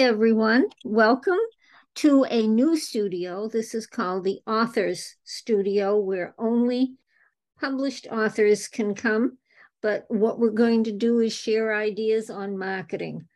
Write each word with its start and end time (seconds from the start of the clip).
everyone. 0.00 0.66
Welcome 0.82 1.36
to 1.96 2.24
a 2.24 2.46
new 2.46 2.74
studio. 2.74 3.48
This 3.48 3.74
is 3.74 3.86
called 3.86 4.24
the 4.24 4.40
Authors 4.46 5.16
Studio, 5.24 5.98
where 5.98 6.34
only 6.38 6.94
published 7.60 8.06
authors 8.10 8.66
can 8.66 8.94
come. 8.94 9.36
But 9.82 10.06
what 10.08 10.38
we're 10.38 10.52
going 10.52 10.84
to 10.84 10.92
do 10.92 11.20
is 11.20 11.34
share 11.34 11.74
ideas 11.74 12.30
on 12.30 12.56
marketing 12.56 13.26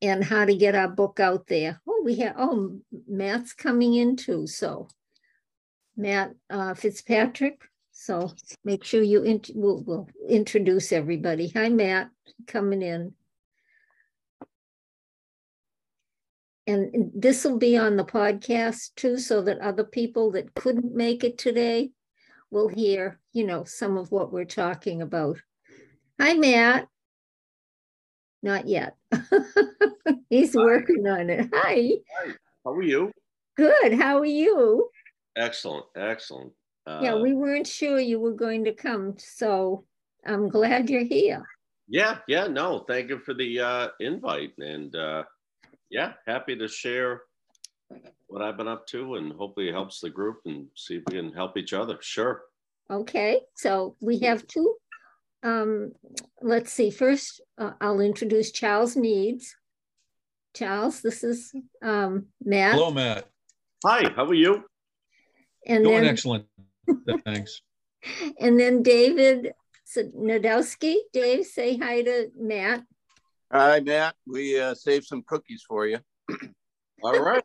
and 0.00 0.24
how 0.24 0.46
to 0.46 0.56
get 0.56 0.74
our 0.74 0.88
book 0.88 1.20
out 1.20 1.48
there. 1.48 1.82
Oh, 1.86 2.00
we 2.02 2.16
have, 2.16 2.36
oh, 2.38 2.78
Matt's 3.06 3.52
coming 3.52 3.92
in 3.92 4.16
too. 4.16 4.46
So, 4.46 4.88
Matt 5.98 6.32
uh, 6.48 6.72
Fitzpatrick. 6.72 7.60
So, 7.92 8.32
make 8.64 8.84
sure 8.84 9.02
you 9.02 9.22
int- 9.22 9.50
we'll, 9.54 9.82
we'll 9.82 10.08
introduce 10.26 10.92
everybody. 10.92 11.48
Hi, 11.48 11.68
Matt, 11.68 12.08
coming 12.46 12.80
in. 12.80 13.12
And 16.66 17.12
this 17.14 17.44
will 17.44 17.58
be 17.58 17.76
on 17.76 17.96
the 17.96 18.04
podcast 18.04 18.94
too, 18.96 19.18
so 19.18 19.42
that 19.42 19.60
other 19.60 19.84
people 19.84 20.32
that 20.32 20.54
couldn't 20.54 20.94
make 20.94 21.22
it 21.22 21.38
today 21.38 21.90
will 22.50 22.68
hear, 22.68 23.20
you 23.32 23.46
know, 23.46 23.64
some 23.64 23.96
of 23.96 24.10
what 24.10 24.32
we're 24.32 24.44
talking 24.44 25.02
about. 25.02 25.38
Hi, 26.20 26.34
Matt. 26.34 26.88
Not 28.42 28.66
yet. 28.66 28.96
He's 30.30 30.54
Hi. 30.54 30.60
working 30.62 31.06
on 31.06 31.30
it. 31.30 31.48
Hi. 31.54 31.90
Hi. 32.18 32.32
How 32.64 32.72
are 32.72 32.82
you? 32.82 33.12
Good. 33.56 33.94
How 33.94 34.18
are 34.18 34.24
you? 34.24 34.88
Excellent. 35.36 35.86
Excellent. 35.96 36.52
Uh, 36.86 37.00
yeah, 37.02 37.14
we 37.16 37.32
weren't 37.32 37.66
sure 37.66 37.98
you 37.98 38.20
were 38.20 38.32
going 38.32 38.64
to 38.64 38.72
come, 38.72 39.14
so 39.18 39.84
I'm 40.24 40.48
glad 40.48 40.88
you're 40.88 41.04
here. 41.04 41.44
Yeah, 41.88 42.18
yeah, 42.26 42.46
no, 42.46 42.84
thank 42.88 43.10
you 43.10 43.18
for 43.18 43.34
the 43.34 43.60
uh, 43.60 43.88
invite. 44.00 44.52
And 44.58 44.94
uh, 44.94 45.24
yeah, 45.90 46.12
happy 46.26 46.56
to 46.56 46.68
share 46.68 47.22
what 48.26 48.42
I've 48.42 48.56
been 48.56 48.68
up 48.68 48.86
to 48.88 49.14
and 49.14 49.32
hopefully 49.32 49.68
it 49.68 49.72
helps 49.72 50.00
the 50.00 50.10
group 50.10 50.40
and 50.44 50.66
see 50.74 50.96
if 50.96 51.02
we 51.06 51.16
can 51.16 51.32
help 51.32 51.56
each 51.56 51.72
other. 51.72 51.98
Sure. 52.00 52.42
Okay, 52.90 53.40
so 53.56 53.96
we 54.00 54.20
have 54.20 54.46
two. 54.46 54.74
Um, 55.42 55.92
let's 56.42 56.72
see, 56.72 56.90
first 56.90 57.40
uh, 57.58 57.72
I'll 57.80 58.00
introduce 58.00 58.50
Charles 58.50 58.96
Meades. 58.96 59.54
Charles, 60.54 61.02
this 61.02 61.22
is 61.22 61.52
um, 61.82 62.26
Matt. 62.42 62.74
Hello, 62.74 62.90
Matt. 62.90 63.28
Hi, 63.84 64.10
how 64.16 64.24
are 64.24 64.34
you? 64.34 64.64
And 65.66 65.84
Doing 65.84 66.02
then, 66.02 66.06
excellent. 66.06 66.46
Thanks. 67.24 67.62
And 68.40 68.58
then 68.58 68.82
David 68.82 69.52
Nadolski. 69.96 70.96
Dave, 71.12 71.44
say 71.44 71.76
hi 71.76 72.02
to 72.02 72.30
Matt. 72.36 72.84
Hi, 73.52 73.78
Matt. 73.78 74.16
We 74.26 74.58
uh, 74.58 74.74
saved 74.74 75.06
some 75.06 75.22
cookies 75.22 75.62
for 75.66 75.86
you. 75.86 75.98
All 77.02 77.20
right. 77.20 77.44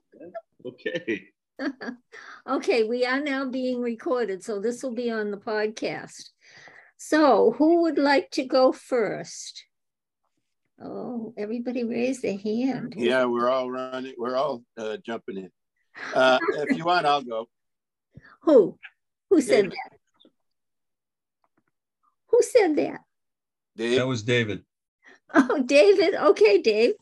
okay. 0.66 1.26
okay, 2.48 2.84
we 2.86 3.06
are 3.06 3.22
now 3.22 3.46
being 3.46 3.82
recorded, 3.82 4.44
so 4.44 4.60
this 4.60 4.82
will 4.82 4.96
be 4.96 5.12
on 5.12 5.30
the 5.30 5.38
podcast. 5.38 6.30
So, 6.98 7.52
who 7.52 7.84
would 7.84 8.00
like 8.00 8.32
to 8.32 8.46
go 8.46 8.72
first? 8.72 9.64
Oh, 10.84 11.36
everybody 11.38 11.84
raised 11.84 12.24
their 12.24 12.38
hand. 12.38 12.96
Yeah, 12.98 13.26
we're 13.26 13.50
all 13.50 13.70
running. 13.70 14.16
We're 14.18 14.36
all 14.36 14.64
uh, 14.80 14.98
jumping 15.06 15.38
in. 15.38 15.50
Uh, 16.16 16.40
if 16.54 16.76
you 16.76 16.86
want, 16.86 17.06
I'll 17.06 17.22
go. 17.22 17.48
Who? 18.42 18.80
Who 19.30 19.42
said 19.42 19.70
David. 19.70 19.72
that? 19.72 19.98
Who 22.30 22.42
said 22.42 22.76
that? 22.78 23.02
Dave. 23.76 23.98
That 23.98 24.08
was 24.08 24.24
David. 24.24 24.64
Oh, 25.50 25.64
David. 25.64 26.16
Okay, 26.16 26.62
Dave. 26.62 26.94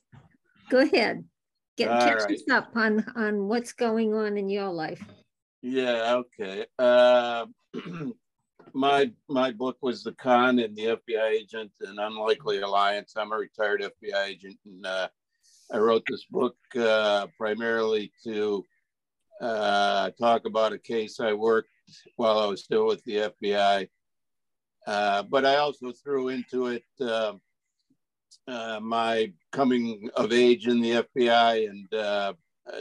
Go 0.69 0.79
ahead. 0.79 1.23
Get 1.77 1.89
catch 1.89 2.23
right. 2.23 2.31
us 2.31 2.43
up 2.51 2.69
on 2.75 3.05
on 3.15 3.47
what's 3.47 3.73
going 3.73 4.13
on 4.13 4.37
in 4.37 4.49
your 4.49 4.69
life. 4.69 5.03
Yeah. 5.61 6.21
Okay. 6.21 6.65
Uh, 6.77 7.45
my 8.73 9.11
my 9.27 9.51
book 9.51 9.77
was 9.81 10.03
the 10.03 10.11
con 10.13 10.59
and 10.59 10.75
the 10.75 10.97
FBI 10.97 11.29
agent 11.31 11.71
and 11.81 11.99
unlikely 11.99 12.61
alliance. 12.61 13.13
I'm 13.15 13.31
a 13.31 13.37
retired 13.37 13.81
FBI 13.81 14.27
agent, 14.27 14.57
and 14.65 14.85
uh, 14.85 15.07
I 15.71 15.77
wrote 15.77 16.03
this 16.07 16.25
book 16.25 16.57
uh, 16.77 17.27
primarily 17.37 18.11
to 18.25 18.63
uh, 19.41 20.11
talk 20.19 20.45
about 20.45 20.73
a 20.73 20.79
case 20.79 21.19
I 21.19 21.33
worked 21.33 21.69
while 22.15 22.39
I 22.39 22.45
was 22.45 22.63
still 22.63 22.85
with 22.85 23.03
the 23.05 23.31
FBI. 23.41 23.87
Uh, 24.87 25.23
but 25.23 25.45
I 25.45 25.57
also 25.57 25.91
threw 25.91 26.29
into 26.29 26.67
it 26.67 26.83
uh, 28.49 28.79
my 28.81 29.31
coming 29.51 30.09
of 30.15 30.33
age 30.33 30.67
in 30.67 30.81
the 30.81 31.03
FBI, 31.15 31.69
and 31.69 31.93
uh, 31.93 32.33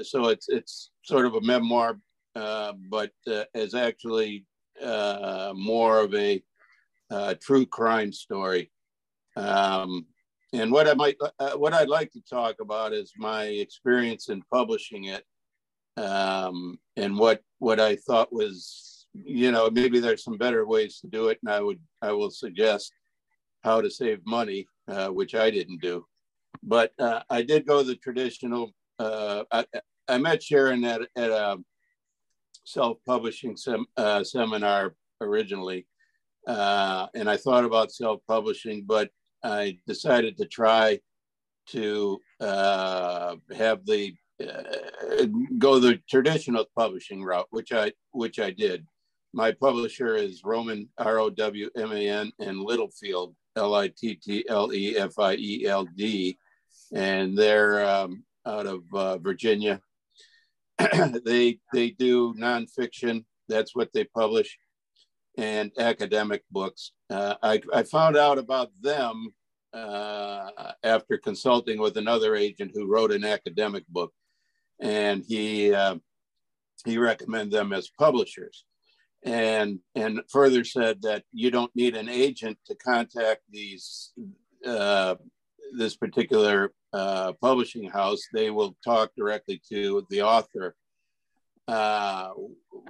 so 0.02 0.28
it's 0.28 0.48
it's 0.48 0.90
sort 1.04 1.26
of 1.26 1.34
a 1.34 1.40
memoir, 1.42 1.98
uh, 2.34 2.72
but 2.88 3.12
uh, 3.26 3.44
is 3.54 3.74
actually 3.74 4.46
uh, 4.82 5.52
more 5.54 6.00
of 6.00 6.14
a 6.14 6.42
true 7.40 7.66
crime 7.66 8.12
story. 8.12 8.70
Um, 9.36 10.06
and 10.54 10.72
what 10.72 10.88
I 10.88 10.94
might 10.94 11.16
what 11.56 11.74
I'd 11.74 11.88
like 11.88 12.12
to 12.12 12.22
talk 12.22 12.56
about 12.60 12.94
is 12.94 13.12
my 13.18 13.44
experience 13.44 14.30
in 14.30 14.42
publishing 14.50 15.04
it, 15.04 15.24
um, 15.98 16.78
and 16.96 17.18
what 17.18 17.42
what 17.58 17.78
I 17.78 17.96
thought 17.96 18.32
was 18.32 19.06
you 19.12 19.52
know 19.52 19.68
maybe 19.70 20.00
there's 20.00 20.24
some 20.24 20.38
better 20.38 20.66
ways 20.66 21.00
to 21.00 21.08
do 21.08 21.28
it, 21.28 21.38
and 21.42 21.52
I 21.52 21.60
would 21.60 21.80
I 22.00 22.12
will 22.12 22.30
suggest 22.30 22.92
how 23.68 23.80
to 23.82 23.90
save 23.90 24.20
money 24.24 24.66
uh, 24.88 25.08
which 25.08 25.34
I 25.34 25.50
didn't 25.50 25.82
do. 25.82 26.06
But 26.62 26.92
uh, 26.98 27.20
I 27.28 27.42
did 27.42 27.66
go 27.66 27.82
the 27.82 27.96
traditional. 27.96 28.72
Uh, 28.98 29.44
I, 29.52 29.64
I, 30.08 30.16
met 30.18 30.42
Sharon 30.42 30.82
at, 30.84 31.02
at 31.14 31.30
a 31.30 31.58
self-publishing 32.64 33.56
sem, 33.56 33.84
uh, 33.96 34.24
seminar 34.24 34.94
originally, 35.20 35.86
uh, 36.46 37.06
and 37.14 37.28
I 37.28 37.36
thought 37.36 37.64
about 37.64 37.92
self-publishing, 37.92 38.84
but 38.86 39.10
I 39.44 39.78
decided 39.86 40.38
to 40.38 40.46
try 40.46 40.98
to 41.68 42.18
have 42.40 43.84
the 43.84 44.16
go 45.58 45.78
the 45.78 46.00
traditional 46.08 46.64
publishing 46.76 47.22
route, 47.22 47.48
which 47.50 47.72
I 47.72 47.92
which 48.12 48.38
I 48.40 48.50
did. 48.50 48.86
My 49.34 49.52
publisher 49.52 50.16
is 50.16 50.42
Rowman 50.44 50.88
R 50.96 51.18
O 51.18 51.28
W 51.28 51.68
M 51.76 51.92
A 51.92 52.08
N 52.08 52.32
and 52.40 52.58
Littlefield 52.58 53.34
L 53.58 53.74
I 53.74 53.88
T 53.88 54.14
T 54.14 54.44
L 54.48 54.72
E 54.72 54.96
F 54.96 55.18
I 55.18 55.34
E 55.34 55.66
L 55.66 55.86
D, 55.96 56.38
and 56.94 57.36
they're 57.36 57.84
um, 57.86 58.24
out 58.46 58.66
of 58.66 58.82
uh, 58.94 59.18
Virginia. 59.18 59.80
they 61.24 61.58
they 61.72 61.90
do 61.90 62.34
nonfiction. 62.34 63.24
That's 63.48 63.74
what 63.74 63.92
they 63.92 64.04
publish, 64.04 64.56
and 65.36 65.72
academic 65.78 66.42
books. 66.50 66.92
Uh, 67.10 67.34
I 67.42 67.60
I 67.74 67.82
found 67.82 68.16
out 68.16 68.38
about 68.38 68.70
them 68.80 69.34
uh, 69.72 70.50
after 70.84 71.18
consulting 71.18 71.80
with 71.80 71.96
another 71.96 72.36
agent 72.36 72.70
who 72.74 72.90
wrote 72.90 73.12
an 73.12 73.24
academic 73.24 73.86
book, 73.88 74.12
and 74.80 75.24
he 75.26 75.74
uh, 75.74 75.96
he 76.84 76.96
recommended 76.98 77.52
them 77.52 77.72
as 77.72 77.90
publishers 77.98 78.64
and 79.24 79.80
and 79.94 80.20
further 80.30 80.64
said 80.64 81.02
that 81.02 81.24
you 81.32 81.50
don't 81.50 81.74
need 81.74 81.96
an 81.96 82.08
agent 82.08 82.58
to 82.66 82.74
contact 82.76 83.40
these 83.50 84.12
uh, 84.66 85.16
this 85.76 85.96
particular 85.96 86.72
uh, 86.92 87.32
publishing 87.40 87.88
house. 87.90 88.20
They 88.32 88.50
will 88.50 88.76
talk 88.84 89.10
directly 89.16 89.60
to 89.70 90.06
the 90.10 90.22
author, 90.22 90.76
uh, 91.66 92.30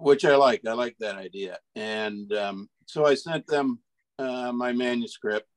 which 0.01 0.25
I 0.25 0.37
like. 0.37 0.63
I 0.67 0.73
like 0.73 0.97
that 1.01 1.17
idea, 1.17 1.59
and 1.75 2.33
um, 2.35 2.69
so 2.87 3.07
I 3.07 3.15
sent 3.15 3.47
them 3.47 3.81
uh, 4.19 4.53
my 4.53 4.73
manuscript 4.73 5.49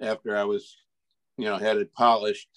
after 0.00 0.36
I 0.36 0.44
was, 0.44 0.76
you 1.36 1.44
know, 1.44 1.56
had 1.56 1.76
it 1.76 1.92
polished 1.94 2.48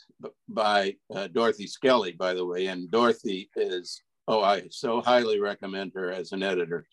by 0.48 0.96
uh, 1.14 1.28
Dorothy 1.28 1.68
Skelly, 1.68 2.12
by 2.12 2.34
the 2.34 2.46
way. 2.46 2.68
And 2.68 2.90
Dorothy 2.92 3.50
is 3.56 4.02
oh, 4.28 4.42
I 4.42 4.64
so 4.70 5.02
highly 5.02 5.40
recommend 5.40 5.92
her 5.96 6.12
as 6.12 6.32
an 6.32 6.44
editor 6.44 6.86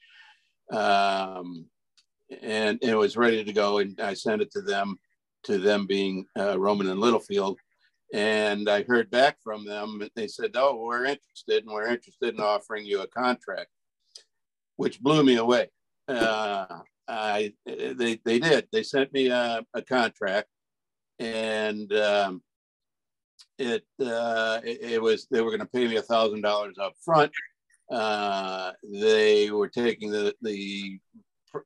um, 0.72 1.66
and 2.42 2.78
it 2.82 2.94
was 2.94 3.16
ready 3.16 3.44
to 3.44 3.52
go. 3.52 3.78
And 3.78 3.98
I 4.00 4.14
sent 4.14 4.42
it 4.42 4.50
to 4.52 4.62
them, 4.62 4.98
to 5.44 5.58
them 5.58 5.86
being 5.86 6.26
uh, 6.38 6.58
Rowman 6.58 6.90
and 6.90 7.00
Littlefield. 7.00 7.58
And 8.12 8.68
I 8.68 8.84
heard 8.84 9.10
back 9.10 9.36
from 9.42 9.66
them. 9.66 10.02
They 10.16 10.28
said, 10.28 10.52
"Oh, 10.54 10.82
we're 10.82 11.04
interested, 11.04 11.64
and 11.64 11.72
we're 11.72 11.88
interested 11.88 12.34
in 12.34 12.40
offering 12.40 12.86
you 12.86 13.02
a 13.02 13.06
contract," 13.06 13.68
which 14.76 15.00
blew 15.00 15.22
me 15.22 15.36
away. 15.36 15.68
Uh, 16.08 16.78
I 17.06 17.52
they 17.66 18.18
they 18.24 18.38
did. 18.38 18.66
They 18.72 18.82
sent 18.82 19.12
me 19.12 19.28
a, 19.28 19.62
a 19.74 19.82
contract, 19.82 20.48
and 21.18 21.92
um, 21.92 22.42
it, 23.58 23.84
uh, 24.00 24.60
it, 24.64 24.92
it 24.92 25.02
was 25.02 25.26
they 25.30 25.42
were 25.42 25.50
going 25.50 25.60
to 25.60 25.66
pay 25.66 25.86
me 25.86 25.96
a 25.96 26.02
thousand 26.02 26.40
dollars 26.40 26.76
up 26.80 26.94
front 27.04 27.32
uh, 27.90 28.72
they 28.82 29.50
were 29.50 29.68
taking 29.68 30.10
the 30.10 30.34
the 30.42 30.98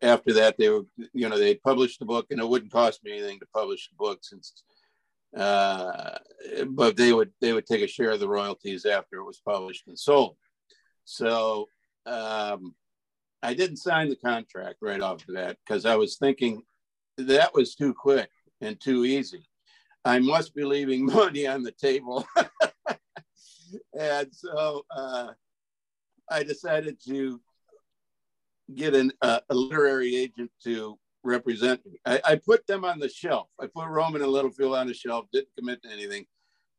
after 0.00 0.32
that 0.32 0.56
they 0.58 0.68
were 0.68 0.82
you 1.12 1.28
know 1.28 1.38
they 1.38 1.56
published 1.56 1.98
the 1.98 2.04
book 2.04 2.26
and 2.30 2.40
it 2.40 2.48
wouldn't 2.48 2.72
cost 2.72 3.02
me 3.02 3.12
anything 3.12 3.38
to 3.40 3.46
publish 3.52 3.88
the 3.88 3.96
book 3.96 4.20
since 4.22 4.62
uh, 5.36 6.18
but 6.68 6.96
they 6.96 7.12
would 7.12 7.32
they 7.40 7.52
would 7.52 7.66
take 7.66 7.82
a 7.82 7.86
share 7.86 8.10
of 8.10 8.20
the 8.20 8.28
royalties 8.28 8.84
after 8.84 9.16
it 9.16 9.24
was 9.24 9.40
published 9.44 9.86
and 9.86 9.98
sold. 9.98 10.36
So 11.04 11.68
um, 12.06 12.74
I 13.42 13.54
didn't 13.54 13.78
sign 13.78 14.08
the 14.08 14.16
contract 14.16 14.76
right 14.82 15.00
off 15.00 15.26
the 15.26 15.32
bat 15.32 15.56
because 15.64 15.86
I 15.86 15.96
was 15.96 16.16
thinking 16.16 16.62
that 17.16 17.54
was 17.54 17.74
too 17.74 17.94
quick 17.94 18.28
and 18.60 18.78
too 18.80 19.04
easy. 19.04 19.48
I 20.04 20.18
must 20.18 20.54
be 20.54 20.64
leaving 20.64 21.06
money 21.06 21.46
on 21.46 21.62
the 21.62 21.72
table. 21.72 22.26
and 23.98 24.28
so 24.32 24.84
uh, 24.94 25.28
I 26.32 26.42
decided 26.42 26.98
to 27.08 27.40
get 28.74 28.94
an, 28.94 29.12
uh, 29.20 29.40
a 29.50 29.54
literary 29.54 30.16
agent 30.16 30.50
to 30.64 30.98
represent 31.24 31.84
me. 31.86 31.98
I, 32.06 32.20
I, 32.24 32.36
put 32.36 32.66
them 32.66 32.84
on 32.84 32.98
the 32.98 33.08
shelf. 33.08 33.48
I 33.60 33.66
put 33.66 33.86
Rowman 33.88 34.22
and 34.22 34.30
Littlefield 34.30 34.74
on 34.74 34.86
the 34.86 34.94
shelf, 34.94 35.26
didn't 35.32 35.54
commit 35.56 35.82
to 35.82 35.90
anything. 35.90 36.24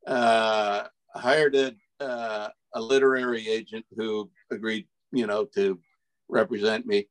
Uh, 0.06 0.86
hired 1.16 1.56
a, 1.56 1.76
uh, 2.00 2.50
a 2.74 2.82
literary 2.82 3.48
agent 3.48 3.86
who 3.96 4.30
agreed, 4.52 4.88
you 5.12 5.28
know, 5.28 5.46
to 5.56 5.80
represent 6.28 6.86
me. 6.86 7.08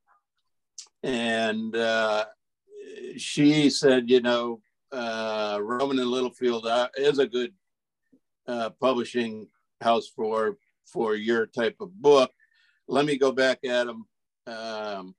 And 1.02 1.74
uh, 1.74 2.26
she 3.16 3.70
said, 3.70 4.10
you 4.10 4.20
know, 4.20 4.60
uh, 4.90 5.58
Rowman 5.62 5.98
and 5.98 6.10
Littlefield 6.10 6.66
uh, 6.66 6.88
is 6.96 7.18
a 7.18 7.26
good 7.26 7.52
uh, 8.46 8.70
publishing 8.80 9.48
house 9.80 10.08
for 10.14 10.56
for 10.86 11.14
your 11.14 11.46
type 11.46 11.76
of 11.80 11.94
book. 12.00 12.30
Let 12.88 13.04
me 13.04 13.16
go 13.16 13.32
back 13.32 13.60
at 13.64 13.86
them 13.86 14.06
um, 14.46 15.14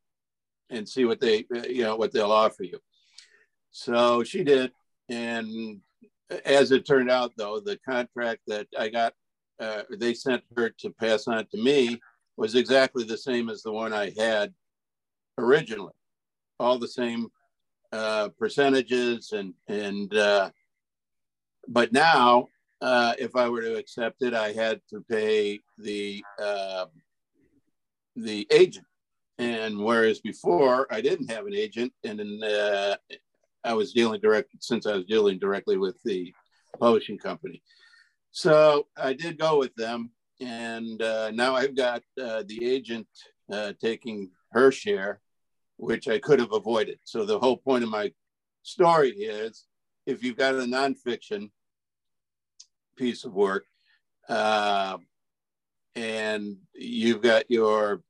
and 0.69 0.87
see 0.87 1.05
what 1.05 1.19
they, 1.19 1.45
you 1.69 1.83
know, 1.83 1.95
what 1.95 2.11
they'll 2.11 2.31
offer 2.31 2.63
you. 2.63 2.79
So 3.71 4.23
she 4.23 4.43
did, 4.43 4.71
and 5.09 5.79
as 6.45 6.71
it 6.71 6.85
turned 6.85 7.09
out, 7.09 7.31
though, 7.37 7.59
the 7.59 7.79
contract 7.87 8.41
that 8.47 8.67
I 8.77 8.89
got, 8.89 9.13
uh, 9.59 9.83
they 9.97 10.13
sent 10.13 10.43
her 10.57 10.69
to 10.79 10.89
pass 10.91 11.27
on 11.27 11.45
to 11.47 11.57
me 11.57 11.99
was 12.37 12.55
exactly 12.55 13.03
the 13.03 13.17
same 13.17 13.49
as 13.49 13.61
the 13.63 13.71
one 13.71 13.93
I 13.93 14.11
had 14.17 14.53
originally. 15.37 15.93
All 16.59 16.77
the 16.77 16.87
same 16.87 17.29
uh, 17.91 18.29
percentages 18.39 19.31
and 19.33 19.53
and 19.67 20.13
uh, 20.15 20.49
but 21.67 21.91
now 21.93 22.47
uh, 22.83 23.13
if 23.17 23.33
I 23.35 23.47
were 23.47 23.61
to 23.61 23.77
accept 23.77 24.21
it, 24.21 24.33
I 24.33 24.51
had 24.51 24.81
to 24.89 25.01
pay 25.09 25.61
the 25.77 26.21
uh, 26.37 26.85
the 28.17 28.45
agent, 28.51 28.85
and 29.37 29.79
whereas 29.79 30.19
before 30.19 30.85
I 30.91 30.99
didn't 30.99 31.31
have 31.31 31.47
an 31.47 31.55
agent, 31.55 31.93
and 32.03 32.19
then 32.19 32.43
uh, 32.43 32.97
I 33.63 33.73
was 33.73 33.93
dealing 33.93 34.19
direct 34.19 34.49
since 34.59 34.85
I 34.85 34.95
was 34.95 35.05
dealing 35.05 35.39
directly 35.39 35.77
with 35.77 35.97
the 36.03 36.33
publishing 36.77 37.17
company. 37.17 37.63
So 38.31 38.87
I 38.97 39.13
did 39.13 39.39
go 39.39 39.57
with 39.59 39.73
them, 39.75 40.11
and 40.41 41.01
uh, 41.01 41.31
now 41.31 41.55
I've 41.55 41.77
got 41.77 42.03
uh, 42.21 42.43
the 42.45 42.65
agent 42.65 43.07
taking 43.79 44.29
her 44.51 44.71
share, 44.71 45.21
which 45.77 46.09
I 46.09 46.19
could 46.19 46.39
have 46.39 46.51
avoided. 46.51 46.99
So 47.05 47.23
the 47.23 47.39
whole 47.39 47.57
point 47.57 47.83
of 47.85 47.89
my 47.89 48.11
story 48.63 49.11
is, 49.11 49.67
if 50.05 50.21
you've 50.21 50.37
got 50.37 50.55
a 50.55 50.65
nonfiction 50.65 51.49
piece 52.95 53.25
of 53.25 53.33
work, 53.33 53.65
uh, 54.29 54.97
and 55.95 56.57
you've 56.73 57.21
got 57.21 57.49
your 57.49 58.01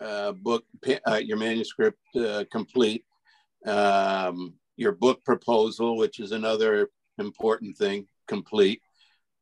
uh, 0.00 0.32
book, 0.32 0.64
uh, 1.06 1.20
your 1.22 1.36
manuscript 1.36 1.98
uh, 2.16 2.44
complete, 2.50 3.04
um, 3.66 4.54
your 4.76 4.92
book 4.92 5.24
proposal, 5.24 5.96
which 5.96 6.20
is 6.20 6.32
another 6.32 6.88
important 7.18 7.76
thing, 7.76 8.06
complete. 8.28 8.80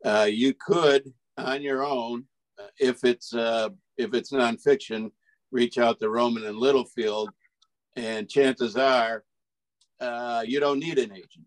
Uh, 0.04 0.28
you 0.30 0.54
could, 0.54 1.12
on 1.36 1.62
your 1.62 1.84
own, 1.84 2.24
if 2.78 3.04
it's 3.04 3.34
uh, 3.34 3.68
if 3.96 4.14
it's 4.14 4.32
nonfiction, 4.32 5.10
reach 5.50 5.78
out 5.78 5.98
to 6.00 6.08
Rowman 6.08 6.44
and 6.44 6.58
Littlefield, 6.58 7.30
and 7.96 8.28
chances 8.28 8.76
are 8.76 9.24
uh, 10.00 10.42
you 10.46 10.60
don't 10.60 10.78
need 10.78 10.98
an 10.98 11.12
agent. 11.12 11.46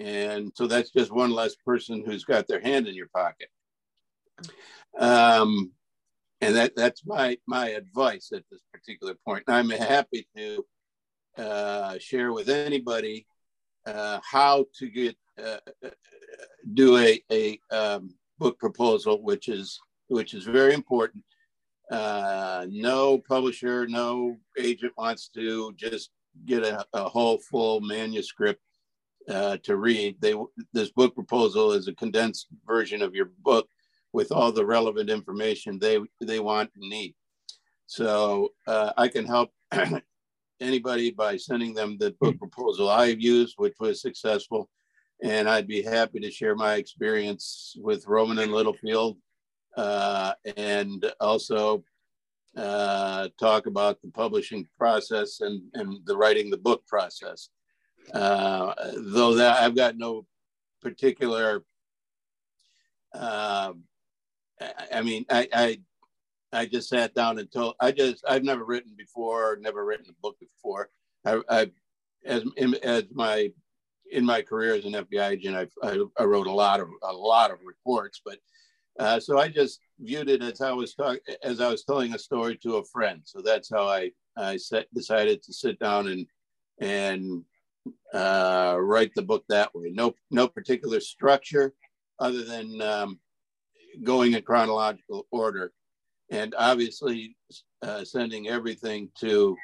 And 0.00 0.50
so 0.54 0.66
that's 0.66 0.90
just 0.90 1.12
one 1.12 1.30
less 1.30 1.54
person 1.56 2.02
who's 2.04 2.24
got 2.24 2.48
their 2.48 2.60
hand 2.60 2.88
in 2.88 2.94
your 2.94 3.10
pocket. 3.14 3.48
Um, 4.98 5.72
and 6.40 6.56
that, 6.56 6.74
that's 6.74 7.04
my, 7.04 7.36
my 7.46 7.68
advice 7.68 8.32
at 8.34 8.42
this 8.50 8.62
particular 8.72 9.14
point. 9.26 9.44
I'm 9.46 9.68
happy 9.68 10.26
to 10.36 10.64
uh, 11.36 11.98
share 11.98 12.32
with 12.32 12.48
anybody 12.48 13.26
uh, 13.86 14.20
how 14.24 14.66
to 14.78 14.88
get 14.88 15.16
uh, 15.42 15.58
do 16.74 16.96
a, 16.98 17.22
a 17.30 17.58
um, 17.70 18.14
book 18.38 18.58
proposal, 18.58 19.22
which 19.22 19.48
is 19.48 19.78
which 20.08 20.34
is 20.34 20.44
very 20.44 20.74
important. 20.74 21.24
Uh, 21.90 22.66
no 22.68 23.18
publisher, 23.18 23.86
no 23.86 24.36
agent 24.58 24.92
wants 24.96 25.28
to 25.28 25.72
just 25.76 26.10
get 26.46 26.62
a, 26.62 26.84
a 26.92 27.08
whole 27.08 27.38
full 27.38 27.80
manuscript 27.80 28.60
uh, 29.28 29.56
to 29.62 29.76
read. 29.76 30.16
They 30.20 30.34
this 30.72 30.90
book 30.90 31.14
proposal 31.14 31.72
is 31.72 31.88
a 31.88 31.94
condensed 31.94 32.46
version 32.66 33.02
of 33.02 33.14
your 33.14 33.30
book 33.42 33.68
with 34.12 34.32
all 34.32 34.52
the 34.52 34.66
relevant 34.66 35.10
information 35.10 35.78
they 35.78 35.98
they 36.20 36.40
want 36.40 36.70
and 36.74 36.88
need. 36.88 37.14
So 37.86 38.50
uh, 38.66 38.92
I 38.96 39.08
can 39.08 39.26
help 39.26 39.50
anybody 40.60 41.10
by 41.10 41.36
sending 41.36 41.74
them 41.74 41.96
the 41.98 42.14
book 42.20 42.38
proposal 42.38 42.88
I've 42.88 43.20
used, 43.20 43.54
which 43.56 43.74
was 43.80 44.00
successful, 44.00 44.68
and 45.22 45.48
I'd 45.48 45.66
be 45.66 45.82
happy 45.82 46.20
to 46.20 46.30
share 46.30 46.54
my 46.54 46.74
experience 46.74 47.76
with 47.78 48.06
Rowman 48.06 48.38
and 48.38 48.52
Littlefield, 48.52 49.18
uh, 49.76 50.34
and 50.56 51.10
also 51.20 51.84
uh, 52.56 53.28
talk 53.38 53.66
about 53.66 54.00
the 54.02 54.10
publishing 54.10 54.66
process 54.76 55.40
and, 55.40 55.62
and 55.74 55.98
the 56.06 56.16
writing 56.16 56.50
the 56.50 56.58
book 56.58 56.86
process. 56.86 57.48
Uh, 58.12 58.74
though 58.96 59.34
that 59.34 59.62
I've 59.62 59.76
got 59.76 59.96
no 59.96 60.26
particular, 60.82 61.64
uh, 63.14 63.72
I 64.92 65.02
mean, 65.02 65.24
I, 65.30 65.48
I, 65.52 65.80
I 66.52 66.66
just 66.66 66.88
sat 66.88 67.14
down 67.14 67.38
and 67.38 67.50
told, 67.50 67.74
I 67.80 67.92
just, 67.92 68.24
I've 68.28 68.44
never 68.44 68.64
written 68.64 68.94
before, 68.96 69.58
never 69.60 69.84
written 69.84 70.06
a 70.08 70.20
book 70.20 70.36
before. 70.40 70.90
I, 71.24 71.40
I 71.48 71.70
as, 72.24 72.44
as 72.82 73.04
my, 73.12 73.50
in 74.10 74.24
my 74.24 74.42
career 74.42 74.74
as 74.74 74.84
an 74.84 74.92
FBI 74.92 75.30
agent, 75.30 75.56
I, 75.56 75.88
I, 75.88 76.04
I 76.18 76.24
wrote 76.24 76.48
a 76.48 76.52
lot 76.52 76.80
of, 76.80 76.88
a 77.02 77.12
lot 77.12 77.50
of 77.50 77.58
reports, 77.64 78.20
but 78.24 78.38
uh, 78.98 79.18
so 79.18 79.38
I 79.38 79.48
just 79.48 79.80
viewed 79.98 80.28
it 80.28 80.42
as 80.42 80.60
I 80.60 80.72
was 80.72 80.94
talking, 80.94 81.20
as 81.42 81.60
I 81.60 81.68
was 81.70 81.84
telling 81.84 82.14
a 82.14 82.18
story 82.18 82.56
to 82.58 82.76
a 82.76 82.84
friend. 82.84 83.22
So 83.24 83.40
that's 83.40 83.70
how 83.70 83.88
I 83.88 84.10
I 84.36 84.56
set, 84.56 84.92
decided 84.94 85.42
to 85.42 85.52
sit 85.52 85.78
down 85.78 86.08
and 86.08 86.26
and 86.80 87.42
uh, 88.14 88.76
write 88.78 89.12
the 89.14 89.22
book 89.22 89.44
that 89.48 89.74
way. 89.74 89.90
No 89.92 90.14
no 90.30 90.48
particular 90.48 91.00
structure, 91.00 91.74
other 92.18 92.44
than 92.44 92.80
um, 92.80 93.20
going 94.02 94.34
in 94.34 94.42
chronological 94.42 95.26
order, 95.30 95.72
and 96.30 96.54
obviously 96.56 97.36
uh, 97.82 98.04
sending 98.04 98.48
everything 98.48 99.10
to 99.20 99.56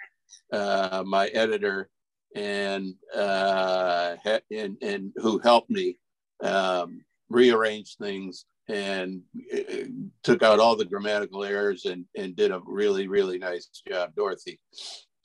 uh, 0.52 1.02
my 1.06 1.28
editor 1.28 1.88
and 2.35 2.94
uh, 3.14 4.16
and 4.50 4.76
and 4.82 5.12
who 5.16 5.38
helped 5.38 5.70
me 5.70 5.99
um, 6.42 7.04
rearrange 7.28 7.96
things 7.96 8.46
and 8.68 9.23
uh, 9.54 9.85
took 10.23 10.42
out 10.42 10.58
all 10.58 10.76
the 10.76 10.85
grammatical 10.85 11.44
errors 11.44 11.85
and, 11.85 12.04
and 12.16 12.35
did 12.37 12.50
a 12.50 12.61
really, 12.66 13.06
really 13.06 13.38
nice 13.38 13.68
job, 13.87 14.12
Dorothy. 14.16 14.58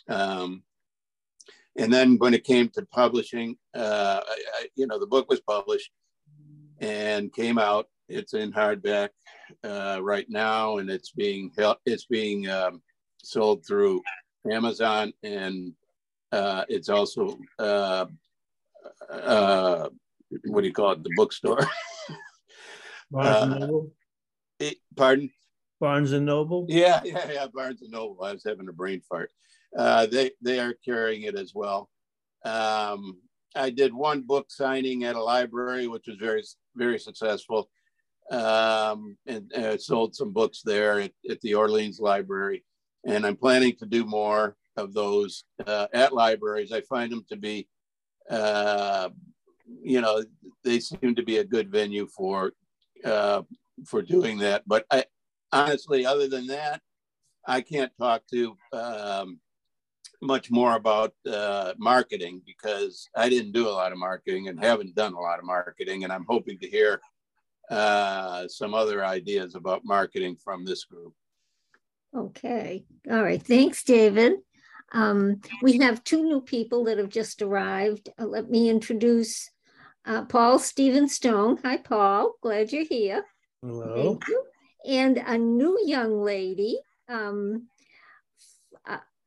Um, 0.08 0.64
and 1.78 1.92
then 1.92 2.18
when 2.18 2.34
it 2.34 2.44
came 2.44 2.70
to 2.70 2.86
publishing, 2.88 3.58
uh, 3.76 4.22
I, 4.26 4.44
I, 4.60 4.68
you 4.76 4.88
know, 4.88 5.00
the 5.00 5.08
book 5.08 5.30
was 5.30 5.40
published 5.42 5.92
and 6.80 7.34
came 7.34 7.58
out. 7.58 7.88
It's 8.10 8.34
in 8.34 8.52
hardback 8.52 9.10
uh, 9.64 10.00
right 10.02 10.26
now, 10.30 10.78
and 10.78 10.90
it's 10.90 11.12
being 11.12 11.52
it's 11.86 12.06
being 12.06 12.50
um, 12.50 12.82
sold 13.24 13.66
through 13.66 14.02
Amazon, 14.50 15.14
and 15.24 15.74
uh, 16.32 16.66
it's 16.68 16.90
also 16.90 17.38
uh, 17.58 18.06
uh, 19.10 19.90
what 20.46 20.62
do 20.62 20.68
you 20.68 20.74
call 20.74 20.92
it? 20.92 21.04
The 21.04 21.12
bookstore. 21.16 21.66
Barnes 23.12 23.44
and 23.44 23.54
uh, 23.54 23.58
Noble. 23.60 23.92
It, 24.60 24.78
pardon? 24.96 25.30
Barnes 25.80 26.12
and 26.12 26.26
Noble. 26.26 26.66
Yeah, 26.70 27.02
yeah, 27.04 27.32
yeah. 27.32 27.48
Barnes 27.54 27.82
and 27.82 27.92
Noble. 27.92 28.24
I 28.24 28.34
was 28.34 28.44
having 28.46 28.70
a 28.70 28.74
brain 28.74 29.02
fart. 29.08 29.32
Uh, 29.78 30.06
they 30.06 30.32
they 30.42 30.60
are 30.60 30.76
carrying 30.86 31.24
it 31.24 31.36
as 31.36 31.54
well. 31.54 31.90
Um, 32.44 33.18
I 33.56 33.70
did 33.70 33.94
one 33.94 34.22
book 34.22 34.48
signing 34.50 35.04
at 35.04 35.16
a 35.16 35.24
library, 35.24 35.88
which 35.88 36.08
was 36.08 36.18
very 36.18 36.44
very 36.76 37.00
successful, 37.00 37.70
um, 38.32 39.18
and, 39.28 39.52
and 39.54 39.66
I 39.66 39.78
sold 39.78 40.16
some 40.16 40.32
books 40.32 40.62
there 40.64 41.00
at, 41.00 41.12
at, 41.30 41.42
the 41.42 41.56
Orleans 41.56 42.00
Library. 42.00 42.64
And 43.06 43.26
I'm 43.26 43.36
planning 43.36 43.76
to 43.80 43.86
do 43.86 44.06
more 44.06 44.56
of 44.78 44.94
those 44.94 45.44
uh, 45.66 45.88
at 45.94 46.14
libraries. 46.14 46.72
I 46.72 46.82
find 46.82 47.12
them 47.12 47.26
to 47.30 47.36
be 47.36 47.68
uh, 48.30 49.10
you 49.82 50.02
know, 50.02 50.24
they 50.64 50.80
seem 50.80 51.16
to 51.16 51.24
be 51.24 51.38
a 51.38 51.44
good 51.44 51.70
venue 51.70 52.08
for 52.08 52.54
uh, 53.04 53.42
for 53.86 54.02
doing 54.02 54.38
that. 54.40 54.64
But 54.68 54.86
I 54.92 55.06
honestly, 55.52 56.06
other 56.06 56.28
than 56.28 56.48
that, 56.48 56.82
I 57.48 57.62
can't 57.62 57.92
talk 57.98 58.24
to 58.32 58.56
um, 58.74 59.40
much 60.22 60.52
more 60.52 60.76
about 60.76 61.14
uh, 61.32 61.74
marketing 61.78 62.42
because 62.46 63.10
I 63.16 63.30
didn't 63.30 63.54
do 63.54 63.68
a 63.68 63.70
lot 63.70 63.92
of 63.92 63.98
marketing 63.98 64.48
and 64.48 64.64
haven't 64.64 64.96
done 64.96 65.14
a 65.14 65.20
lot 65.20 65.40
of 65.40 65.46
marketing, 65.46 66.04
and 66.04 66.14
I'm 66.14 66.26
hoping 66.28 66.60
to 66.60 66.68
hear 66.68 67.02
uh, 67.70 68.48
some 68.48 68.74
other 68.74 69.04
ideas 69.04 69.56
about 69.56 69.86
marketing 69.86 70.36
from 70.44 70.66
this 70.66 70.84
group. 70.86 71.14
Okay. 72.16 72.84
All 73.10 73.24
right. 73.24 73.42
Thanks, 73.42 73.84
David. 73.84 74.34
Um, 74.94 75.40
we 75.62 75.78
have 75.78 76.04
two 76.04 76.24
new 76.24 76.42
people 76.42 76.84
that 76.86 76.98
have 76.98 77.10
just 77.10 77.42
arrived. 77.42 78.10
Uh, 78.20 78.26
let 78.26 78.50
me 78.50 78.70
introduce 78.70 79.50
uh, 80.06 80.26
Paul 80.26 80.60
Steven 80.60 81.08
Stone. 81.08 81.60
Hi, 81.64 81.78
Paul. 81.78 82.34
Glad 82.42 82.74
you're 82.74 82.84
here. 82.84 83.24
Hello. 83.62 83.96
Thank 83.96 84.28
you. 84.28 84.44
And 84.86 85.18
a 85.18 85.38
new 85.38 85.80
young 85.86 86.22
lady. 86.22 86.80
Um, 87.08 87.68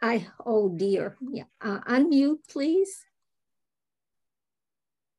I 0.05 0.27
oh 0.45 0.69
dear. 0.69 1.17
Yeah. 1.33 1.45
Uh, 1.63 1.81
unmute, 1.89 2.47
please. 2.51 3.07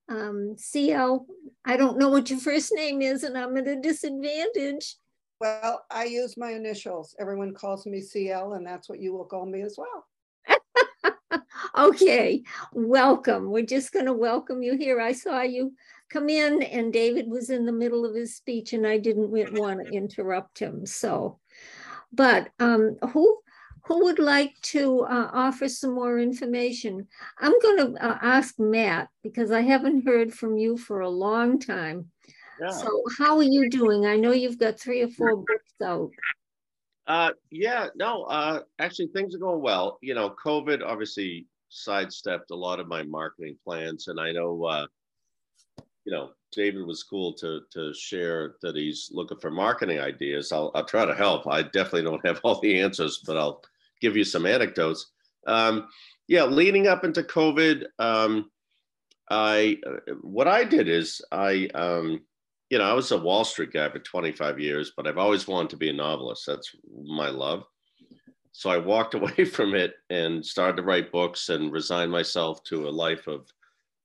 Um, 0.07 0.53
CL. 0.59 1.25
I 1.65 1.75
don't 1.75 1.97
know 1.97 2.09
what 2.09 2.29
your 2.29 2.37
first 2.37 2.71
name 2.71 3.01
is, 3.01 3.23
and 3.23 3.35
I'm 3.35 3.57
at 3.57 3.67
a 3.67 3.77
disadvantage. 3.77 4.97
Well, 5.41 5.83
I 5.89 6.03
use 6.03 6.37
my 6.37 6.51
initials. 6.51 7.15
Everyone 7.19 7.55
calls 7.55 7.87
me 7.87 7.99
CL, 7.99 8.53
and 8.53 8.65
that's 8.65 8.87
what 8.87 8.99
you 8.99 9.11
will 9.11 9.25
call 9.25 9.47
me 9.47 9.63
as 9.63 9.75
well. 9.75 11.41
okay, 11.77 12.43
welcome. 12.71 13.49
We're 13.49 13.65
just 13.65 13.91
going 13.91 14.05
to 14.05 14.13
welcome 14.13 14.61
you 14.61 14.77
here. 14.77 15.01
I 15.01 15.13
saw 15.13 15.41
you 15.41 15.73
come 16.11 16.29
in, 16.29 16.61
and 16.61 16.93
David 16.93 17.27
was 17.27 17.49
in 17.49 17.65
the 17.65 17.71
middle 17.71 18.05
of 18.05 18.13
his 18.13 18.35
speech, 18.35 18.73
and 18.73 18.85
I 18.85 18.99
didn't 18.99 19.31
want 19.31 19.83
to 19.83 19.91
interrupt 19.91 20.59
him. 20.59 20.85
So, 20.85 21.39
but 22.13 22.49
um, 22.59 22.97
who 23.11 23.39
who 23.85 24.03
would 24.05 24.19
like 24.19 24.59
to 24.61 25.01
uh, 25.01 25.29
offer 25.31 25.69
some 25.69 25.93
more 25.93 26.19
information? 26.19 27.07
I'm 27.39 27.53
going 27.59 27.77
to 27.93 28.03
uh, 28.03 28.17
ask 28.21 28.59
Matt 28.59 29.09
because 29.23 29.51
I 29.51 29.61
haven't 29.61 30.05
heard 30.05 30.33
from 30.33 30.57
you 30.57 30.77
for 30.77 31.01
a 31.01 31.09
long 31.09 31.59
time. 31.59 32.09
Yeah. 32.59 32.71
So, 32.71 33.03
how 33.17 33.37
are 33.37 33.43
you 33.43 33.69
doing? 33.69 34.05
I 34.05 34.15
know 34.15 34.31
you've 34.31 34.59
got 34.59 34.79
three 34.79 35.01
or 35.01 35.09
four 35.09 35.35
books 35.35 35.73
out. 35.83 36.09
Uh, 37.07 37.31
yeah, 37.51 37.87
no, 37.95 38.23
uh, 38.23 38.61
actually 38.79 39.07
things 39.07 39.35
are 39.35 39.39
going 39.39 39.61
well. 39.61 39.99
You 40.01 40.15
know, 40.15 40.35
COVID 40.43 40.81
obviously 40.83 41.45
sidestepped 41.69 42.49
a 42.51 42.55
lot 42.55 42.79
of 42.79 42.87
my 42.87 43.03
marketing 43.03 43.57
plans, 43.63 44.07
and 44.07 44.19
I 44.19 44.31
know, 44.31 44.63
uh, 44.63 44.87
you 46.05 46.11
know, 46.11 46.31
David 46.51 46.87
was 46.87 47.03
cool 47.03 47.33
to 47.33 47.61
to 47.73 47.93
share 47.93 48.55
that 48.63 48.75
he's 48.75 49.11
looking 49.13 49.37
for 49.37 49.51
marketing 49.51 49.99
ideas. 49.99 50.51
I'll 50.51 50.71
I'll 50.73 50.85
try 50.85 51.05
to 51.05 51.13
help. 51.13 51.45
I 51.47 51.61
definitely 51.61 52.03
don't 52.03 52.25
have 52.25 52.39
all 52.43 52.59
the 52.61 52.79
answers, 52.79 53.21
but 53.27 53.37
I'll 53.37 53.61
give 54.05 54.17
you 54.17 54.23
some 54.23 54.45
anecdotes. 54.45 55.11
Um, 55.47 55.87
yeah, 56.27 56.45
leading 56.45 56.87
up 56.87 57.03
into 57.03 57.23
COVID, 57.23 57.85
um, 57.99 58.49
I 59.29 59.77
what 60.21 60.47
I 60.47 60.63
did 60.63 60.87
is 60.87 61.21
I 61.31 61.67
um, 61.73 62.21
you 62.69 62.77
know, 62.79 62.83
I 62.83 62.93
was 62.93 63.11
a 63.11 63.17
Wall 63.17 63.45
Street 63.45 63.71
guy 63.73 63.89
for 63.89 63.99
25 63.99 64.59
years, 64.59 64.91
but 64.95 65.07
I've 65.07 65.17
always 65.17 65.47
wanted 65.47 65.69
to 65.71 65.77
be 65.77 65.89
a 65.89 65.93
novelist. 65.93 66.45
That's 66.47 66.75
my 67.05 67.29
love. 67.29 67.63
So 68.51 68.69
I 68.69 68.77
walked 68.77 69.13
away 69.15 69.45
from 69.45 69.75
it 69.75 69.93
and 70.09 70.45
started 70.45 70.77
to 70.77 70.83
write 70.83 71.11
books 71.11 71.49
and 71.49 71.71
resigned 71.71 72.11
myself 72.11 72.63
to 72.65 72.87
a 72.87 72.89
life 72.89 73.27
of 73.27 73.47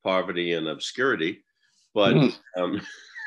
poverty 0.05 0.55
and 0.55 0.69
obscurity. 0.69 1.43
But 1.95 2.15
mm. 2.15 2.35
um, 2.57 2.81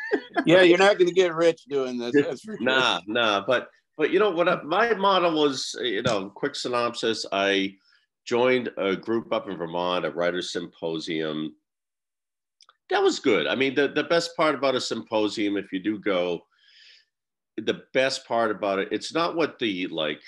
yeah, 0.45 0.61
you're 0.61 0.77
not 0.77 0.97
going 0.97 1.09
to 1.09 1.13
get 1.13 1.35
rich 1.35 1.63
doing 1.69 1.97
this. 1.97 2.13
Sure. 2.41 2.57
Nah, 2.59 3.01
nah. 3.07 3.43
But 3.45 3.69
but 3.97 4.11
you 4.11 4.19
know 4.19 4.31
what? 4.31 4.49
I, 4.49 4.61
my 4.63 4.93
model 4.93 5.33
was, 5.41 5.75
uh, 5.79 5.83
you 5.83 6.01
know, 6.01 6.29
quick 6.29 6.55
synopsis. 6.55 7.25
I 7.31 7.75
joined 8.25 8.69
a 8.77 8.95
group 8.95 9.33
up 9.33 9.49
in 9.49 9.57
Vermont, 9.57 10.05
a 10.05 10.11
writers 10.11 10.51
symposium 10.51 11.55
that 12.89 13.01
was 13.01 13.19
good. 13.19 13.47
I 13.47 13.55
mean, 13.55 13.75
the, 13.75 13.87
the 13.87 14.03
best 14.03 14.35
part 14.35 14.55
about 14.55 14.75
a 14.75 14.81
symposium, 14.81 15.57
if 15.57 15.71
you 15.71 15.79
do 15.79 15.97
go, 15.97 16.41
the 17.57 17.81
best 17.93 18.27
part 18.27 18.51
about 18.51 18.79
it, 18.79 18.89
it's 18.91 19.13
not 19.13 19.35
what 19.35 19.59
the 19.59 19.87
like 19.87 20.21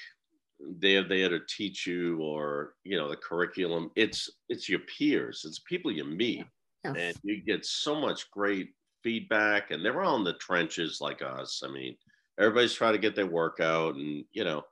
they're 0.80 1.08
there 1.08 1.30
to 1.30 1.40
teach 1.48 1.86
you 1.86 2.18
or 2.22 2.74
you 2.84 2.98
know 2.98 3.10
the 3.10 3.18
curriculum. 3.18 3.92
It's 3.96 4.30
it's 4.50 4.70
your 4.70 4.80
peers, 4.80 5.44
it's 5.46 5.60
people 5.60 5.92
you 5.92 6.06
meet, 6.06 6.46
yes. 6.84 6.96
and 6.98 7.18
you 7.24 7.42
get 7.42 7.66
so 7.66 8.00
much 8.00 8.30
great 8.32 8.70
feedback, 9.04 9.72
and 9.72 9.84
they're 9.84 10.04
all 10.04 10.18
in 10.18 10.24
the 10.24 10.34
trenches 10.34 11.00
like 11.02 11.22
us. 11.22 11.62
I 11.66 11.72
mean, 11.72 11.96
everybody's 12.40 12.74
trying 12.74 12.94
to 12.94 13.00
get 13.00 13.16
their 13.16 13.28
workout, 13.28 13.96
and 13.96 14.26
you 14.34 14.44
know, 14.44 14.64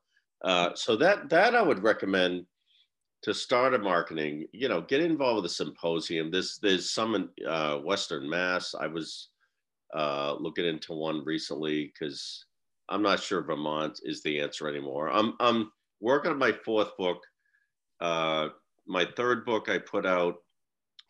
uh, 0.43 0.69
so 0.75 0.95
that 0.97 1.29
that 1.29 1.55
I 1.55 1.61
would 1.61 1.83
recommend 1.83 2.45
to 3.23 3.33
start 3.33 3.73
a 3.73 3.79
marketing, 3.79 4.45
you 4.51 4.67
know, 4.67 4.81
get 4.81 4.99
involved 4.99 5.37
with 5.43 5.51
a 5.51 5.55
symposium. 5.55 6.29
There's 6.29 6.59
there's 6.61 6.91
some 6.91 7.15
in 7.15 7.29
uh, 7.47 7.77
Western 7.77 8.29
Mass. 8.29 8.75
I 8.79 8.87
was 8.87 9.29
uh, 9.95 10.35
looking 10.39 10.65
into 10.65 10.93
one 10.93 11.23
recently 11.23 11.91
because 11.93 12.45
I'm 12.89 13.01
not 13.01 13.21
sure 13.21 13.41
Vermont 13.41 13.99
is 14.03 14.21
the 14.21 14.41
answer 14.41 14.67
anymore. 14.67 15.09
I'm 15.09 15.33
I'm 15.39 15.71
working 16.01 16.31
on 16.31 16.37
my 16.37 16.51
fourth 16.51 16.95
book. 16.97 17.21
Uh, 18.01 18.49
my 18.85 19.07
third 19.15 19.45
book 19.45 19.69
I 19.69 19.77
put 19.77 20.05
out 20.05 20.35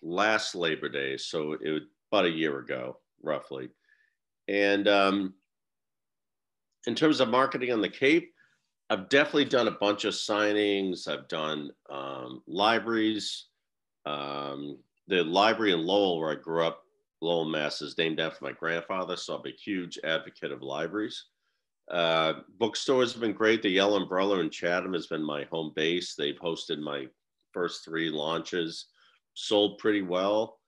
last 0.03 0.53
Labor 0.53 0.89
Day, 0.89 1.17
so 1.17 1.53
it 1.53 1.69
was 1.71 1.81
about 2.11 2.25
a 2.25 2.29
year 2.29 2.59
ago, 2.59 2.97
roughly. 3.23 3.69
And 4.47 4.87
um, 4.87 5.33
in 6.87 6.95
terms 6.95 7.19
of 7.19 7.29
marketing 7.29 7.71
on 7.71 7.81
the 7.81 7.89
Cape, 7.89 8.33
I've 8.89 9.09
definitely 9.09 9.45
done 9.45 9.67
a 9.67 9.71
bunch 9.71 10.05
of 10.05 10.13
signings. 10.13 11.07
I've 11.07 11.27
done 11.27 11.71
um, 11.89 12.43
libraries. 12.47 13.47
Um, 14.05 14.77
the 15.07 15.23
library 15.23 15.73
in 15.73 15.85
Lowell, 15.85 16.19
where 16.19 16.31
I 16.31 16.35
grew 16.35 16.65
up, 16.65 16.83
Lowell, 17.21 17.45
Mass, 17.45 17.81
is 17.81 17.97
named 17.97 18.19
after 18.19 18.43
my 18.43 18.51
grandfather, 18.51 19.15
so 19.15 19.35
I'm 19.35 19.47
a 19.47 19.51
huge 19.51 19.97
advocate 20.03 20.51
of 20.51 20.61
libraries. 20.61 21.25
Uh, 21.89 22.33
bookstores 22.59 23.13
have 23.13 23.21
been 23.21 23.33
great. 23.33 23.61
The 23.61 23.69
Yellow 23.69 24.01
Umbrella 24.01 24.39
in 24.39 24.49
Chatham 24.49 24.93
has 24.93 25.07
been 25.07 25.23
my 25.23 25.45
home 25.45 25.71
base. 25.75 26.15
They've 26.15 26.39
hosted 26.39 26.79
my 26.79 27.07
first 27.53 27.85
three 27.85 28.09
launches, 28.09 28.87
sold 29.33 29.77
pretty 29.77 30.01
well. 30.01 30.59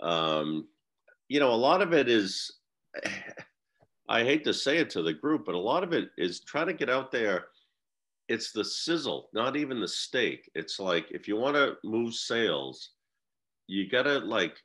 Um, 0.00 0.68
you 1.28 1.38
know, 1.38 1.52
a 1.52 1.54
lot 1.54 1.82
of 1.82 1.92
it 1.92 2.08
is, 2.08 2.50
I 4.10 4.24
hate 4.24 4.44
to 4.44 4.52
say 4.52 4.76
it 4.78 4.90
to 4.90 5.02
the 5.02 5.14
group, 5.14 5.46
but 5.46 5.54
a 5.54 5.58
lot 5.58 5.84
of 5.84 5.94
it 5.94 6.10
is 6.18 6.40
trying 6.40 6.66
to 6.66 6.74
get 6.74 6.90
out 6.90 7.10
there 7.10 7.46
it's 8.30 8.52
the 8.52 8.64
sizzle, 8.64 9.28
not 9.34 9.56
even 9.56 9.80
the 9.80 9.88
steak. 9.88 10.48
It's 10.54 10.78
like 10.78 11.10
if 11.10 11.26
you 11.26 11.36
want 11.36 11.56
to 11.56 11.76
move 11.82 12.14
sales, 12.14 12.90
you 13.66 13.90
gotta 13.90 14.20
like 14.20 14.56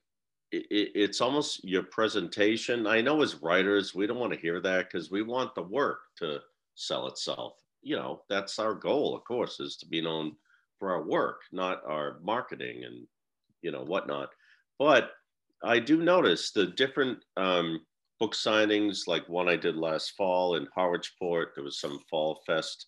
it, 0.52 0.92
it's 0.94 1.20
almost 1.20 1.64
your 1.64 1.82
presentation. 1.82 2.86
I 2.86 3.02
know 3.02 3.24
as 3.24 3.42
writers, 3.42 3.96
we 3.96 4.06
don't 4.06 4.20
want 4.20 4.34
to 4.34 4.40
hear 4.40 4.62
that 4.62 4.86
because 4.86 5.10
we 5.10 5.24
want 5.24 5.56
the 5.56 5.64
work 5.64 6.02
to 6.20 6.42
sell 6.76 7.08
itself. 7.08 7.54
You 7.82 7.96
know, 7.96 8.22
that's 8.30 8.60
our 8.60 8.76
goal, 8.76 9.16
of 9.16 9.24
course, 9.24 9.60
is 9.60 9.78
to 9.78 9.88
be 9.88 10.00
known 10.00 10.36
for 10.78 10.92
our 10.92 11.02
work, 11.02 11.42
not 11.52 11.82
our 11.88 12.20
marketing 12.22 12.84
and 12.84 13.08
you 13.64 13.72
know 13.72 13.84
whatnot. 13.84 14.30
But 14.78 15.10
I 15.64 15.80
do 15.80 16.04
notice 16.04 16.52
the 16.52 16.68
different 16.68 17.18
um, 17.36 17.80
book 18.20 18.34
signings, 18.34 19.08
like 19.08 19.28
one 19.28 19.50
I 19.50 19.56
did 19.56 19.76
last 19.76 20.14
fall 20.18 20.56
in 20.56 20.68
Harwichport. 20.78 21.48
There 21.56 21.64
was 21.64 21.80
some 21.80 22.00
fall 22.10 22.42
fest 22.46 22.88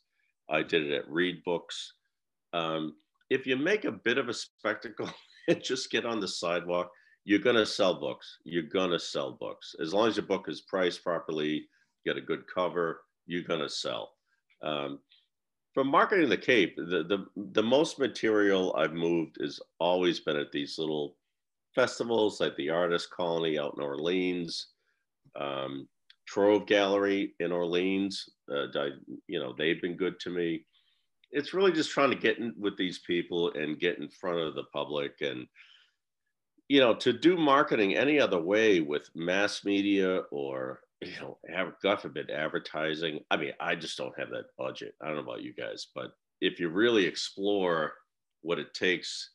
I 0.50 0.63
did 0.63 0.84
it 0.84 0.93
at 0.93 1.10
Read 1.10 1.43
Books. 1.43 1.93
Um, 2.53 2.96
if 3.29 3.46
you 3.46 3.57
make 3.57 3.86
a 3.86 3.91
bit 3.91 4.17
of 4.17 4.29
a 4.29 4.34
spectacle 4.34 5.10
and 5.48 5.62
just 5.62 5.91
get 5.91 6.05
on 6.05 6.19
the 6.19 6.27
sidewalk, 6.27 6.89
you're 7.25 7.39
going 7.39 7.57
to 7.57 7.65
sell 7.65 8.00
books. 8.00 8.38
You're 8.46 8.63
going 8.63 8.91
to 8.91 9.00
sell 9.00 9.34
books. 9.34 9.75
As 9.81 9.93
long 9.93 10.07
as 10.07 10.15
your 10.15 10.25
book 10.25 10.46
is 10.48 10.62
priced 10.62 11.03
properly, 11.03 11.67
get 12.05 12.17
a 12.17 12.22
good 12.22 12.43
cover, 12.53 13.01
you're 13.25 13.43
going 13.43 13.60
to 13.60 13.69
sell. 13.69 14.13
Um, 14.63 15.00
marketing 15.75 16.29
the 16.29 16.38
Cape, 16.38 16.75
the, 16.77 17.03
the, 17.03 17.25
the 17.51 17.62
most 17.62 18.00
material 18.00 18.74
I've 18.75 18.93
moved 18.93 19.38
has 19.41 19.60
always 19.79 20.19
been 20.19 20.38
at 20.38 20.51
these 20.51 20.79
little 20.79 21.17
festivals 21.75 22.39
like 22.39 22.55
the 22.55 22.69
Artist 22.69 23.12
Colony 23.12 23.60
out 23.60 23.75
in 23.77 23.84
Orleans, 23.84 24.69
um, 25.38 25.88
Trove 26.27 26.65
Gallery 26.65 27.34
in 27.39 27.51
Orleans. 27.51 28.29
Uh, 28.51 28.67
you 29.27 29.39
know, 29.39 29.53
they've 29.58 29.82
been 29.82 29.96
good 29.96 30.20
to 30.22 30.29
me. 30.29 30.65
It's 31.32 31.53
really 31.53 31.72
just 31.72 31.91
trying 31.91 32.12
to 32.12 32.17
get 32.17 32.38
in 32.38 32.53
with 32.58 32.77
these 32.77 33.00
people 33.00 33.51
and 33.53 33.79
get 33.79 34.00
in 34.00 34.10
front 34.10 34.39
of 34.39 34.56
the 34.56 34.63
public 34.74 35.13
and, 35.22 35.46
you 36.67 36.79
know, 36.79 36.96
to 36.96 37.13
do 37.13 37.38
marketing 37.38 37.96
any 37.96 38.20
other 38.20 38.41
way 38.41 38.79
with 38.79 39.10
mass 39.15 39.65
media 39.65 40.24
or, 40.32 40.82
you 41.01 41.20
know, 41.20 41.38
have, 41.53 41.74
God 41.84 42.01
forbid, 42.01 42.29
advertising. 42.29 43.20
I 43.29 43.38
mean, 43.38 43.51
I 43.60 43.75
just 43.75 43.98
don't 43.98 44.17
have 44.17 44.29
that 44.32 44.46
budget. 44.58 44.96
I 45.01 45.08
don't 45.08 45.15
know 45.15 45.22
about 45.22 45.44
you 45.44 45.53
guys, 45.53 45.88
but 45.94 46.12
if 46.41 46.60
you 46.60 46.70
really 46.70 47.06
explore 47.06 47.94
what 48.41 48.60
it 48.60 48.74
takes 48.74 49.32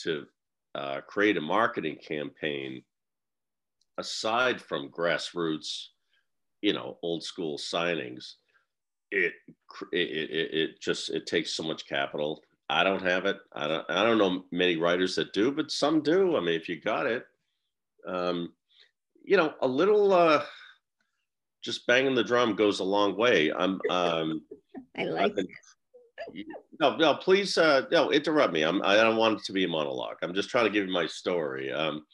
to 0.00 0.26
uh, 0.74 1.00
create 1.06 1.36
a 1.36 1.40
marketing 1.40 1.96
campaign 1.96 2.82
aside 3.98 4.60
from 4.60 4.90
grassroots, 4.90 5.86
you 6.62 6.72
know, 6.72 6.98
old 7.02 7.22
school 7.22 7.58
signings, 7.58 8.34
it, 9.10 9.32
it, 9.92 9.98
it, 9.98 10.54
it 10.54 10.80
just, 10.80 11.10
it 11.10 11.26
takes 11.26 11.52
so 11.52 11.62
much 11.62 11.86
capital. 11.86 12.42
I 12.68 12.82
don't 12.82 13.02
have 13.02 13.26
it. 13.26 13.38
I 13.52 13.68
don't, 13.68 13.90
I 13.90 14.02
don't 14.04 14.18
know 14.18 14.44
many 14.50 14.76
writers 14.76 15.14
that 15.16 15.32
do, 15.32 15.52
but 15.52 15.70
some 15.70 16.02
do. 16.02 16.36
I 16.36 16.40
mean, 16.40 16.54
if 16.54 16.68
you 16.68 16.80
got 16.80 17.06
it, 17.06 17.26
um, 18.06 18.52
you 19.24 19.36
know, 19.36 19.54
a 19.60 19.68
little, 19.68 20.12
uh, 20.12 20.44
just 21.62 21.86
banging 21.86 22.14
the 22.14 22.24
drum 22.24 22.56
goes 22.56 22.80
a 22.80 22.84
long 22.84 23.16
way. 23.16 23.52
I'm, 23.52 23.80
um, 23.90 24.42
I 24.98 25.04
like 25.04 25.34
been, 25.34 25.46
no, 26.80 26.96
no, 26.96 27.14
please, 27.14 27.56
uh, 27.58 27.82
no, 27.90 28.10
interrupt 28.10 28.52
me. 28.52 28.62
I'm, 28.62 28.82
I 28.82 28.96
don't 28.96 29.16
want 29.16 29.38
it 29.38 29.44
to 29.44 29.52
be 29.52 29.64
a 29.64 29.68
monologue. 29.68 30.16
I'm 30.22 30.34
just 30.34 30.50
trying 30.50 30.64
to 30.64 30.70
give 30.70 30.86
you 30.86 30.92
my 30.92 31.06
story. 31.06 31.72
Um, 31.72 32.04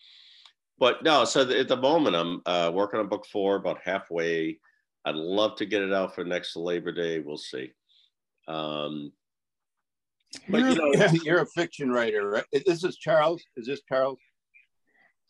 but 0.81 1.05
no, 1.05 1.25
so 1.27 1.43
at 1.43 1.69
the 1.69 1.77
moment 1.77 2.17
I'm 2.17 2.41
uh, 2.47 2.73
working 2.73 2.99
on 2.99 3.09
book 3.09 3.27
four, 3.27 3.57
about 3.57 3.79
halfway. 3.85 4.59
I'd 5.05 5.15
love 5.15 5.57
to 5.57 5.67
get 5.67 5.83
it 5.83 5.93
out 5.93 6.15
for 6.15 6.25
next 6.25 6.57
Labor 6.57 6.93
Day. 6.93 7.21
We'll 7.21 7.37
see. 7.37 7.73
Um, 8.49 9.13
but 10.49 10.59
you 10.61 10.75
know, 10.75 11.07
you're 11.25 11.43
a 11.43 11.47
fiction 11.47 11.91
writer, 11.91 12.29
right? 12.29 12.45
This 12.67 12.83
is 12.83 12.97
Charles. 12.97 13.43
Is 13.57 13.67
this 13.67 13.83
Charles? 13.89 14.19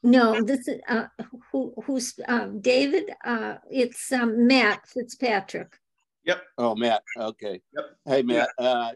No, 0.02 0.40
this 0.40 0.66
is 0.66 0.80
uh, 0.88 1.06
who 1.52 1.74
who's 1.84 2.14
um, 2.26 2.60
David. 2.60 3.10
Uh, 3.24 3.56
it's 3.70 4.10
um, 4.12 4.46
Matt 4.46 4.88
Fitzpatrick. 4.88 5.76
Yep. 6.24 6.42
Oh, 6.58 6.74
Matt. 6.74 7.02
Okay. 7.18 7.60
Yep. 7.74 7.84
Hey, 8.06 8.22
Matt. 8.22 8.48
Uh, 8.58 8.92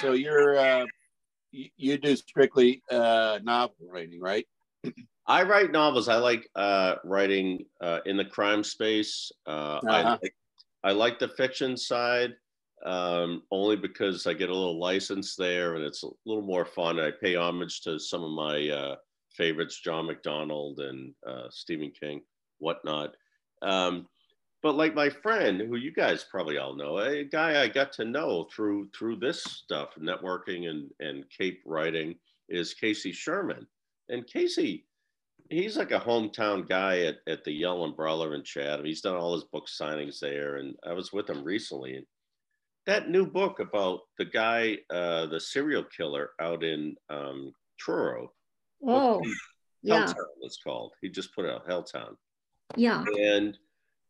so 0.00 0.12
you're 0.12 0.58
uh, 0.58 0.86
you, 1.52 1.68
you 1.76 1.98
do 1.98 2.16
strictly 2.16 2.82
uh, 2.90 3.38
novel 3.42 3.76
writing, 3.88 4.20
right? 4.20 4.46
I 5.28 5.42
write 5.42 5.72
novels. 5.72 6.08
I 6.08 6.16
like 6.16 6.48
uh, 6.56 6.96
writing 7.04 7.66
uh, 7.82 8.00
in 8.06 8.16
the 8.16 8.24
crime 8.24 8.64
space. 8.64 9.30
Uh, 9.46 9.78
uh-huh. 9.86 10.18
I, 10.22 10.88
I 10.88 10.92
like 10.92 11.18
the 11.18 11.28
fiction 11.28 11.76
side 11.76 12.34
um, 12.84 13.42
only 13.50 13.76
because 13.76 14.26
I 14.26 14.32
get 14.32 14.48
a 14.48 14.54
little 14.54 14.80
license 14.80 15.36
there 15.36 15.74
and 15.74 15.84
it's 15.84 16.02
a 16.02 16.08
little 16.24 16.42
more 16.42 16.64
fun. 16.64 16.98
I 16.98 17.10
pay 17.10 17.34
homage 17.34 17.82
to 17.82 17.98
some 17.98 18.24
of 18.24 18.30
my 18.30 18.68
uh, 18.70 18.96
favorites, 19.36 19.80
John 19.80 20.06
McDonald 20.06 20.80
and 20.80 21.12
uh, 21.26 21.48
Stephen 21.50 21.90
King, 21.90 22.22
whatnot. 22.58 23.14
Um, 23.60 24.08
but 24.62 24.76
like 24.76 24.94
my 24.94 25.10
friend, 25.10 25.60
who 25.60 25.76
you 25.76 25.92
guys 25.92 26.24
probably 26.24 26.58
all 26.58 26.74
know, 26.74 26.98
a 26.98 27.24
guy 27.24 27.62
I 27.62 27.68
got 27.68 27.92
to 27.94 28.04
know 28.04 28.48
through 28.54 28.88
through 28.96 29.16
this 29.16 29.42
stuff, 29.42 29.90
networking 30.00 30.68
and 30.68 30.90
and 30.98 31.24
Cape 31.30 31.60
writing, 31.64 32.16
is 32.48 32.74
Casey 32.74 33.12
Sherman. 33.12 33.66
And 34.08 34.26
Casey, 34.26 34.86
he's 35.48 35.76
like 35.76 35.92
a 35.92 36.00
hometown 36.00 36.68
guy 36.68 37.00
at, 37.00 37.16
at 37.26 37.44
the 37.44 37.52
Yellow 37.52 37.84
Umbrella 37.84 38.30
in 38.32 38.42
Chatham. 38.42 38.84
He's 38.84 39.00
done 39.00 39.16
all 39.16 39.34
his 39.34 39.44
book 39.44 39.66
signings 39.66 40.20
there, 40.20 40.56
and 40.56 40.74
I 40.86 40.92
was 40.92 41.12
with 41.12 41.28
him 41.28 41.44
recently. 41.44 42.06
That 42.86 43.10
new 43.10 43.26
book 43.26 43.60
about 43.60 44.00
the 44.16 44.24
guy, 44.24 44.78
uh, 44.90 45.26
the 45.26 45.40
serial 45.40 45.84
killer 45.84 46.30
out 46.40 46.64
in 46.64 46.96
um, 47.10 47.52
Truro. 47.78 48.32
Oh, 48.86 49.22
yeah. 49.82 50.06
Helltown, 50.06 50.14
it's 50.42 50.62
called. 50.62 50.92
He 51.00 51.08
just 51.08 51.34
put 51.34 51.44
it 51.44 51.50
out 51.50 51.68
Helltown. 51.68 52.16
Yeah. 52.76 53.04
And 53.18 53.58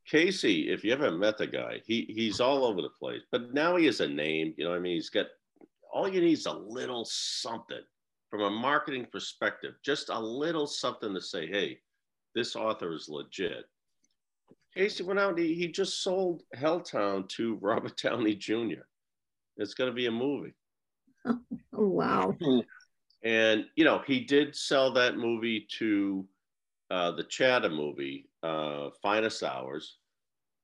Casey, 0.07 0.71
if 0.71 0.85
you 0.85 0.93
ever 0.93 1.11
met 1.11 1.39
the 1.39 1.47
guy, 1.47 1.81
he 1.85 2.07
he's 2.09 2.41
all 2.41 2.65
over 2.65 2.81
the 2.81 2.91
place. 2.91 3.23
But 3.31 3.53
now 3.53 3.77
he 3.77 3.87
has 3.87 4.01
a 4.01 4.09
name. 4.09 4.55
You 4.57 4.65
know, 4.65 4.75
I 4.75 4.79
mean, 4.79 4.95
he's 4.95 5.11
got 5.11 5.27
all 5.93 6.09
you 6.09 6.21
need 6.21 6.33
is 6.33 6.47
a 6.47 6.53
little 6.53 7.05
something 7.05 7.83
from 8.31 8.43
a 8.43 8.51
marketing 8.51 9.07
perspective, 9.11 9.75
just 9.85 10.11
a 10.11 10.19
little 10.19 10.67
something 10.67 11.15
to 11.15 11.21
say, 11.21 11.47
hey, 11.47 11.79
this 12.35 12.57
author 12.57 12.93
is 12.93 13.09
legit. 13.09 13.65
Casey 14.75 15.03
went 15.03 15.19
out. 15.19 15.39
He, 15.39 15.55
he 15.55 15.69
just 15.69 16.03
sold 16.03 16.43
Helltown 16.57 17.29
to 17.31 17.55
Robert 17.61 17.97
Downey 17.97 18.35
Jr. 18.35 18.85
It's 19.57 19.75
going 19.75 19.91
to 19.91 19.95
be 19.95 20.07
a 20.07 20.11
movie. 20.11 20.55
Oh, 21.27 21.39
wow. 21.73 22.37
And 23.25 23.65
you 23.75 23.85
know, 23.85 24.01
he 24.07 24.21
did 24.21 24.55
sell 24.55 24.93
that 24.93 25.17
movie 25.17 25.67
to 25.79 26.25
uh, 26.91 27.11
the 27.13 27.25
Chatham 27.25 27.75
movie, 27.75 28.29
uh, 28.43 28.91
Finest 29.03 29.43
Hours, 29.43 29.97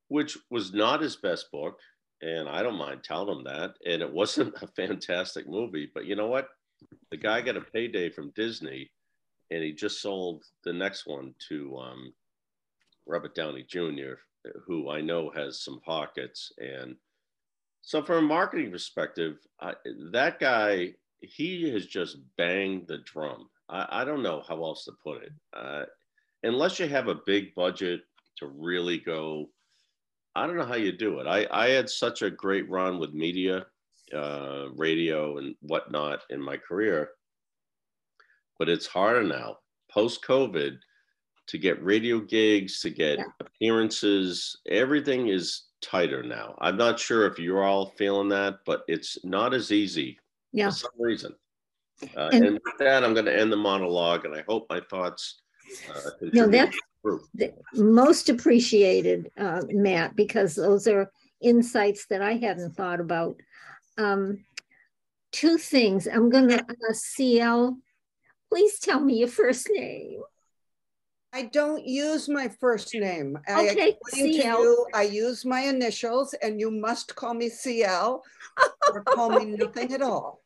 which 0.09 0.39
was 0.51 0.73
not 0.73 1.01
his 1.01 1.17
best 1.17 1.51
book. 1.51 1.79
And 2.23 2.49
I 2.49 2.63
don't 2.63 2.79
mind 2.79 3.03
telling 3.03 3.39
him 3.39 3.45
that. 3.45 3.75
And 3.85 4.03
it 4.03 4.13
wasn't 4.13 4.55
a 4.63 4.69
fantastic 4.69 5.49
movie. 5.49 5.91
But 5.93 6.07
you 6.07 6.17
know 6.17 6.29
what? 6.29 6.49
The 7.11 7.17
guy 7.17 7.41
got 7.41 7.57
a 7.57 7.61
payday 7.61 8.11
from 8.11 8.33
Disney 8.35 8.91
and 9.51 9.63
he 9.63 9.73
just 9.73 10.01
sold 10.01 10.45
the 10.65 10.73
next 10.73 11.07
one 11.07 11.35
to 11.49 11.77
um, 11.79 12.13
Robert 13.07 13.35
Downey 13.35 13.65
Jr., 13.69 14.15
who 14.67 14.91
I 14.91 15.01
know 15.01 15.31
has 15.31 15.63
some 15.63 15.81
pockets. 15.81 16.53
And 16.59 16.97
so, 17.83 18.03
from 18.03 18.25
a 18.25 18.29
marketing 18.29 18.71
perspective, 18.71 19.37
I, 19.61 19.75
that 20.13 20.41
guy, 20.41 20.95
he 21.21 21.71
has 21.71 21.87
just 21.87 22.19
banged 22.37 22.89
the 22.89 22.99
drum. 22.99 23.49
I, 23.69 23.87
I 23.91 24.05
don't 24.05 24.23
know 24.23 24.43
how 24.47 24.65
else 24.65 24.85
to 24.87 24.93
put 25.03 25.23
it. 25.23 25.33
Uh, 25.55 25.85
unless 26.43 26.79
you 26.79 26.89
have 26.89 27.09
a 27.09 27.21
big 27.27 27.55
budget 27.55 28.03
to 28.39 28.47
really 28.47 28.99
go, 28.99 29.51
I 30.35 30.47
don't 30.47 30.57
know 30.57 30.65
how 30.65 30.75
you 30.75 30.93
do 30.93 31.21
it. 31.21 31.27
I, 31.27 31.47
I 31.51 31.69
had 31.69 31.89
such 31.89 32.23
a 32.23 32.31
great 32.31 32.69
run 32.69 32.99
with 32.99 33.15
media, 33.15 33.67
uh, 34.15 34.67
radio, 34.75 35.39
and 35.39 35.55
whatnot 35.61 36.21
in 36.31 36.41
my 36.41 36.57
career, 36.57 37.11
but 38.59 38.69
it's 38.69 38.87
harder 38.87 39.23
now 39.23 39.57
post 39.91 40.25
COVID 40.25 40.77
to 41.47 41.59
get 41.59 41.85
radio 41.85 42.21
gigs, 42.21 42.81
to 42.81 42.91
get 42.91 43.19
yeah. 43.19 43.25
appearances. 43.41 44.59
Everything 44.69 45.29
is 45.29 45.65
tighter 45.83 46.23
now. 46.23 46.57
I'm 46.61 46.77
not 46.77 46.99
sure 46.99 47.27
if 47.27 47.39
you're 47.39 47.63
all 47.63 47.93
feeling 47.99 48.29
that, 48.31 48.57
but 48.65 48.83
it's 48.89 49.19
not 49.25 49.55
as 49.55 49.71
easy 49.71 50.19
yeah. 50.53 50.71
for 50.71 50.77
some 50.77 50.91
reason. 50.99 51.35
Uh, 52.17 52.31
and, 52.33 52.45
and, 52.45 52.61
with 52.65 52.79
that, 52.79 53.05
I'm 53.05 53.15
going 53.15 53.27
to 53.27 53.39
end 53.39 53.53
the 53.53 53.57
monologue, 53.57 54.25
and 54.25 54.35
I 54.35 54.43
hope 54.49 54.67
my 54.69 54.81
thoughts 54.91 55.43
uh, 55.89 56.11
no, 56.33 56.47
that's 56.47 56.77
most 57.75 58.29
appreciated, 58.29 59.31
uh, 59.39 59.63
Matt, 59.71 60.17
because 60.17 60.55
those 60.55 60.87
are 60.87 61.11
insights 61.43 62.07
that 62.07 62.23
I 62.23 62.35
hadn't 62.35 62.75
thought 62.77 63.01
about. 63.01 63.37
Um, 63.99 64.45
two 65.33 65.59
things. 65.59 66.07
I'm 66.07 66.31
going 66.31 66.49
to 66.49 66.61
uh, 66.61 66.93
CL. 66.93 67.77
Please 68.51 68.79
tell 68.79 69.01
me 69.01 69.19
your 69.19 69.29
first 69.29 69.69
name. 69.71 70.23
I 71.35 71.43
don't 71.43 71.85
use 71.85 72.29
my 72.29 72.47
first 72.47 72.95
name. 72.95 73.37
Okay, 73.51 73.97
I 74.07 74.11
CL. 74.11 74.63
You, 74.63 74.87
I 74.95 75.03
use 75.03 75.45
my 75.45 75.63
initials, 75.63 76.33
and 76.35 76.61
you 76.61 76.71
must 76.71 77.17
call 77.17 77.35
me 77.35 77.49
CL 77.49 78.23
or 78.93 79.03
call 79.03 79.31
me 79.31 79.45
nothing 79.59 79.93
at 79.93 80.01
all. 80.01 80.45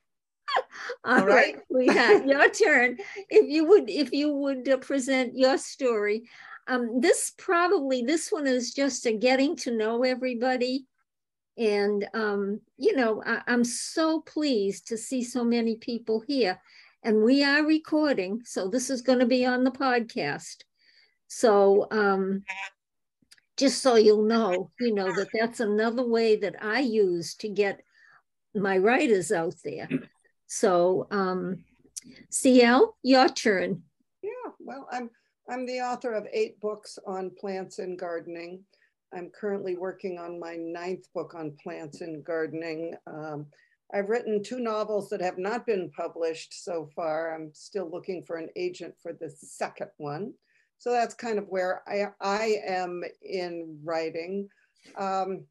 all, 1.05 1.21
all 1.21 1.27
right, 1.27 1.57
right. 1.57 1.57
We 1.69 1.89
have 1.89 2.25
your 2.27 2.49
turn. 2.49 2.97
If 3.29 3.51
you 3.51 3.67
would, 3.67 3.91
if 3.91 4.13
you 4.13 4.33
would 4.33 4.67
uh, 4.67 4.79
present 4.79 5.37
your 5.37 5.59
story. 5.59 6.23
Um, 6.69 7.01
this 7.01 7.33
probably 7.37 8.03
this 8.03 8.31
one 8.31 8.47
is 8.47 8.73
just 8.73 9.07
a 9.07 9.13
getting 9.13 9.57
to 9.57 9.71
know 9.71 10.05
everybody, 10.05 10.87
and 11.59 12.09
um, 12.15 12.61
you 12.77 12.95
know 12.97 13.23
I, 13.25 13.43
I'm 13.47 13.65
so 13.65 14.21
pleased 14.21 14.89
to 14.89 14.97
see 14.97 15.23
so 15.23 15.45
many 15.45 15.77
people 15.77 16.23
here, 16.27 16.61
and 17.03 17.23
we 17.23 17.45
are 17.45 17.65
recording, 17.65 18.43
so 18.45 18.69
this 18.69 18.91
is 18.91 19.03
going 19.03 19.19
to 19.19 19.27
be 19.27 19.45
on 19.45 19.65
the 19.65 19.71
podcast. 19.71 20.65
So 21.27 21.87
um, 21.91 22.45
just 23.57 23.83
so 23.83 23.97
you'll 23.97 24.25
know, 24.25 24.71
you 24.81 24.95
know 24.95 25.13
that 25.15 25.29
that's 25.35 25.61
another 25.61 26.07
way 26.07 26.37
that 26.37 26.57
I 26.63 26.81
use 26.81 27.35
to 27.37 27.49
get 27.49 27.83
my 28.55 28.79
writers 28.79 29.33
out 29.33 29.55
there. 29.65 29.89
So, 30.47 31.07
um, 31.11 31.65
CL, 32.31 32.97
your 33.03 33.29
turn. 33.29 33.83
Yeah, 34.23 34.53
well, 34.59 34.89
I'm 34.91 35.11
I'm 35.51 35.67
the 35.67 35.81
author 35.81 36.13
of 36.15 36.27
eight 36.33 36.61
books 36.61 36.99
on 37.07 37.31
plants 37.39 37.79
and 37.79 37.99
gardening. 37.99 38.65
I'm 39.15 39.31
currently 39.31 39.77
working 39.77 40.19
on 40.19 40.39
my 40.39 40.57
ninth 40.57 41.07
book 41.15 41.35
on 41.35 41.57
plants 41.63 42.01
and 42.01 42.25
gardening. 42.25 42.95
Um, 43.07 43.47
I've 43.93 44.09
written 44.11 44.43
two 44.43 44.61
novels 44.61 45.09
that 45.09 45.23
have 45.23 45.39
not 45.39 45.65
been 45.65 45.91
published 45.97 46.63
so 46.65 46.91
far. 46.95 47.35
I'm 47.35 47.51
still 47.55 47.91
looking 47.91 48.23
for 48.23 48.37
an 48.37 48.49
agent 48.55 48.95
for 49.03 49.15
the 49.15 49.31
second 49.31 49.89
one. 49.97 50.35
So 50.79 50.93
that's 50.93 51.15
kind 51.15 51.39
of 51.39 51.47
where 51.49 51.83
I, 51.89 52.09
I 52.21 52.57
am 52.67 53.03
in 53.23 53.79
writing. 53.83 54.49
Um, 54.97 55.45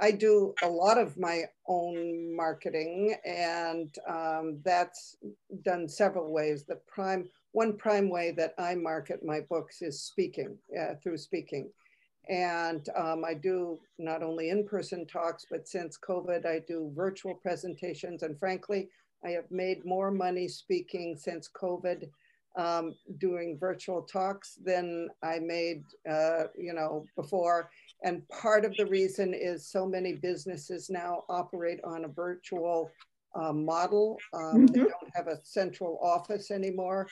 I 0.00 0.10
do 0.10 0.54
a 0.62 0.68
lot 0.68 0.98
of 0.98 1.18
my 1.18 1.44
own 1.68 2.34
marketing, 2.36 3.16
and 3.24 3.94
um, 4.08 4.60
that's 4.62 5.16
done 5.62 5.88
several 5.88 6.32
ways. 6.32 6.64
The 6.64 6.80
prime 6.86 7.28
one 7.52 7.78
prime 7.78 8.10
way 8.10 8.32
that 8.32 8.52
I 8.58 8.74
market 8.74 9.24
my 9.24 9.40
books 9.48 9.80
is 9.80 10.02
speaking 10.02 10.58
uh, 10.78 10.94
through 11.02 11.16
speaking, 11.16 11.70
and 12.28 12.88
um, 12.96 13.24
I 13.24 13.34
do 13.34 13.78
not 13.98 14.22
only 14.22 14.50
in-person 14.50 15.06
talks, 15.06 15.46
but 15.50 15.68
since 15.68 15.98
COVID, 15.98 16.44
I 16.46 16.60
do 16.66 16.92
virtual 16.94 17.34
presentations. 17.34 18.22
And 18.22 18.38
frankly, 18.38 18.88
I 19.24 19.30
have 19.30 19.50
made 19.50 19.84
more 19.84 20.10
money 20.10 20.48
speaking 20.48 21.16
since 21.16 21.48
COVID 21.48 22.08
um, 22.56 22.94
doing 23.18 23.58
virtual 23.58 24.02
talks 24.02 24.58
than 24.64 25.08
I 25.22 25.38
made, 25.38 25.84
uh, 26.10 26.44
you 26.56 26.72
know, 26.72 27.06
before. 27.14 27.70
And 28.02 28.26
part 28.28 28.64
of 28.64 28.74
the 28.76 28.86
reason 28.86 29.34
is 29.34 29.66
so 29.66 29.86
many 29.86 30.14
businesses 30.14 30.88
now 30.90 31.24
operate 31.28 31.80
on 31.84 32.04
a 32.04 32.08
virtual 32.08 32.90
uh, 33.34 33.52
model. 33.52 34.18
Um, 34.32 34.66
They 34.66 34.78
Mhm. 34.80 34.88
don't 34.88 35.14
have 35.14 35.28
a 35.28 35.38
central 35.44 35.98
office 36.00 36.50
anymore. 36.50 37.06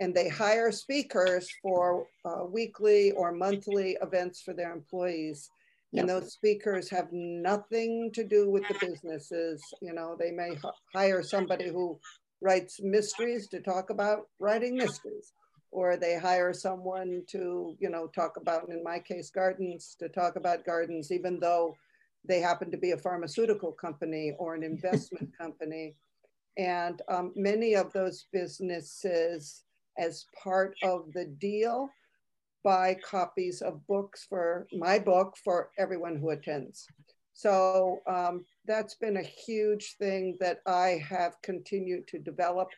And 0.00 0.14
they 0.14 0.28
hire 0.28 0.70
speakers 0.70 1.48
for 1.62 2.06
uh, 2.24 2.44
weekly 2.44 3.12
or 3.12 3.32
monthly 3.32 3.96
events 4.02 4.42
for 4.42 4.52
their 4.52 4.72
employees. 4.72 5.50
And 5.94 6.08
those 6.08 6.32
speakers 6.32 6.90
have 6.90 7.08
nothing 7.12 8.10
to 8.12 8.24
do 8.24 8.50
with 8.50 8.64
the 8.68 8.76
businesses. 8.86 9.62
You 9.80 9.94
know, 9.94 10.16
they 10.18 10.30
may 10.30 10.58
hire 10.94 11.22
somebody 11.22 11.68
who 11.68 11.98
writes 12.42 12.80
mysteries 12.82 13.48
to 13.48 13.60
talk 13.60 13.90
about 13.90 14.28
writing 14.38 14.76
mysteries. 14.76 15.32
Or 15.70 15.96
they 15.96 16.18
hire 16.18 16.52
someone 16.52 17.22
to, 17.28 17.76
you 17.80 17.90
know, 17.90 18.06
talk 18.06 18.36
about, 18.36 18.68
in 18.68 18.82
my 18.82 18.98
case, 18.98 19.30
gardens, 19.30 19.96
to 19.98 20.08
talk 20.08 20.36
about 20.36 20.64
gardens, 20.64 21.10
even 21.10 21.38
though 21.40 21.76
they 22.26 22.40
happen 22.40 22.70
to 22.70 22.78
be 22.78 22.92
a 22.92 22.98
pharmaceutical 22.98 23.72
company 23.72 24.32
or 24.38 24.54
an 24.54 24.62
investment 24.72 25.30
company. 25.36 25.94
And 26.56 27.02
um, 27.08 27.32
many 27.36 27.74
of 27.74 27.92
those 27.92 28.26
businesses, 28.32 29.64
as 29.98 30.26
part 30.42 30.74
of 30.82 31.12
the 31.12 31.24
deal, 31.24 31.88
buy 32.64 32.96
copies 33.04 33.62
of 33.62 33.86
books 33.86 34.26
for 34.28 34.66
my 34.72 34.98
book 34.98 35.36
for 35.44 35.70
everyone 35.78 36.16
who 36.16 36.30
attends. 36.30 36.86
So 37.32 38.00
um, 38.06 38.44
that's 38.66 38.94
been 38.94 39.18
a 39.18 39.22
huge 39.22 39.96
thing 39.98 40.36
that 40.40 40.60
I 40.66 41.02
have 41.08 41.40
continued 41.42 42.08
to 42.08 42.18
develop. 42.18 42.68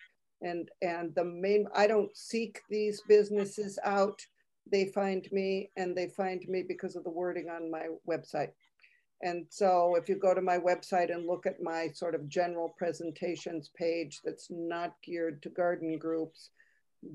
And, 0.42 0.68
and 0.82 1.14
the 1.14 1.24
main, 1.24 1.66
I 1.74 1.86
don't 1.86 2.14
seek 2.16 2.60
these 2.68 3.00
businesses 3.08 3.78
out. 3.84 4.20
They 4.70 4.86
find 4.86 5.26
me 5.32 5.70
and 5.76 5.96
they 5.96 6.08
find 6.08 6.42
me 6.48 6.64
because 6.66 6.96
of 6.96 7.04
the 7.04 7.10
wording 7.10 7.48
on 7.48 7.70
my 7.70 7.86
website. 8.08 8.50
And 9.22 9.46
so 9.48 9.96
if 9.96 10.08
you 10.08 10.16
go 10.16 10.34
to 10.34 10.42
my 10.42 10.58
website 10.58 11.12
and 11.12 11.26
look 11.26 11.46
at 11.46 11.62
my 11.62 11.88
sort 11.94 12.14
of 12.14 12.28
general 12.28 12.74
presentations 12.76 13.70
page 13.76 14.20
that's 14.24 14.48
not 14.50 14.94
geared 15.02 15.42
to 15.42 15.48
garden 15.48 15.98
groups, 15.98 16.50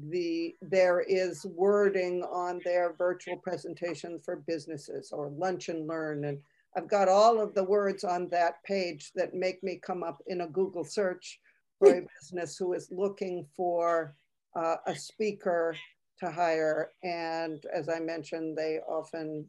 the 0.10 0.56
there 0.62 1.02
is 1.02 1.46
wording 1.46 2.24
on 2.24 2.62
their 2.64 2.94
virtual 2.98 3.38
presentations 3.38 4.24
for 4.24 4.44
businesses 4.48 5.12
or 5.12 5.30
lunch 5.30 5.70
and 5.70 5.88
learn 5.88 6.26
and 6.26 6.40
I've 6.76 6.90
got 6.90 7.08
all 7.08 7.40
of 7.40 7.54
the 7.54 7.64
words 7.64 8.04
on 8.04 8.30
that 8.30 8.64
page 8.64 9.12
that 9.16 9.36
make 9.36 9.64
me 9.64 9.80
come 9.82 10.04
up 10.04 10.22
in 10.28 10.42
a 10.42 10.48
Google 10.48 10.84
search 10.84 11.40
for 11.78 11.90
a 11.90 12.02
business 12.20 12.58
who 12.58 12.74
is 12.74 12.90
looking 12.92 13.46
for 13.56 14.16
uh, 14.56 14.78
a 14.88 14.96
speaker 14.96 15.76
to 16.20 16.32
hire. 16.32 16.92
And 17.04 17.64
as 17.74 17.90
I 17.90 18.00
mentioned, 18.00 18.58
they 18.58 18.80
often 18.88 19.46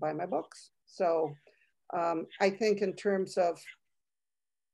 buy 0.00 0.12
my 0.12 0.26
books. 0.26 0.70
So 0.86 1.32
um, 1.96 2.26
I 2.40 2.50
think 2.50 2.82
in 2.82 2.94
terms 2.94 3.36
of 3.36 3.60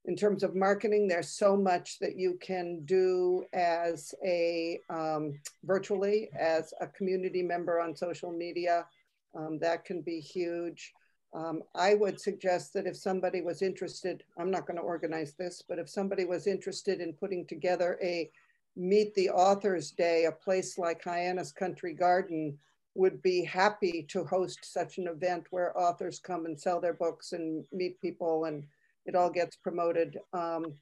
in 0.05 0.17
terms 0.17 0.43
of 0.43 0.57
marketing, 0.57 1.07
there's 1.07 1.31
so 1.31 1.57
much 1.57 1.99
that 2.01 2.17
you 2.17 2.37
can 2.41 2.85
do 2.85 3.45
as 3.53 4.15
a 4.25 4.81
um, 4.91 5.39
virtually 5.65 6.29
as 6.39 6.75
a 6.81 6.89
community 6.89 7.43
member 7.43 7.81
on 7.81 7.95
social 7.95 8.33
media. 8.33 8.87
Um, 9.35 9.59
that 9.61 9.85
can 9.85 10.03
be 10.03 10.19
huge. 10.19 10.93
Um, 11.35 11.63
I 11.75 11.95
would 11.95 12.21
suggest 12.21 12.75
that 12.75 12.87
if 12.87 12.97
somebody 12.97 13.41
was 13.41 13.63
interested, 13.63 14.25
I'm 14.39 14.51
not 14.51 14.67
going 14.67 14.77
to 14.77 14.83
organize 14.83 15.33
this, 15.33 15.63
but 15.67 15.79
if 15.79 15.89
somebody 15.89 16.25
was 16.25 16.47
interested 16.47 17.01
in 17.01 17.15
putting 17.15 17.47
together 17.47 17.99
a 18.03 18.31
Meet 18.77 19.15
the 19.15 19.31
Authors 19.31 19.91
Day, 19.93 20.25
a 20.25 20.33
place 20.33 20.79
like 20.79 21.05
Hyannis 21.05 21.53
Country 21.53 21.95
Garden 21.95 22.59
would 22.95 23.23
be 23.23 23.45
happy 23.45 24.05
to 24.09 24.25
host 24.25 24.59
such 24.63 24.99
an 24.99 25.07
event 25.07 25.47
where 25.51 25.79
authors 25.79 26.19
come 26.19 26.45
and 26.45 26.59
sell 26.59 26.81
their 26.81 26.93
books 26.93 27.33
and 27.33 27.65
meet 27.73 28.01
people 28.01 28.45
and 28.45 28.65
it 29.07 29.15
all 29.15 29.31
gets 29.31 29.57
promoted. 29.57 30.19
Um, 30.33 30.75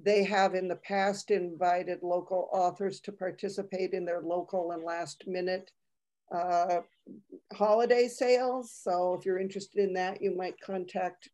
they 0.00 0.22
have 0.24 0.54
in 0.54 0.68
the 0.68 0.76
past 0.76 1.30
invited 1.30 1.98
local 2.02 2.48
authors 2.52 3.00
to 3.00 3.12
participate 3.12 3.92
in 3.92 4.04
their 4.04 4.22
local 4.22 4.72
and 4.72 4.84
last 4.84 5.24
minute 5.26 5.70
uh, 6.34 6.80
holiday 7.52 8.06
sales. 8.06 8.72
So 8.72 9.14
if 9.14 9.24
you're 9.24 9.40
interested 9.40 9.82
in 9.82 9.92
that, 9.94 10.22
you 10.22 10.36
might 10.36 10.60
contact 10.60 11.28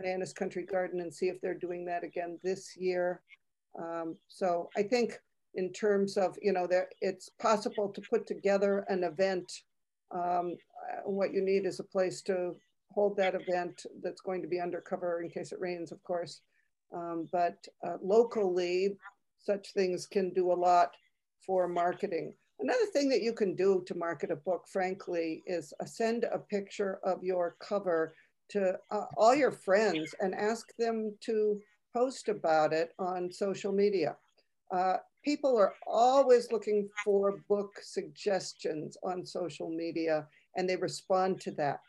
Hyannis 0.00 0.32
Country 0.32 0.64
Garden 0.64 1.00
and 1.00 1.14
see 1.14 1.26
if 1.26 1.40
they're 1.40 1.54
doing 1.54 1.84
that 1.86 2.04
again 2.04 2.38
this 2.42 2.76
year. 2.76 3.22
Um, 3.78 4.16
so 4.28 4.68
I 4.76 4.82
think 4.82 5.18
in 5.54 5.72
terms 5.72 6.16
of, 6.16 6.36
you 6.42 6.52
know, 6.52 6.66
there 6.66 6.88
it's 7.00 7.28
possible 7.40 7.88
to 7.88 8.00
put 8.00 8.26
together 8.26 8.84
an 8.88 9.04
event. 9.04 9.50
Um, 10.10 10.56
what 11.04 11.32
you 11.32 11.42
need 11.42 11.64
is 11.64 11.80
a 11.80 11.84
place 11.84 12.20
to 12.22 12.54
hold 12.94 13.16
that 13.16 13.34
event 13.34 13.86
that's 14.02 14.20
going 14.20 14.42
to 14.42 14.48
be 14.48 14.60
undercover 14.60 15.20
in 15.20 15.30
case 15.30 15.52
it 15.52 15.60
rains, 15.60 15.92
of 15.92 16.02
course. 16.02 16.40
Um, 16.94 17.28
but 17.32 17.56
uh, 17.86 17.96
locally, 18.02 18.96
such 19.38 19.72
things 19.72 20.06
can 20.06 20.32
do 20.32 20.52
a 20.52 20.54
lot 20.54 20.92
for 21.44 21.66
marketing. 21.68 22.34
Another 22.60 22.86
thing 22.92 23.08
that 23.08 23.22
you 23.22 23.32
can 23.32 23.56
do 23.56 23.82
to 23.86 23.94
market 23.96 24.30
a 24.30 24.36
book, 24.36 24.66
frankly, 24.68 25.42
is 25.46 25.72
uh, 25.80 25.84
send 25.84 26.24
a 26.24 26.38
picture 26.38 27.00
of 27.02 27.22
your 27.22 27.56
cover 27.60 28.14
to 28.50 28.78
uh, 28.90 29.06
all 29.16 29.34
your 29.34 29.50
friends 29.50 30.14
and 30.20 30.34
ask 30.34 30.68
them 30.78 31.16
to 31.20 31.58
post 31.92 32.28
about 32.28 32.72
it 32.72 32.92
on 32.98 33.32
social 33.32 33.72
media. 33.72 34.16
Uh, 34.72 34.96
people 35.24 35.56
are 35.58 35.74
always 35.86 36.52
looking 36.52 36.88
for 37.04 37.38
book 37.48 37.72
suggestions 37.82 38.96
on 39.02 39.24
social 39.24 39.70
media 39.70 40.26
and 40.56 40.68
they 40.68 40.76
respond 40.76 41.40
to 41.40 41.50
that. 41.52 41.80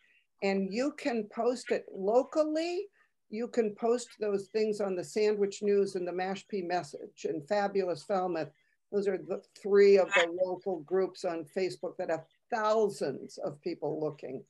And 0.44 0.72
you 0.72 0.94
can 0.98 1.24
post 1.34 1.72
it 1.72 1.86
locally. 1.92 2.88
You 3.30 3.48
can 3.48 3.74
post 3.76 4.10
those 4.20 4.48
things 4.48 4.82
on 4.82 4.96
the 4.96 5.04
Sandwich 5.04 5.64
News 5.64 5.96
and 5.96 6.08
the 6.08 6.12
Mashpee 6.12 6.68
Message 6.68 7.26
and 7.26 7.48
Fabulous 7.48 8.04
Falmouth. 8.04 8.50
Those 8.92 9.08
are 9.08 9.18
the 9.18 9.42
three 9.60 9.98
of 9.98 10.10
the 10.10 10.38
local 10.44 10.82
groups 10.82 11.26
on 11.26 11.46
Facebook 11.46 11.98
that 11.98 12.12
have 12.12 12.26
thousands 12.54 13.40
of 13.40 13.60
people 13.62 14.00
looking. 14.00 14.44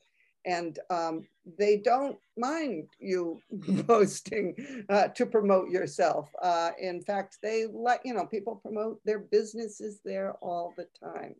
And 0.45 0.77
um, 0.89 1.25
they 1.57 1.77
don't 1.77 2.17
mind 2.37 2.89
you 2.99 3.39
posting 3.87 4.85
uh, 4.89 5.07
to 5.09 5.25
promote 5.25 5.69
yourself. 5.69 6.29
Uh, 6.41 6.71
in 6.77 7.01
fact, 7.01 7.37
they 7.41 7.67
let, 7.71 8.01
you 8.03 8.13
know, 8.13 8.25
people 8.25 8.55
promote 8.55 8.99
their 9.05 9.19
businesses 9.19 10.01
there 10.03 10.33
all 10.41 10.73
the 10.75 10.87
time. 11.01 11.35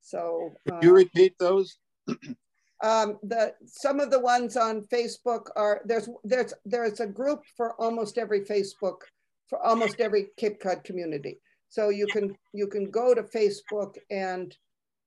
So, 0.00 0.52
Could 0.68 0.84
you 0.84 0.90
uh, 0.90 0.94
repeat 0.94 1.34
those? 1.40 1.78
um, 2.82 3.18
the 3.22 3.54
some 3.66 3.98
of 3.98 4.10
the 4.10 4.20
ones 4.20 4.56
on 4.56 4.82
Facebook 4.92 5.46
are 5.56 5.82
there's 5.84 6.08
there's 6.24 6.54
there's 6.64 7.00
a 7.00 7.06
group 7.06 7.42
for 7.56 7.74
almost 7.80 8.18
every 8.18 8.42
Facebook 8.42 8.98
for 9.48 9.64
almost 9.64 10.00
every 10.00 10.28
Cape 10.36 10.60
Cod 10.60 10.84
community. 10.84 11.40
So 11.70 11.88
you 11.88 12.06
can 12.06 12.36
you 12.52 12.66
can 12.66 12.90
go 12.90 13.14
to 13.14 13.22
Facebook 13.22 13.96
and 14.10 14.56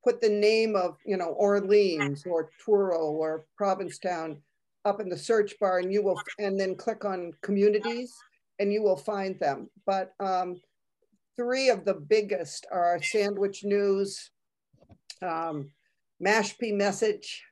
put 0.04 0.20
the 0.20 0.30
name 0.30 0.76
of 0.76 0.98
you 1.06 1.18
know 1.18 1.30
Orleans 1.30 2.26
or 2.26 2.50
Truro 2.60 3.12
or 3.12 3.46
Provincetown 3.56 4.42
up 4.84 5.00
in 5.00 5.10
the 5.10 5.18
search 5.18 5.58
bar, 5.60 5.80
and 5.80 5.94
you 5.94 6.04
will 6.04 6.20
and 6.40 6.60
then 6.60 6.76
click 6.76 7.06
on 7.06 7.32
communities, 7.42 8.14
and 8.60 8.74
you 8.74 8.84
will 8.84 8.98
find 8.98 9.40
them. 9.40 9.70
But 9.86 10.14
um, 10.20 10.60
three 11.38 11.70
of 11.70 11.86
the 11.86 11.94
biggest 11.94 12.66
are 12.72 13.02
Sandwich 13.02 13.64
News, 13.64 14.32
um, 15.22 15.72
Mashpee 16.24 16.74
Message, 16.74 17.44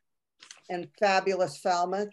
and 0.70 0.88
Fabulous 1.00 1.58
Falmouth. 1.58 2.10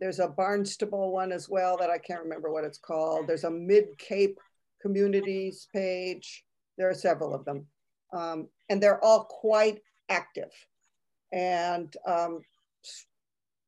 There's 0.00 0.20
a 0.20 0.28
Barnstable 0.28 1.12
one 1.12 1.32
as 1.32 1.48
well 1.48 1.76
that 1.78 1.90
I 1.90 1.98
can't 1.98 2.22
remember 2.22 2.52
what 2.52 2.64
it's 2.64 2.78
called. 2.78 3.26
There's 3.26 3.44
a 3.44 3.50
Mid 3.50 3.98
Cape 3.98 4.38
Communities 4.80 5.68
page. 5.74 6.44
There 6.76 6.88
are 6.88 6.94
several 6.94 7.34
of 7.34 7.44
them. 7.44 7.66
Um, 8.12 8.48
and 8.68 8.82
they're 8.82 9.04
all 9.04 9.24
quite 9.24 9.82
active 10.08 10.50
and 11.32 11.94
um, 12.06 12.40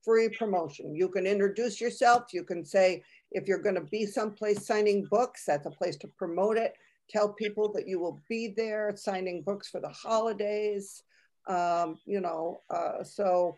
free 0.05 0.29
promotion. 0.29 0.95
You 0.95 1.09
can 1.09 1.27
introduce 1.27 1.81
yourself. 1.81 2.33
You 2.33 2.45
can 2.45 2.65
say, 2.65 3.03
if 3.33 3.47
you're 3.47 3.59
going 3.63 3.75
to 3.75 3.83
be 3.83 4.07
someplace 4.07 4.67
signing 4.67 5.05
books, 5.11 5.45
that's 5.47 5.67
a 5.67 5.71
place 5.71 5.97
to 5.97 6.09
promote 6.09 6.57
it. 6.57 6.75
Tell 7.09 7.33
people 7.33 7.73
that 7.73 7.89
you 7.89 7.99
will 7.99 8.23
be 8.29 8.55
there 8.57 8.93
signing 8.97 9.43
books 9.43 9.69
for 9.69 9.81
the 9.81 9.89
holidays. 9.89 11.03
Um, 11.49 11.99
you 12.07 12.21
know, 12.21 12.63
uh, 12.71 13.03
so 13.03 13.57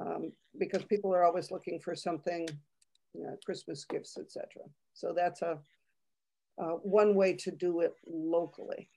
um, 0.00 0.32
because 0.58 0.84
people 0.84 1.14
are 1.14 1.24
always 1.24 1.50
looking 1.50 1.80
for 1.80 1.94
something, 1.94 2.48
you 3.14 3.22
know, 3.24 3.36
Christmas 3.44 3.84
gifts, 3.84 4.16
etc. 4.18 4.62
So 4.94 5.12
that's 5.14 5.42
a 5.42 5.58
uh, 6.58 6.76
one 6.82 7.14
way 7.14 7.34
to 7.34 7.50
do 7.50 7.80
it 7.80 7.94
locally. 8.06 8.88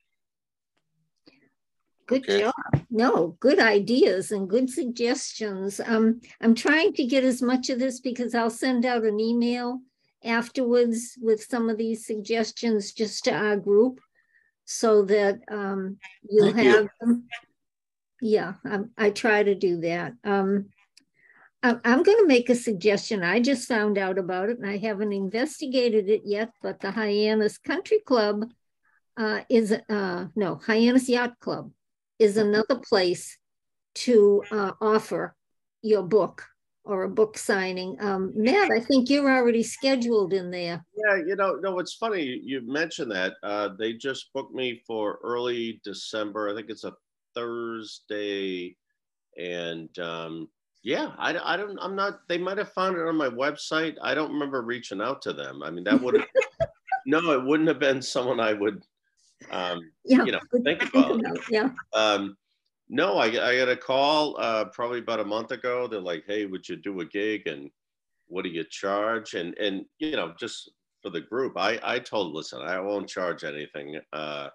Good 2.08 2.23
Okay. 2.23 2.41
job. 2.41 2.54
No, 2.89 3.38
good 3.39 3.60
ideas 3.60 4.32
and 4.32 4.49
good 4.49 4.69
suggestions. 4.69 5.80
Um, 5.86 6.21
I'm 6.41 6.56
trying 6.56 6.93
to 6.93 7.06
get 7.06 7.23
as 7.23 7.41
much 7.41 7.69
of 7.69 7.80
this 7.80 7.99
because 7.99 8.34
I'll 8.34 8.49
send 8.49 8.86
out 8.86 9.04
an 9.04 9.19
email 9.19 9.82
afterwards 10.23 11.17
with 11.21 11.43
some 11.43 11.69
of 11.69 11.78
these 11.78 12.06
suggestions 12.06 12.93
just 12.93 13.25
to 13.25 13.34
our 13.34 13.58
group. 13.58 13.99
so 14.65 15.02
that 15.04 15.39
um, 15.49 15.97
you'll 16.30 16.54
Thank 16.54 16.63
you. 16.63 16.73
have 16.73 16.88
them. 17.02 17.28
Yeah, 18.21 18.54
I, 18.65 18.80
I 18.97 19.10
try 19.10 19.41
to 19.41 19.56
do 19.56 19.82
that. 19.82 20.13
Um, 20.23 20.69
I, 20.69 20.78
I'm 21.62 22.04
going 22.04 22.17
to 22.19 22.28
make 22.28 22.50
a 22.50 22.56
suggestion. 22.56 23.24
I 23.24 23.41
just 23.41 23.67
found 23.67 23.98
out 23.98 24.17
about 24.17 24.50
it 24.50 24.60
and 24.60 24.69
I 24.69 24.78
haven't 24.78 25.12
investigated 25.12 26.08
it 26.08 26.22
yet, 26.24 26.52
but 26.62 26.80
the 26.80 26.91
Hyannis 26.91 27.58
Country 27.58 28.00
Club 28.06 28.50
uh, 29.17 29.41
is, 29.50 29.74
uh, 29.74 30.28
no, 30.36 30.56
Hyannis 30.56 31.10
Yacht 31.10 31.38
Club 31.39 31.72
is 32.17 32.38
another 32.38 32.76
place 32.88 33.38
to 33.95 34.43
uh, 34.52 34.72
offer 34.80 35.36
your 35.82 36.04
book 36.04 36.45
or 36.86 37.04
a 37.04 37.10
book 37.10 37.38
signing. 37.38 37.98
Um, 38.00 38.32
Matt, 38.36 38.72
I 38.72 38.80
think 38.80 39.10
you're 39.10 39.30
already 39.30 39.63
scheduled 39.63 40.32
in 40.32 40.52
there. 40.52 40.86
Yeah, 40.95 41.17
you 41.28 41.36
know, 41.36 41.56
no, 41.56 41.80
it's 41.80 41.93
funny 41.93 42.24
you- 42.24 42.41
you 42.43 42.62
mentioned 42.62 43.12
that. 43.12 43.34
Uh, 43.43 43.69
they 43.78 43.93
just 43.93 44.32
booked 44.34 44.54
me 44.54 44.82
for 44.88 45.19
early 45.24 45.82
December. 45.84 46.50
I 46.50 46.56
think 46.56 46.69
it's 46.69 46.86
a 46.86 46.93
Thursday, 47.36 48.76
and 49.38 49.98
um, 50.00 50.50
yeah, 50.83 51.11
I, 51.17 51.37
I 51.53 51.57
don't, 51.57 51.77
I'm 51.81 51.95
not. 51.95 52.27
They 52.27 52.37
might 52.37 52.57
have 52.57 52.71
found 52.73 52.97
it 52.97 53.07
on 53.07 53.15
my 53.15 53.29
website. 53.29 53.95
I 54.01 54.13
don't 54.13 54.31
remember 54.31 54.61
reaching 54.61 55.01
out 55.01 55.21
to 55.23 55.33
them. 55.33 55.61
I 55.63 55.69
mean, 55.69 55.83
that 55.85 56.01
would 56.01 56.15
have. 56.15 56.27
no, 57.05 57.31
it 57.31 57.43
wouldn't 57.43 57.67
have 57.69 57.79
been 57.79 58.01
someone 58.01 58.39
I 58.39 58.53
would. 58.53 58.83
Um, 59.51 59.79
Yeah. 60.05 60.23
You 60.23 60.33
know, 60.33 60.39
think 60.63 60.83
about. 60.83 61.21
Yeah. 61.49 61.69
um, 61.93 62.35
no, 62.89 63.17
I, 63.17 63.25
I 63.27 63.57
got 63.57 63.69
a 63.69 63.75
call 63.75 64.35
uh, 64.39 64.65
probably 64.65 64.99
about 64.99 65.19
a 65.19 65.25
month 65.25 65.51
ago. 65.51 65.87
They're 65.87 65.99
like, 65.99 66.23
"Hey, 66.25 66.45
would 66.45 66.67
you 66.67 66.75
do 66.75 67.01
a 67.01 67.05
gig? 67.05 67.47
And 67.47 67.69
what 68.27 68.43
do 68.43 68.49
you 68.49 68.63
charge?" 68.63 69.35
And 69.35 69.57
and 69.57 69.85
you 69.99 70.11
know, 70.11 70.33
just 70.39 70.71
for 71.01 71.09
the 71.09 71.21
group, 71.21 71.53
I 71.57 71.79
I 71.83 71.99
told, 71.99 72.33
listen, 72.33 72.61
I 72.61 72.79
won't 72.79 73.07
charge 73.07 73.43
anything, 73.43 73.99
uh, 74.11 74.49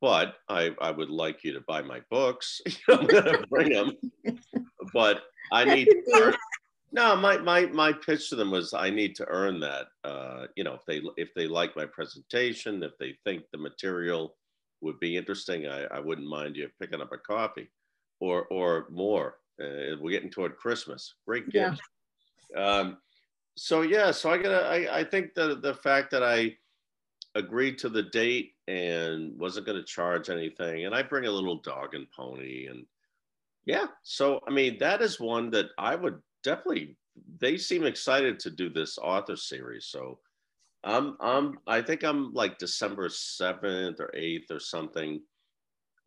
but 0.00 0.34
I 0.48 0.74
I 0.80 0.90
would 0.90 1.08
like 1.10 1.42
you 1.42 1.52
to 1.54 1.62
buy 1.66 1.82
my 1.82 2.00
books. 2.10 2.60
I'm 2.88 3.06
gonna 3.06 3.42
bring 3.48 3.72
them, 3.72 3.92
but 4.92 5.22
I 5.52 5.64
need 5.64 5.86
to 5.86 6.02
earn- 6.22 6.36
no, 6.92 7.14
my 7.14 7.38
my 7.38 7.66
my 7.66 7.92
pitch 7.92 8.30
to 8.30 8.36
them 8.36 8.50
was 8.50 8.74
I 8.74 8.90
need 8.90 9.14
to 9.16 9.28
earn 9.28 9.60
that. 9.60 9.86
Uh, 10.02 10.46
you 10.56 10.64
know, 10.64 10.74
if 10.74 10.84
they 10.86 11.00
if 11.16 11.32
they 11.34 11.46
like 11.46 11.76
my 11.76 11.84
presentation, 11.86 12.82
if 12.82 12.98
they 12.98 13.16
think 13.24 13.44
the 13.52 13.58
material 13.58 14.36
would 14.80 14.98
be 14.98 15.16
interesting, 15.16 15.68
I, 15.68 15.84
I 15.84 16.00
wouldn't 16.00 16.26
mind 16.26 16.56
you 16.56 16.68
picking 16.80 17.00
up 17.00 17.12
a 17.12 17.18
coffee 17.18 17.70
or 18.18 18.46
or 18.46 18.86
more. 18.90 19.36
Uh, 19.62 19.96
we're 20.00 20.10
getting 20.10 20.30
toward 20.30 20.56
Christmas. 20.56 21.14
Great 21.26 21.44
Yeah. 21.52 21.70
gift. 21.70 21.82
Um, 22.56 22.98
so 23.56 23.82
yeah, 23.82 24.10
so 24.10 24.30
I 24.30 24.38
gotta. 24.38 24.66
I 24.66 25.00
I 25.00 25.04
think 25.04 25.34
the 25.34 25.56
the 25.56 25.74
fact 25.74 26.10
that 26.10 26.24
I 26.24 26.56
agreed 27.36 27.78
to 27.78 27.88
the 27.88 28.02
date 28.02 28.54
and 28.66 29.38
wasn't 29.38 29.66
going 29.66 29.78
to 29.78 29.84
charge 29.84 30.30
anything, 30.30 30.86
and 30.86 30.94
I 30.94 31.02
bring 31.02 31.26
a 31.26 31.30
little 31.30 31.60
dog 31.60 31.94
and 31.94 32.10
pony, 32.10 32.66
and 32.66 32.84
yeah. 33.66 33.86
So 34.02 34.40
I 34.46 34.50
mean, 34.50 34.78
that 34.78 35.02
is 35.02 35.20
one 35.20 35.50
that 35.50 35.66
I 35.78 35.94
would 35.94 36.18
definitely. 36.42 36.96
They 37.38 37.56
seem 37.58 37.84
excited 37.84 38.38
to 38.40 38.50
do 38.50 38.70
this 38.70 38.96
author 38.96 39.36
series, 39.36 39.86
so 39.86 40.20
I'm 40.84 41.16
I'm 41.20 41.58
I 41.66 41.82
think 41.82 42.04
I'm 42.04 42.32
like 42.32 42.58
December 42.58 43.08
seventh 43.08 44.00
or 44.00 44.10
eighth 44.14 44.50
or 44.50 44.60
something. 44.60 45.20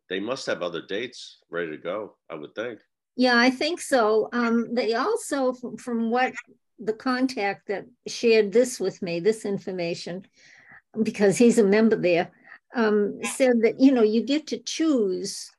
They 0.10 0.20
must 0.20 0.46
have 0.48 0.62
other 0.62 0.82
dates 0.82 1.39
ready 1.50 1.72
to 1.72 1.78
go. 1.78 2.16
I 2.30 2.36
would 2.36 2.56
think. 2.56 2.80
Yeah, 3.16 3.38
I 3.38 3.52
think 3.52 3.80
so. 3.80 4.30
Um, 4.34 4.74
they 4.74 4.96
also, 4.96 5.54
from, 5.54 5.78
from 5.78 6.10
what 6.10 6.34
the 6.80 6.94
contact 6.94 7.68
that 7.68 7.86
shared 8.08 8.52
this 8.52 8.80
with 8.80 9.02
me, 9.02 9.20
this 9.20 9.46
information, 9.46 10.26
because 11.04 11.38
he's 11.38 11.60
a 11.60 11.63
member 11.63 11.96
there, 11.96 12.32
um, 12.76 13.20
said 13.24 13.62
that, 13.62 13.80
you 13.80 13.92
know, 13.92 14.02
you 14.02 14.24
get 14.24 14.48
to 14.48 14.58
choose. 14.58 15.52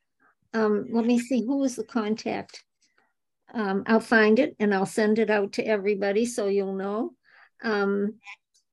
Um, 0.54 0.86
let 0.90 1.04
me 1.04 1.18
see, 1.18 1.44
who 1.44 1.58
was 1.58 1.76
the 1.76 1.84
contact? 1.84 2.64
Um, 3.52 3.82
I'll 3.86 4.00
find 4.00 4.38
it 4.38 4.56
and 4.58 4.74
I'll 4.74 4.86
send 4.86 5.18
it 5.18 5.30
out 5.30 5.52
to 5.54 5.66
everybody 5.66 6.24
so 6.24 6.46
you'll 6.46 6.74
know. 6.74 7.12
Um, 7.62 8.14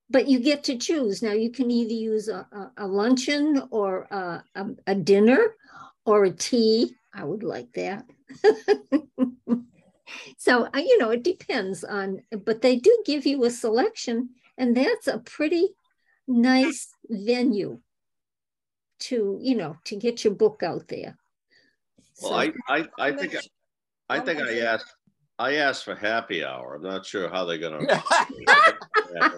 but 0.08 0.28
you 0.28 0.38
get 0.38 0.64
to 0.64 0.76
choose. 0.76 1.22
Now 1.22 1.32
you 1.32 1.50
can 1.50 1.70
either 1.70 1.92
use 1.92 2.28
a, 2.28 2.46
a, 2.52 2.84
a 2.84 2.86
luncheon 2.86 3.62
or 3.70 4.02
a, 4.10 4.44
a, 4.86 4.94
dinner 4.94 5.54
or 6.04 6.24
a 6.24 6.30
tea. 6.30 6.94
I 7.14 7.24
would 7.24 7.42
like 7.42 7.72
that. 7.72 8.04
so, 10.38 10.66
uh, 10.66 10.78
you 10.78 10.98
know, 10.98 11.10
it 11.10 11.22
depends 11.22 11.82
on, 11.82 12.22
but 12.44 12.60
they 12.60 12.76
do 12.76 13.02
give 13.06 13.26
you 13.26 13.44
a 13.44 13.50
selection, 13.50 14.30
and 14.58 14.76
that's 14.76 15.06
a 15.08 15.18
pretty 15.18 15.70
nice 16.28 16.88
venue 17.08 17.80
to, 19.00 19.38
you 19.40 19.56
know, 19.56 19.76
to 19.84 19.96
get 19.96 20.24
your 20.24 20.34
book 20.34 20.62
out 20.62 20.88
there. 20.88 21.18
Well, 22.20 22.30
So- 22.30 22.36
I 22.36 22.52
I 22.68 22.88
I 22.98 23.12
think 23.12 23.36
I 23.36 24.16
I'll 24.16 24.24
think 24.24 24.40
I 24.40 24.58
asked 24.58 24.94
I 25.38 25.54
asked 25.56 25.84
for 25.84 25.94
happy 25.94 26.44
hour. 26.44 26.74
I'm 26.74 26.82
not 26.82 27.04
sure 27.06 27.28
how 27.28 27.44
they're 27.44 27.58
gonna. 27.58 27.78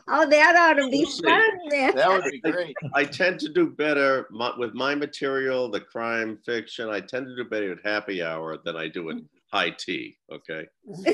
oh, 0.09 0.29
that 0.29 0.57
ought 0.57 0.75
to 0.75 0.91
be 0.91 1.07
We'll 1.07 1.31
fun 1.31 1.59
there. 1.71 1.93
That 1.93 2.11
would 2.11 2.31
be 2.31 2.41
great. 2.41 2.77
I 2.93 3.05
tend 3.05 3.41
to 3.41 3.49
do 3.49 3.71
better 3.71 4.27
my, 4.31 4.53
with 4.59 4.75
my 4.75 4.95
material, 4.95 5.71
the 5.71 5.81
crime 5.81 6.39
fiction. 6.45 6.91
I 6.91 7.01
tend 7.01 7.27
to 7.27 7.37
do 7.37 7.45
better 7.49 7.73
at 7.73 7.79
happy 7.85 8.23
hour 8.23 8.59
than 8.63 8.77
I 8.77 8.89
do 8.89 9.11
at 9.11 9.17
high 9.51 9.71
tea. 9.71 10.19
Okay. 10.31 10.67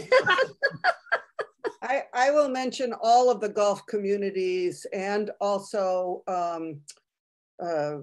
I, 1.82 2.02
I 2.12 2.30
will 2.30 2.48
mention 2.48 2.94
all 3.00 3.30
of 3.30 3.40
the 3.40 3.48
golf 3.48 3.86
communities 3.86 4.86
and 4.92 5.30
also 5.40 6.22
um, 6.26 6.80
uh, 7.62 7.98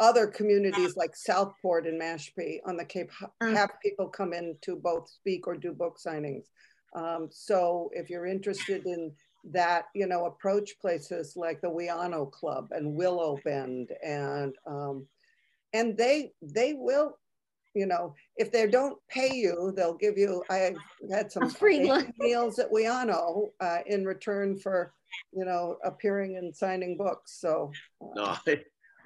other 0.00 0.26
communities 0.26 0.96
like 0.96 1.14
Southport 1.14 1.86
and 1.86 2.00
Mashpee 2.00 2.58
on 2.66 2.76
the 2.76 2.84
Cape 2.84 3.10
Uh. 3.40 3.54
have 3.54 3.70
people 3.82 4.08
come 4.08 4.32
in 4.32 4.56
to 4.62 4.76
both 4.76 5.08
speak 5.08 5.46
or 5.46 5.56
do 5.56 5.72
book 5.72 5.98
signings. 6.04 6.46
Um, 6.94 7.28
so 7.30 7.90
if 7.92 8.08
you're 8.10 8.26
interested 8.26 8.86
in 8.86 9.12
that, 9.52 9.86
you 9.94 10.06
know, 10.06 10.24
approach 10.26 10.78
places 10.80 11.34
like 11.36 11.60
the 11.60 11.68
Wianno 11.68 12.30
Club 12.30 12.68
and 12.72 12.96
Willow 12.96 13.38
Bend 13.44 13.90
and 14.04 14.54
um, 14.66 15.06
and 15.72 15.96
they 15.96 16.32
they 16.42 16.74
will, 16.74 17.18
you 17.74 17.86
know, 17.86 18.14
if 18.36 18.50
they 18.50 18.66
don't 18.66 18.98
pay 19.08 19.34
you, 19.34 19.72
they'll 19.76 19.94
give 19.94 20.16
you. 20.16 20.42
I 20.50 20.74
had 21.10 21.30
some 21.30 21.50
free 21.50 21.92
meals 22.18 22.58
at 22.58 22.72
Wianno 22.72 23.48
uh, 23.60 23.78
in 23.86 24.04
return 24.04 24.58
for, 24.58 24.92
you 25.32 25.44
know, 25.44 25.76
appearing 25.84 26.38
and 26.38 26.56
signing 26.56 26.96
books. 26.96 27.38
So 27.40 27.70
uh, 28.00 28.06
No, 28.14 28.36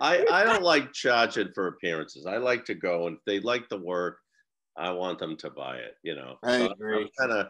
I, 0.01 0.25
I 0.31 0.45
don't 0.45 0.63
like 0.63 0.93
charging 0.93 1.53
for 1.55 1.69
appearances. 1.69 2.27
I 2.27 2.39
like 2.39 2.65
to 2.67 2.75
go 2.75 3.07
and 3.07 3.17
if 3.17 3.25
they 3.27 3.41
like 3.41 3.69
the 3.69 3.79
work, 3.79 4.19
I 4.77 4.91
want 4.93 5.19
them 5.19 5.37
to 5.39 5.51
buy 5.51 5.77
it. 5.77 5.97
You 6.03 6.15
know. 6.15 6.37
I 6.43 6.57
agree. 6.57 7.11
Kind 7.19 7.33
of. 7.33 7.49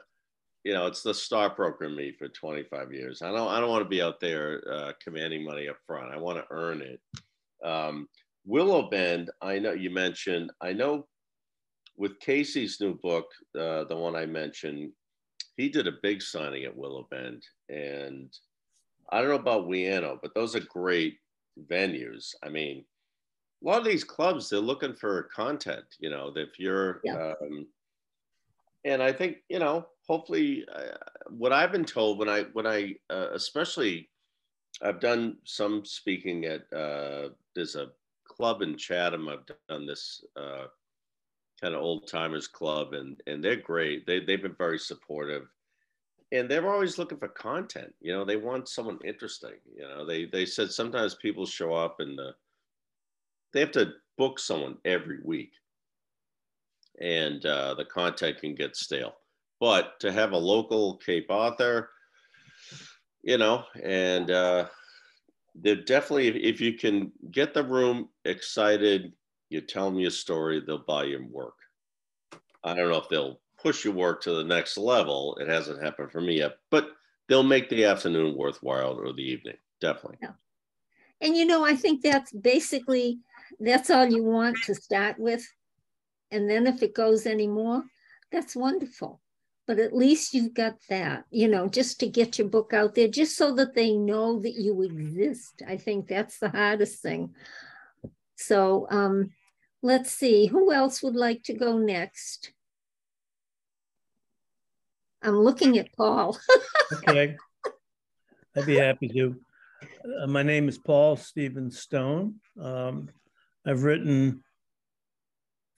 You 0.65 0.75
know, 0.75 0.87
it's 0.87 1.03
the 1.03 1.15
stockbroker 1.15 1.87
in 1.87 1.97
me 1.97 2.13
for 2.19 2.29
25 2.29 2.93
years. 2.93 3.23
I 3.23 3.31
don't. 3.31 3.49
I 3.49 3.61
don't 3.61 3.71
want 3.71 3.83
to 3.83 3.89
be 3.89 4.03
out 4.03 4.21
there 4.21 4.63
uh, 4.71 4.93
commanding 5.03 5.45
money 5.45 5.69
up 5.69 5.77
front. 5.87 6.13
I 6.13 6.19
want 6.19 6.37
to 6.37 6.45
earn 6.51 6.83
it. 6.83 7.01
Um, 7.65 8.09
Willow 8.45 8.91
Bend. 8.91 9.31
I 9.41 9.59
know 9.59 9.73
you 9.73 9.91
mentioned. 9.91 10.51
I 10.61 10.73
know 10.73 11.07
with 11.97 12.19
Casey's 12.21 12.79
new 12.81 12.99
book, 13.03 13.27
uh, 13.59 13.85
the 13.85 13.97
one 13.97 14.17
I 14.17 14.27
mentioned, 14.27 14.93
he 15.57 15.69
did 15.69 15.87
a 15.87 15.93
big 16.03 16.21
signing 16.21 16.65
at 16.65 16.77
Willow 16.77 17.07
Bend, 17.11 17.43
and 17.69 18.31
I 19.11 19.21
don't 19.21 19.31
know 19.31 19.37
about 19.37 19.67
Wianno, 19.67 20.19
but 20.21 20.35
those 20.35 20.55
are 20.57 20.61
great 20.61 21.20
venues. 21.69 22.35
I 22.43 22.49
mean, 22.49 22.85
a 23.63 23.67
lot 23.67 23.79
of 23.79 23.85
these 23.85 24.05
clubs 24.05 24.49
they're 24.49 24.61
looking 24.61 24.95
for 24.95 25.25
content. 25.25 25.85
You 25.99 26.11
know, 26.11 26.33
if 26.35 26.59
you're, 26.59 27.01
Yeah. 27.05 27.35
um, 27.41 27.67
and 28.85 29.03
I 29.03 29.13
think 29.13 29.39
you 29.49 29.59
know, 29.59 29.87
hopefully, 30.07 30.67
uh, 30.73 30.97
what 31.29 31.53
I've 31.53 31.73
been 31.73 31.85
told 31.85 32.19
when 32.19 32.29
I 32.29 32.45
when 32.53 32.67
I 32.67 32.97
uh, 33.11 33.29
especially, 33.33 34.11
I've 34.83 35.01
done 35.01 35.39
some 35.45 35.85
speaking 35.85 36.47
at 36.47 36.73
uh, 36.73 37.31
there's 37.55 37.77
a 37.77 37.93
club 38.25 38.63
in 38.63 38.77
Chatham. 38.77 39.29
I've 39.29 39.45
done 39.69 39.87
this. 39.87 40.25
Uh, 40.37 40.67
kind 41.61 41.75
of 41.75 41.83
old 41.83 42.07
timers 42.07 42.49
club 42.49 42.95
and 42.95 43.21
and 43.27 43.45
they're 43.45 43.55
great 43.55 44.07
they, 44.07 44.19
they've 44.19 44.41
been 44.41 44.55
very 44.57 44.79
supportive 44.79 45.47
and 46.33 46.49
they're 46.49 46.71
always 46.71 46.99
looking 46.99 47.19
for 47.19 47.29
content 47.29 47.93
you 48.01 48.13
know 48.13 48.25
they 48.25 48.37
want 48.37 48.69
someone 48.69 48.99
interesting 49.05 49.55
you 49.75 49.83
know 49.83 50.07
they 50.07 50.27
they 50.27 50.47
said 50.47 50.71
sometimes 50.71 51.15
people 51.17 51.47
show 51.47 51.75
up 51.75 51.97
and 51.99 52.19
the, 52.19 52.33
they 53.53 53.61
have 53.61 53.73
to 53.73 53.93
book 54.21 54.39
someone 54.39 54.77
every 54.85 55.19
week. 55.25 55.53
And 57.01 57.45
uh, 57.47 57.73
the 57.75 57.87
content 57.87 58.39
can 58.39 58.55
get 58.55 58.77
stale. 58.77 59.15
But 59.59 59.99
to 60.01 60.13
have 60.13 60.33
a 60.33 60.39
local 60.39 60.99
cape 60.99 61.27
author 61.31 61.91
you 63.23 63.37
know 63.37 63.65
and 63.83 64.31
uh, 64.31 64.67
they're 65.55 65.85
definitely 65.85 66.29
if, 66.29 66.37
if 66.37 66.61
you 66.61 66.73
can 66.75 67.13
get 67.31 67.53
the 67.53 67.63
room 67.63 68.09
excited 68.25 69.13
you 69.51 69.61
tell 69.61 69.91
them 69.91 69.99
your 69.99 70.11
story 70.11 70.63
they'll 70.67 70.79
buy 70.79 71.05
your 71.05 71.27
work. 71.27 71.57
I 72.65 72.75
don't 72.75 72.91
know 72.91 72.99
if 72.99 73.09
they'll 73.11 73.41
push 73.63 73.85
your 73.85 73.95
work 73.95 74.23
to 74.23 74.33
the 74.33 74.45
next 74.45 74.77
level 74.77 75.37
it 75.41 75.49
hasn't 75.49 75.83
happened 75.83 76.11
for 76.11 76.21
me 76.21 76.39
yet 76.39 76.57
but 76.71 76.89
they'll 77.29 77.43
make 77.43 77.69
the 77.69 77.85
afternoon 77.85 78.37
worthwhile 78.37 78.99
or 79.01 79.13
the 79.13 79.23
evening 79.23 79.57
definitely 79.81 80.19
And 81.21 81.37
you 81.37 81.45
know, 81.45 81.65
I 81.65 81.77
think 81.77 82.03
that's 82.03 82.33
basically 82.33 83.19
that's 83.59 83.91
all 83.91 84.07
you 84.07 84.23
want 84.23 84.57
to 84.65 84.75
start 84.75 85.19
with. 85.19 85.47
And 86.31 86.49
then 86.49 86.67
if 86.67 86.83
it 86.83 86.95
goes 86.95 87.27
anymore, 87.27 87.85
that's 88.33 88.57
wonderful. 88.57 89.21
But 89.67 89.79
at 89.79 89.95
least 89.95 90.35
you've 90.35 90.55
got 90.55 90.77
that, 90.89 91.25
you 91.31 91.49
know, 91.49 91.69
just 91.69 92.01
to 92.01 92.09
get 92.09 92.39
your 92.39 92.49
book 92.49 92.73
out 92.73 92.95
there, 92.95 93.09
just 93.09 93.37
so 93.37 93.55
that 93.57 93.75
they 93.75 93.93
know 93.93 94.41
that 94.41 94.55
you 94.55 94.83
exist. 94.83 95.63
I 95.67 95.77
think 95.77 96.09
that's 96.09 96.39
the 96.39 96.49
hardest 96.49 97.03
thing. 97.03 97.35
So 98.37 98.87
um, 98.91 99.31
let's 99.83 100.11
see, 100.11 100.47
who 100.47 100.73
else 100.73 101.03
would 101.03 101.17
like 101.17 101.43
to 101.45 101.55
go 101.55 101.79
next? 101.79 102.53
I'm 105.23 105.39
looking 105.39 105.79
at 105.79 105.93
Paul. 105.97 106.39
Okay. 107.09 107.37
I'd 108.57 108.67
be 108.67 108.75
happy 108.75 109.07
to. 109.11 109.37
Uh, 110.21 110.27
my 110.27 110.43
name 110.43 110.69
is 110.69 110.77
Paul 110.77 111.15
Steven 111.15 111.71
Stone. 111.71 112.35
Um, 112.61 113.09
I've 113.65 113.85
written 113.85 114.43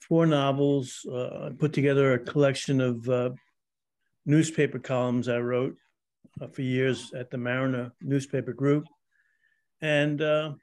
four 0.01 0.25
novels. 0.25 1.05
Uh, 1.07 1.45
I 1.45 1.49
put 1.55 1.71
together 1.71 2.13
a 2.13 2.19
collection 2.19 2.81
of 2.81 3.07
uh, 3.07 3.29
newspaper 4.25 4.79
columns 4.79 5.29
I 5.29 5.37
wrote 5.37 5.77
uh, 6.41 6.47
for 6.47 6.63
years 6.63 7.13
at 7.13 7.29
the 7.29 7.37
Mariner 7.37 7.91
newspaper 8.01 8.53
group. 8.53 8.85
And 9.81 10.19
uh, 10.19 10.53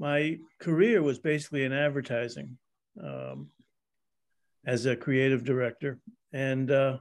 my 0.00 0.38
career 0.58 1.04
was 1.04 1.20
basically 1.20 1.62
in 1.62 1.72
advertising 1.72 2.58
um, 3.00 3.50
as 4.66 4.86
a 4.86 4.96
creative 4.96 5.44
director. 5.44 6.00
And 6.32 6.72
uh, 6.72 6.98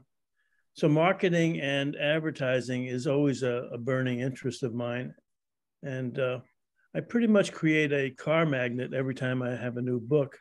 so 0.76 0.90
marketing 0.90 1.62
and 1.62 1.96
advertising 1.96 2.86
is 2.86 3.06
always 3.06 3.44
a, 3.44 3.70
a 3.72 3.78
burning 3.78 4.22
interest 4.22 4.64
of 4.64 4.74
mine. 4.74 5.14
And 5.84 6.18
uh, 6.18 6.40
I 6.96 7.02
pretty 7.02 7.28
much 7.28 7.52
create 7.52 7.94
a 7.94 8.10
car 8.10 8.46
magnet 8.46 8.94
every 8.94 9.14
time 9.14 9.44
I 9.44 9.56
have 9.56 9.78
a 9.78 9.82
new 9.82 10.00
book. 10.00 10.38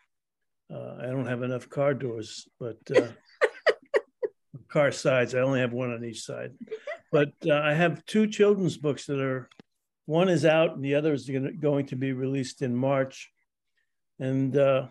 Uh, 0.72 0.96
I 1.00 1.06
don't 1.06 1.26
have 1.26 1.42
enough 1.42 1.68
car 1.68 1.92
doors, 1.92 2.48
but 2.58 2.78
uh, 2.96 3.08
car 4.68 4.90
sides. 4.90 5.34
I 5.34 5.40
only 5.40 5.60
have 5.60 5.72
one 5.72 5.92
on 5.92 6.04
each 6.04 6.22
side. 6.22 6.52
But 7.10 7.32
uh, 7.46 7.54
I 7.54 7.74
have 7.74 8.04
two 8.06 8.26
children's 8.26 8.78
books 8.78 9.04
that 9.06 9.20
are, 9.20 9.50
one 10.06 10.30
is 10.30 10.46
out 10.46 10.74
and 10.74 10.84
the 10.84 10.94
other 10.94 11.12
is 11.12 11.30
going 11.60 11.86
to 11.86 11.96
be 11.96 12.12
released 12.12 12.62
in 12.62 12.74
March. 12.74 13.30
And 14.18 14.56
uh, 14.56 14.86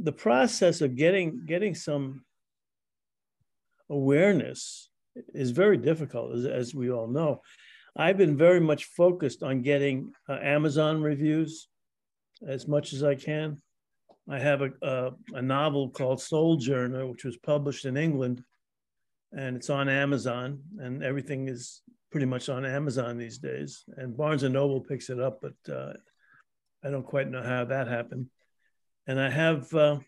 the 0.00 0.12
process 0.12 0.80
of 0.80 0.96
getting 0.96 1.44
getting 1.46 1.74
some 1.74 2.24
awareness 3.90 4.90
is 5.34 5.50
very 5.50 5.76
difficult, 5.76 6.34
as, 6.36 6.44
as 6.44 6.74
we 6.74 6.90
all 6.90 7.06
know. 7.06 7.42
I've 7.96 8.18
been 8.18 8.36
very 8.36 8.60
much 8.60 8.86
focused 8.86 9.42
on 9.42 9.62
getting 9.62 10.12
uh, 10.28 10.38
Amazon 10.42 11.00
reviews 11.00 11.68
as 12.46 12.66
much 12.66 12.92
as 12.92 13.04
I 13.04 13.14
can. 13.14 13.62
I 14.28 14.38
have 14.38 14.62
a, 14.62 14.70
a, 14.82 15.10
a, 15.34 15.42
novel 15.42 15.90
called 15.90 16.20
Sojourner, 16.20 17.06
which 17.06 17.24
was 17.24 17.36
published 17.36 17.84
in 17.84 17.96
England, 17.96 18.42
and 19.32 19.56
it's 19.56 19.70
on 19.70 19.88
Amazon, 19.88 20.60
and 20.78 21.04
everything 21.04 21.48
is 21.48 21.82
pretty 22.10 22.26
much 22.26 22.48
on 22.48 22.64
Amazon 22.64 23.18
these 23.18 23.38
days. 23.38 23.84
And 23.96 24.16
Barnes 24.16 24.42
and 24.42 24.54
Noble 24.54 24.80
picks 24.80 25.10
it 25.10 25.20
up, 25.20 25.42
but 25.42 25.72
uh, 25.72 25.92
I 26.82 26.90
don't 26.90 27.06
quite 27.06 27.30
know 27.30 27.42
how 27.42 27.66
that 27.66 27.86
happened. 27.86 28.28
And 29.06 29.20
I 29.20 29.28
have 29.28 29.72
uh, 29.74 29.98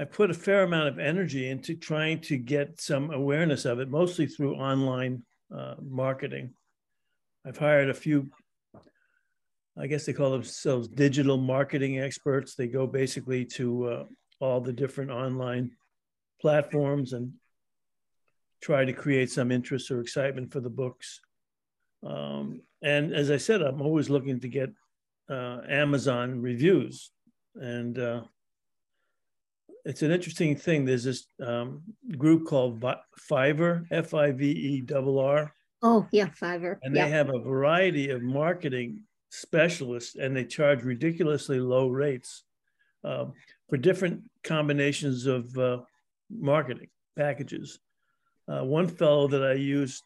I 0.00 0.04
put 0.04 0.30
a 0.30 0.34
fair 0.34 0.62
amount 0.62 0.88
of 0.88 1.00
energy 1.00 1.48
into 1.48 1.74
trying 1.74 2.20
to 2.22 2.38
get 2.38 2.80
some 2.80 3.10
awareness 3.10 3.64
of 3.64 3.80
it, 3.80 3.88
mostly 3.88 4.26
through 4.26 4.54
online 4.54 5.24
uh, 5.54 5.74
marketing. 5.82 6.54
I've 7.44 7.58
hired 7.58 7.90
a 7.90 7.94
few, 7.94 8.30
I 9.76 9.88
guess 9.88 10.06
they 10.06 10.12
call 10.12 10.30
themselves 10.30 10.86
digital 10.86 11.36
marketing 11.36 11.98
experts. 11.98 12.54
They 12.54 12.68
go 12.68 12.86
basically 12.86 13.44
to 13.46 13.86
uh, 13.86 14.04
all 14.38 14.60
the 14.60 14.72
different 14.72 15.10
online 15.10 15.72
platforms 16.40 17.12
and 17.12 17.32
try 18.62 18.84
to 18.84 18.92
create 18.92 19.30
some 19.30 19.50
interest 19.50 19.90
or 19.90 20.00
excitement 20.00 20.52
for 20.52 20.60
the 20.60 20.70
books. 20.70 21.20
Um, 22.06 22.62
and 22.82 23.12
as 23.12 23.32
I 23.32 23.36
said, 23.36 23.62
I'm 23.62 23.82
always 23.82 24.08
looking 24.08 24.38
to 24.40 24.48
get 24.48 24.70
uh, 25.28 25.58
Amazon 25.68 26.40
reviews. 26.40 27.10
And 27.56 27.98
uh, 27.98 28.22
it's 29.88 30.02
an 30.02 30.10
interesting 30.10 30.54
thing. 30.54 30.84
There's 30.84 31.04
this 31.04 31.26
um, 31.44 31.82
group 32.18 32.46
called 32.46 32.84
Fiverr, 33.30 33.86
F 33.90 34.12
I 34.12 34.32
V 34.32 34.44
E 34.50 34.86
R 34.94 35.18
R. 35.18 35.54
Oh, 35.80 36.06
yeah, 36.12 36.26
Fiverr. 36.26 36.76
And 36.82 36.94
they 36.94 37.08
have 37.08 37.30
a 37.30 37.38
variety 37.38 38.10
of 38.10 38.20
marketing 38.20 39.04
specialists, 39.30 40.14
and 40.16 40.36
they 40.36 40.44
charge 40.44 40.82
ridiculously 40.82 41.58
low 41.58 41.88
rates 41.88 42.44
uh, 43.02 43.26
for 43.70 43.78
different 43.78 44.24
combinations 44.44 45.24
of 45.24 45.56
uh, 45.56 45.78
marketing 46.30 46.88
packages. 47.16 47.78
Uh, 48.46 48.64
one 48.64 48.88
fellow 48.88 49.26
that 49.28 49.42
I 49.42 49.54
used 49.54 50.04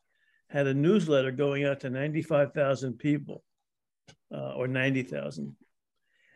had 0.49 0.68
a 0.68 0.75
newsletter 0.75 1.33
going 1.33 1.64
out 1.64 1.81
to 1.81 1.90
95,000 1.90 2.99
people 2.99 3.42
uh, 4.33 4.53
or 4.53 4.68
90,000. 4.68 5.57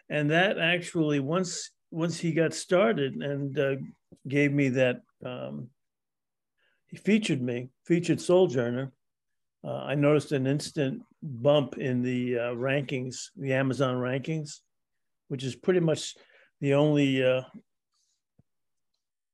And 0.08 0.30
that 0.32 0.58
actually, 0.58 1.20
once 1.20 1.70
once 1.96 2.18
he 2.18 2.30
got 2.30 2.52
started 2.52 3.14
and 3.14 3.58
uh, 3.58 3.76
gave 4.28 4.52
me 4.52 4.68
that, 4.68 5.00
um, 5.24 5.68
he 6.88 6.98
featured 6.98 7.40
me, 7.40 7.70
featured 7.86 8.20
Sojourner. 8.20 8.92
Uh, 9.66 9.78
I 9.78 9.94
noticed 9.94 10.32
an 10.32 10.46
instant 10.46 11.02
bump 11.22 11.78
in 11.78 12.02
the 12.02 12.38
uh, 12.38 12.42
rankings, 12.54 13.30
the 13.34 13.54
Amazon 13.54 13.96
rankings, 13.96 14.60
which 15.28 15.42
is 15.42 15.56
pretty 15.56 15.80
much 15.80 16.14
the 16.60 16.74
only 16.74 17.24
uh, 17.24 17.42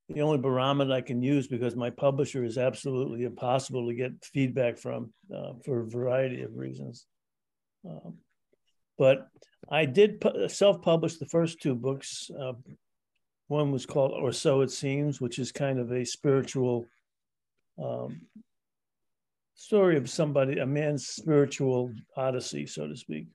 the 0.09 0.23
only 0.23 0.39
barometer 0.39 0.93
I 0.93 1.01
can 1.01 1.21
use 1.21 1.49
because 1.49 1.75
my 1.75 1.91
publisher 1.91 2.45
is 2.45 2.59
absolutely 2.59 3.25
impossible 3.25 3.89
to 3.89 3.95
get 3.95 4.13
feedback 4.25 4.79
from 4.79 5.13
uh, 5.35 5.55
for 5.65 5.81
a 5.81 5.91
variety 5.91 6.43
of 6.43 6.57
reasons. 6.57 7.07
Um, 7.85 8.19
but 8.99 9.27
I 9.71 9.85
did 9.87 10.23
self-publish 10.49 11.17
the 11.17 11.27
first 11.27 11.61
two 11.61 11.75
books. 11.75 12.31
Uh, 12.31 12.53
one 13.49 13.71
was 13.71 13.87
called 13.87 14.13
"Or 14.13 14.33
So 14.33 14.61
It 14.63 14.71
Seems," 14.71 15.21
which 15.21 15.39
is 15.39 15.53
kind 15.53 15.79
of 15.79 15.93
a 15.93 16.05
spiritual 16.05 16.87
um, 17.83 18.23
story 19.55 19.97
of 19.97 20.11
somebody, 20.11 20.59
a 20.59 20.67
man's 20.67 21.07
spiritual 21.07 21.93
odyssey, 22.17 22.67
so 22.67 22.87
to 22.87 22.97
speak, 22.97 23.27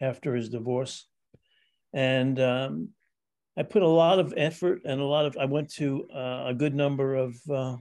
after 0.00 0.34
his 0.34 0.48
divorce. 0.48 1.06
And 1.92 2.40
um, 2.40 2.88
I 3.56 3.62
put 3.62 3.82
a 3.82 3.88
lot 3.88 4.18
of 4.18 4.34
effort 4.36 4.82
and 4.84 5.00
a 5.00 5.04
lot 5.04 5.26
of. 5.26 5.36
I 5.36 5.44
went 5.44 5.70
to 5.74 6.08
uh, 6.14 6.44
a 6.48 6.54
good 6.54 6.74
number 6.74 7.14
of 7.14 7.36
uh, 7.50 7.76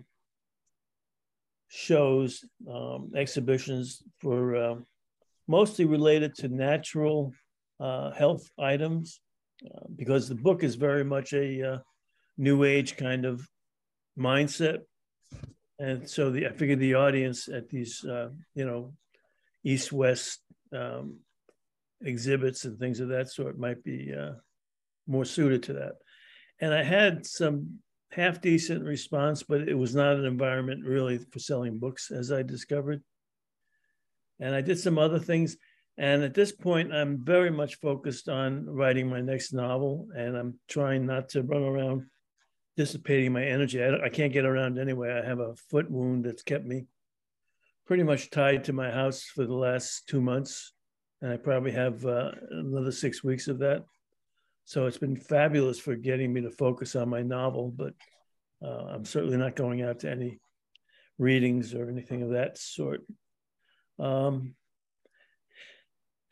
shows, 1.68 2.46
um, 2.72 3.12
exhibitions 3.16 4.04
for 4.20 4.56
uh, 4.56 4.76
mostly 5.48 5.86
related 5.86 6.36
to 6.36 6.48
natural 6.48 7.34
uh, 7.84 8.12
health 8.12 8.50
items 8.58 9.20
uh, 9.66 9.86
because 9.96 10.28
the 10.28 10.36
book 10.36 10.64
is 10.64 10.76
very 10.76 11.04
much 11.04 11.34
a 11.34 11.74
uh, 11.74 11.78
new 12.38 12.64
age 12.64 12.96
kind 12.98 13.26
of 13.26 13.48
mindset. 14.18 14.80
And 15.80 16.10
so 16.10 16.32
the, 16.32 16.48
I 16.48 16.52
figured 16.52 16.80
the 16.80 16.96
audience 16.96 17.50
at 17.50 17.70
these, 17.70 18.04
uh, 18.06 18.30
you 18.56 18.66
know, 18.66 18.94
East 19.64 19.92
West 19.92 20.40
um, 20.72 21.18
exhibits 22.02 22.66
and 22.66 22.80
things 22.80 23.00
of 23.00 23.10
that 23.10 23.30
sort 23.30 23.60
might 23.60 23.84
be 23.84 24.14
uh, 24.14 24.34
more 25.08 25.26
suited 25.26 25.64
to 25.64 25.74
that. 25.74 25.94
And 26.62 26.74
I 26.74 26.84
had 26.84 27.26
some 27.26 27.80
half 28.12 28.40
decent 28.40 28.84
response, 28.84 29.44
but 29.44 29.68
it 29.68 29.74
was 29.74 29.94
not 29.96 30.16
an 30.16 30.26
environment 30.26 30.86
really 30.86 31.18
for 31.18 31.40
selling 31.40 31.80
books, 31.80 32.12
as 32.12 32.32
I 32.32 32.44
discovered 32.44 33.02
and 34.40 34.54
I 34.54 34.62
did 34.62 34.80
some 34.80 34.98
other 34.98 35.20
things. 35.20 35.58
And 35.98 36.24
at 36.24 36.34
this 36.34 36.52
point, 36.52 36.94
I'm 36.94 37.24
very 37.24 37.52
much 37.52 37.76
focused 37.76 38.28
on 38.28 38.66
writing 38.66 39.08
my 39.08 39.22
next 39.22 39.54
novel, 39.54 40.08
and 40.16 40.36
I'm 40.36 40.60
trying 40.68 41.06
not 41.06 41.30
to 41.30 41.44
run 41.44 41.62
around 41.62 42.06
dissipating 42.76 43.32
my 43.32 43.44
energy. 43.44 43.84
I, 43.84 44.06
I 44.06 44.10
can't 44.10 44.34
get 44.34 44.46
around 44.46 44.80
anyway. 44.80 45.12
I 45.12 45.24
have 45.28 45.40
a 45.40 45.56
foot 45.70 45.90
wound 45.92 46.26
that's 46.26 46.42
kept 46.42 46.66
me 46.66 46.86
pretty 47.86 48.04
much 48.04 48.32
tied 48.32 48.64
to 48.64 48.74
my 48.74 48.90
house 48.90 49.24
for 49.24 49.46
the 49.46 49.54
last 49.54 50.08
two 50.08 50.22
months, 50.22 50.74
and 51.22 51.32
I 51.32 51.38
probably 51.38 51.72
have 51.72 52.04
uh, 52.06 52.32
another 52.50 52.92
six 52.92 53.24
weeks 53.24 53.48
of 53.48 53.60
that. 53.60 53.84
So 54.66 54.86
it's 54.86 54.98
been 54.98 55.18
fabulous 55.18 55.80
for 55.80 55.96
getting 55.96 56.32
me 56.32 56.42
to 56.42 56.50
focus 56.50 56.96
on 56.96 57.10
my 57.10 57.22
novel, 57.22 57.72
but 57.76 57.94
uh, 58.66 58.86
I'm 58.90 59.06
certainly 59.06 59.38
not 59.38 59.56
going 59.56 59.82
out 59.82 60.00
to 60.00 60.10
any 60.10 60.40
readings 61.20 61.74
or 61.76 61.90
anything 61.90 62.24
of 62.24 62.30
that 62.30 62.58
sort. 62.58 63.02
Um, 64.00 64.56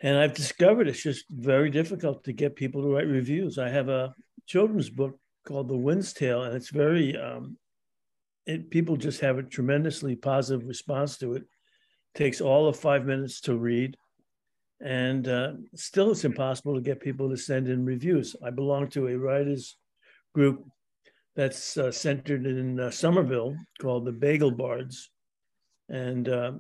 and 0.02 0.18
I've 0.18 0.34
discovered 0.34 0.88
it's 0.88 1.04
just 1.04 1.26
very 1.30 1.70
difficult 1.70 2.24
to 2.24 2.34
get 2.34 2.56
people 2.56 2.82
to 2.82 2.90
write 2.90 3.08
reviews. 3.08 3.58
I 3.58 3.70
have 3.70 3.88
a 3.88 4.14
children's 4.48 4.90
book 4.90 5.18
called 5.48 5.68
The 5.68 5.78
Wind's 5.78 6.12
Tale, 6.14 6.44
and 6.44 6.56
it's 6.56 6.70
very, 6.70 7.16
um, 7.16 7.58
it, 8.48 8.72
people 8.72 8.98
just 8.98 9.22
have 9.22 9.38
a 9.38 9.44
tremendously 9.44 10.16
positive 10.16 10.68
response 10.68 11.18
to 11.20 11.36
it. 11.36 11.44
Takes 12.16 12.42
all 12.42 12.68
of 12.68 12.78
five 12.78 13.06
minutes 13.06 13.42
to 13.42 13.56
read, 13.56 13.96
and 14.82 15.28
uh, 15.28 15.54
still 15.76 16.12
it's 16.12 16.26
impossible 16.26 16.76
to 16.76 16.82
get 16.82 17.00
people 17.00 17.30
to 17.30 17.38
send 17.38 17.70
in 17.70 17.86
reviews. 17.86 18.36
I 18.44 18.50
belong 18.50 18.90
to 18.90 19.08
a 19.08 19.18
writers 19.18 19.78
group 20.34 20.66
that's 21.36 21.78
uh, 21.78 21.92
centered 21.92 22.46
in 22.46 22.80
uh, 22.80 22.90
Somerville 22.90 23.56
called 23.80 24.06
the 24.06 24.12
Bagel 24.12 24.52
Bards, 24.52 25.12
and 25.90 26.28
uh, 26.28 26.54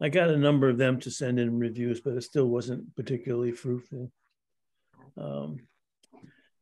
I 0.00 0.08
got 0.08 0.30
a 0.30 0.36
number 0.36 0.68
of 0.68 0.78
them 0.78 0.98
to 1.00 1.10
send 1.10 1.38
in 1.38 1.58
reviews, 1.58 2.00
but 2.00 2.14
it 2.14 2.22
still 2.22 2.46
wasn't 2.46 2.94
particularly 2.96 3.52
fruitful. 3.52 4.10
Um, 5.16 5.58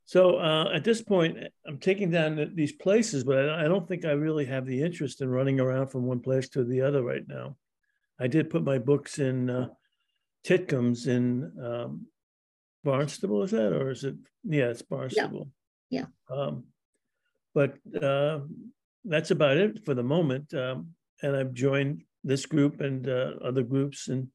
so 0.05 0.39
uh, 0.39 0.73
at 0.75 0.85
this 0.85 1.03
point, 1.03 1.37
I'm 1.67 1.79
taking 1.79 2.11
down 2.11 2.53
these 2.55 2.73
places, 2.73 3.25
but 3.25 3.51
I 3.51 3.65
don't 3.65 3.87
think 3.87 4.05
I 4.05 4.13
really 4.13 4.47
have 4.47 4.65
the 4.67 4.83
interest 4.83 5.21
in 5.21 5.29
running 5.29 5.61
around 5.61 5.89
from 5.89 6.07
one 6.07 6.21
place 6.21 6.49
to 6.51 6.65
the 6.65 6.81
other 6.81 7.03
right 7.03 7.27
now. 7.29 7.57
I 8.19 8.27
did 8.27 8.51
put 8.51 8.65
my 8.65 8.79
books 8.79 9.19
in 9.19 9.51
uh, 9.51 9.69
Titcomb's 10.45 11.07
in 11.07 11.53
um, 11.63 12.07
Barnstable, 12.85 13.43
is 13.43 13.51
that, 13.51 13.73
or 13.73 13.91
is 13.91 14.03
it? 14.05 14.17
Yeah, 14.45 14.69
it's 14.69 14.83
Barnstable. 14.83 15.51
Yeah. 15.91 16.07
yeah. 16.31 16.37
Um, 16.37 16.65
but 17.55 17.77
uh, 18.03 18.41
that's 19.05 19.31
about 19.31 19.59
it 19.59 19.85
for 19.85 19.95
the 19.95 20.03
moment. 20.03 20.55
Um, 20.55 20.95
and 21.23 21.37
I've 21.37 21.53
joined 21.53 22.03
this 22.29 22.47
group 22.47 22.81
and 22.81 23.09
uh, 23.09 23.33
other 23.45 23.63
groups 23.63 24.09
and 24.09 24.29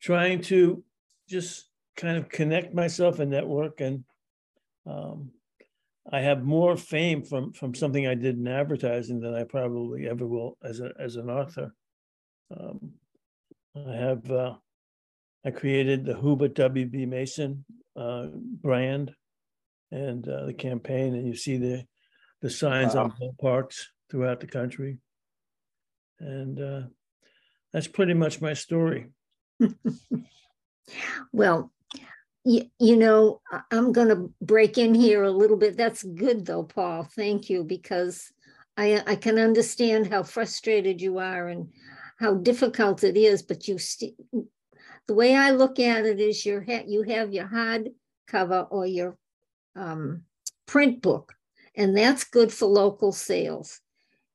trying 0.00 0.40
to 0.42 0.84
just 1.28 1.68
kind 1.96 2.16
of 2.16 2.28
connect 2.28 2.74
myself 2.74 3.18
and 3.18 3.30
network 3.30 3.80
and 3.80 4.04
um, 4.86 5.30
I 6.10 6.20
have 6.20 6.42
more 6.42 6.76
fame 6.76 7.22
from 7.22 7.52
from 7.52 7.74
something 7.74 8.06
I 8.06 8.14
did 8.14 8.38
in 8.38 8.48
advertising 8.48 9.20
than 9.20 9.34
I 9.34 9.44
probably 9.44 10.08
ever 10.08 10.26
will 10.26 10.56
as 10.62 10.80
a 10.80 10.92
as 10.98 11.16
an 11.16 11.28
author. 11.28 11.74
Um, 12.56 12.92
I 13.76 13.94
have 13.94 14.30
uh, 14.30 14.54
I 15.44 15.50
created 15.50 16.04
the 16.04 16.18
Hubert 16.18 16.54
WB 16.54 17.06
Mason 17.06 17.64
uh, 17.94 18.28
brand 18.32 19.12
and 19.90 20.26
uh, 20.26 20.46
the 20.46 20.54
campaign, 20.54 21.14
and 21.14 21.26
you 21.26 21.34
see 21.34 21.58
the 21.58 21.84
the 22.40 22.50
signs 22.50 22.94
wow. 22.94 23.12
on 23.20 23.36
parks 23.40 23.90
throughout 24.10 24.40
the 24.40 24.46
country, 24.46 24.98
and 26.20 26.60
uh, 26.60 26.82
that's 27.72 27.88
pretty 27.88 28.14
much 28.14 28.40
my 28.40 28.54
story. 28.54 29.10
well, 31.32 31.72
you, 32.44 32.62
you 32.78 32.96
know, 32.96 33.40
I'm 33.70 33.92
going 33.92 34.08
to 34.08 34.32
break 34.40 34.78
in 34.78 34.94
here 34.94 35.22
a 35.22 35.30
little 35.30 35.56
bit. 35.56 35.76
That's 35.76 36.02
good 36.02 36.46
though, 36.46 36.64
Paul. 36.64 37.04
Thank 37.04 37.50
you, 37.50 37.64
because 37.64 38.32
I, 38.76 39.02
I 39.06 39.16
can 39.16 39.38
understand 39.38 40.06
how 40.06 40.22
frustrated 40.22 41.00
you 41.00 41.18
are 41.18 41.48
and 41.48 41.68
how 42.18 42.34
difficult 42.34 43.04
it 43.04 43.16
is. 43.16 43.42
But 43.42 43.68
you, 43.68 43.78
st- 43.78 44.16
the 45.06 45.14
way 45.14 45.34
I 45.34 45.50
look 45.50 45.78
at 45.78 46.06
it 46.06 46.20
is, 46.20 46.46
your 46.46 46.62
ha- 46.62 46.84
you 46.86 47.02
have 47.02 47.32
your 47.32 47.46
hard 47.46 47.90
cover 48.28 48.66
or 48.70 48.86
your 48.86 49.18
um, 49.76 50.22
print 50.66 51.02
book, 51.02 51.34
and 51.74 51.96
that's 51.96 52.24
good 52.24 52.52
for 52.52 52.66
local 52.66 53.12
sales. 53.12 53.80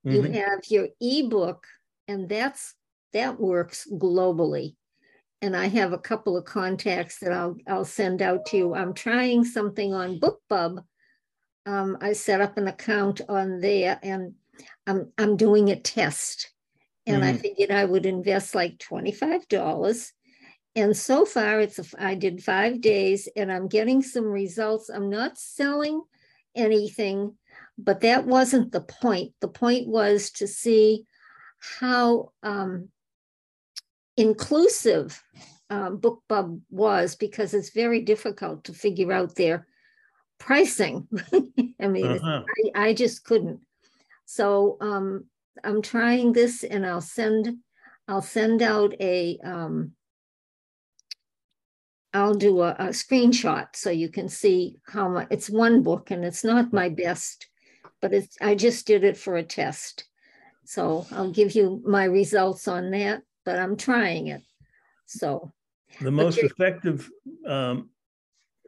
Mm-hmm. 0.06 0.16
You 0.16 0.42
have 0.42 0.60
your 0.70 0.88
ebook, 1.00 1.66
and 2.08 2.28
that's 2.28 2.76
that 3.14 3.40
works 3.40 3.88
globally 3.92 4.76
and 5.44 5.58
I 5.58 5.68
have 5.68 5.92
a 5.92 5.98
couple 5.98 6.38
of 6.38 6.46
contacts 6.46 7.20
that 7.20 7.34
I'll 7.34 7.58
I'll 7.68 7.84
send 7.84 8.22
out 8.22 8.46
to 8.48 8.58
you. 8.58 8.74
I'm 8.74 8.94
trying 8.94 9.44
something 9.44 9.94
on 9.94 10.18
BookBub. 10.18 10.82
Um, 11.66 11.98
I 12.00 12.14
set 12.14 12.40
up 12.40 12.58
an 12.58 12.70
account 12.70 13.20
on 13.28 13.60
there, 13.60 14.00
and 14.02 14.36
I'm 14.88 15.12
I'm 15.18 15.36
doing 15.36 15.70
a 15.70 15.76
test, 15.76 16.50
and 17.06 17.24
mm. 17.24 17.26
I 17.26 17.34
figured 17.34 17.72
I 17.72 17.84
would 17.84 18.06
invest 18.06 18.56
like 18.56 18.80
twenty 18.80 19.12
five 19.12 19.46
dollars. 19.50 20.14
And 20.76 20.96
so 20.96 21.26
far, 21.26 21.60
it's 21.60 21.78
a, 21.78 21.86
I 22.00 22.16
did 22.16 22.42
five 22.42 22.80
days, 22.80 23.28
and 23.36 23.52
I'm 23.52 23.68
getting 23.68 24.02
some 24.02 24.26
results. 24.26 24.88
I'm 24.88 25.10
not 25.10 25.38
selling 25.38 26.02
anything, 26.56 27.36
but 27.78 28.00
that 28.00 28.26
wasn't 28.26 28.72
the 28.72 28.82
point. 28.82 29.34
The 29.42 29.50
point 29.50 29.90
was 29.90 30.32
to 30.32 30.48
see 30.48 31.04
how 31.80 32.32
um, 32.44 32.88
inclusive 34.18 35.22
um, 35.70 35.98
BookBub 35.98 36.62
was 36.70 37.16
because 37.16 37.54
it's 37.54 37.72
very 37.72 38.02
difficult 38.02 38.64
to 38.66 38.74
figure 38.74 39.12
out 39.12 39.36
their 39.36 39.68
pricing. 40.40 41.08
I 41.82 41.88
mean, 41.88 42.06
uh-huh. 42.06 42.44
I, 42.76 42.90
I, 42.90 42.94
just 42.94 43.24
couldn't. 43.24 43.62
So 44.26 44.78
um, 44.82 45.26
I'm 45.64 45.82
trying 45.82 46.34
this, 46.34 46.64
and 46.64 46.86
I'll 46.86 47.02
send 47.02 47.58
I'll 48.08 48.22
send 48.22 48.62
out 48.62 48.94
a 49.00 49.40
um, 49.44 49.94
I'll 52.14 52.36
do 52.36 52.62
a, 52.62 52.72
a 52.72 52.88
screenshot 52.90 53.68
so 53.74 53.90
you 53.90 54.10
can 54.10 54.30
see 54.30 54.78
how 54.86 55.08
much 55.10 55.28
it's 55.32 55.50
one 55.50 55.82
book, 55.82 56.12
and 56.12 56.24
it's 56.24 56.44
not 56.44 56.74
my 56.74 56.90
best, 56.90 57.48
but 58.02 58.14
it's 58.14 58.38
I 58.42 58.56
just 58.56 58.86
did 58.86 59.04
it 59.04 59.18
for 59.18 59.38
a 59.38 59.44
test. 59.44 60.06
So 60.66 61.06
I'll 61.12 61.32
give 61.32 61.56
you 61.56 61.82
my 61.86 62.06
results 62.06 62.68
on 62.68 62.92
that 62.92 63.24
but 63.46 63.60
I'm 63.60 63.76
trying 63.78 64.28
it. 64.28 64.42
So 65.06 65.52
the 66.02 66.12
most 66.12 66.40
effective 66.40 67.10
um, 67.48 67.90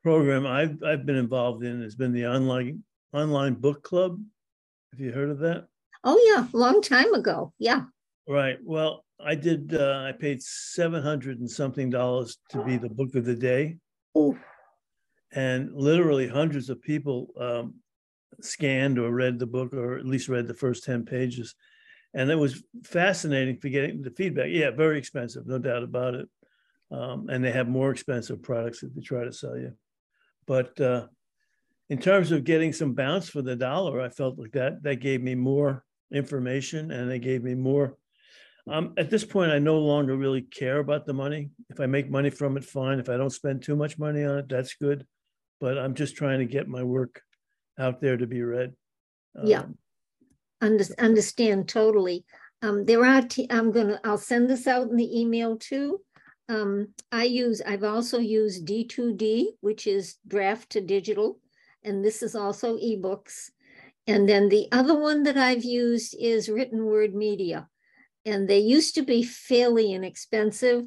program 0.04 0.46
I've 0.46 0.82
I've 0.84 1.06
been 1.06 1.16
involved 1.16 1.64
in 1.64 1.82
has 1.82 1.96
been 1.96 2.12
the 2.12 2.28
online 2.28 2.84
online 3.14 3.56
book 3.56 3.84
club. 3.84 4.20
Have 4.92 5.00
you 5.00 5.12
heard 5.12 5.30
of 5.30 5.40
that? 5.40 5.68
Oh 6.04 6.22
yeah, 6.34 6.48
long 6.54 6.82
time 6.82 7.14
ago. 7.14 7.54
Yeah. 7.58 7.84
Right. 8.28 8.58
Well, 8.64 9.06
I 9.20 9.36
did. 9.36 9.74
Uh, 9.74 10.06
I 10.08 10.12
paid 10.12 10.42
seven 10.42 11.02
hundred 11.02 11.40
and 11.40 11.50
something 11.50 11.90
dollars 11.90 12.38
to 12.50 12.64
be 12.64 12.78
the 12.78 12.90
book 12.90 13.16
of 13.16 13.26
the 13.26 13.36
day. 13.36 13.78
Ooh. 14.18 14.38
And 15.34 15.74
literally 15.74 16.28
hundreds 16.28 16.70
of 16.70 16.82
people 16.82 17.28
um, 17.40 17.76
scanned 18.42 19.00
or 19.00 19.12
read 19.12 19.38
the 19.38 19.46
book, 19.46 19.74
or 19.74 19.98
at 19.98 20.06
least 20.06 20.30
read 20.30 20.48
the 20.48 20.54
first 20.54 20.84
ten 20.84 21.04
pages 21.04 21.56
and 22.16 22.32
it 22.32 22.36
was 22.36 22.64
fascinating 22.86 23.58
for 23.58 23.68
getting 23.68 24.02
the 24.02 24.10
feedback. 24.10 24.48
Yeah, 24.50 24.72
very 24.72 24.98
expensive, 24.98 25.46
no 25.46 25.60
doubt 25.60 25.84
about 25.84 26.16
it. 26.16 26.30
Um, 26.90 27.28
and 27.30 27.44
they 27.44 27.52
have 27.52 27.68
more 27.68 27.92
expensive 27.92 28.42
products 28.42 28.82
that 28.82 28.96
they 28.96 29.02
try 29.02 29.26
to 29.26 29.34
sell 29.34 29.58
you. 29.58 29.74
But 30.48 30.80
uh, 30.80 31.08
in 31.90 32.00
terms 32.00 32.32
of 32.32 32.46
getting 32.46 32.72
some 32.72 32.94
bounce 32.94 33.28
for 33.28 33.42
the 33.42 33.56
dollar, 33.56 34.00
I 34.00 34.10
felt 34.10 34.40
like 34.40 34.54
that 34.54 34.82
that 34.84 35.02
gave 35.02 35.22
me 35.22 35.36
more 35.36 35.84
information 36.14 36.90
and 36.92 37.12
they 37.12 37.20
gave 37.20 37.44
me 37.44 37.54
more. 37.54 37.98
Um, 38.68 38.94
at 38.98 39.10
this 39.10 39.26
point, 39.26 39.52
I 39.52 39.60
no 39.60 39.78
longer 39.80 40.16
really 40.16 40.42
care 40.42 40.80
about 40.80 41.06
the 41.06 41.14
money. 41.14 41.50
If 41.70 41.82
I 41.82 41.86
make 41.86 42.10
money 42.10 42.30
from 42.30 42.56
it, 42.56 42.64
fine. 42.64 43.00
If 43.00 43.10
I 43.10 43.18
don't 43.18 43.30
spend 43.30 43.62
too 43.62 43.76
much 43.76 44.00
money 44.00 44.24
on 44.24 44.40
it, 44.40 44.50
that's 44.50 44.76
good. 44.76 45.06
But 45.60 45.78
I'm 45.78 45.96
just 45.96 46.16
trying 46.16 46.40
to 46.40 46.46
get 46.46 46.68
my 46.68 46.82
work 46.82 47.22
out 47.78 48.00
there 48.00 48.16
to 48.16 48.26
be 48.26 48.42
read. 48.42 48.74
Um, 49.38 49.48
yeah 49.48 49.64
under, 50.62 50.86
understand 51.00 51.68
totally. 51.68 52.26
Um, 52.62 52.86
there 52.86 53.06
are, 53.06 53.22
t- 53.22 53.48
I'm 53.50 53.72
gonna, 53.72 54.00
I'll 54.04 54.18
send 54.18 54.50
this 54.50 54.68
out 54.68 54.90
in 54.90 54.96
the 54.96 55.20
email 55.20 55.58
too. 55.58 56.02
Um, 56.48 56.90
I 57.12 57.24
use, 57.24 57.62
I've 57.66 57.84
also 57.84 58.20
used 58.20 58.68
D2D, 58.68 59.46
which 59.62 59.88
is 59.88 60.16
draft 60.28 60.72
to 60.72 60.82
digital, 60.82 61.40
and 61.84 62.04
this 62.04 62.22
is 62.22 62.36
also 62.36 62.78
ebooks. 62.78 63.50
And 64.08 64.30
then 64.30 64.50
the 64.50 64.68
other 64.72 64.98
one 64.98 65.24
that 65.24 65.38
I've 65.38 65.64
used 65.64 66.16
is 66.20 66.50
written 66.50 66.86
word 66.86 67.16
media. 67.16 67.68
And 68.26 68.48
they 68.48 68.60
used 68.60 68.96
to 68.96 69.02
be 69.02 69.24
fairly 69.24 69.94
inexpensive. 69.94 70.86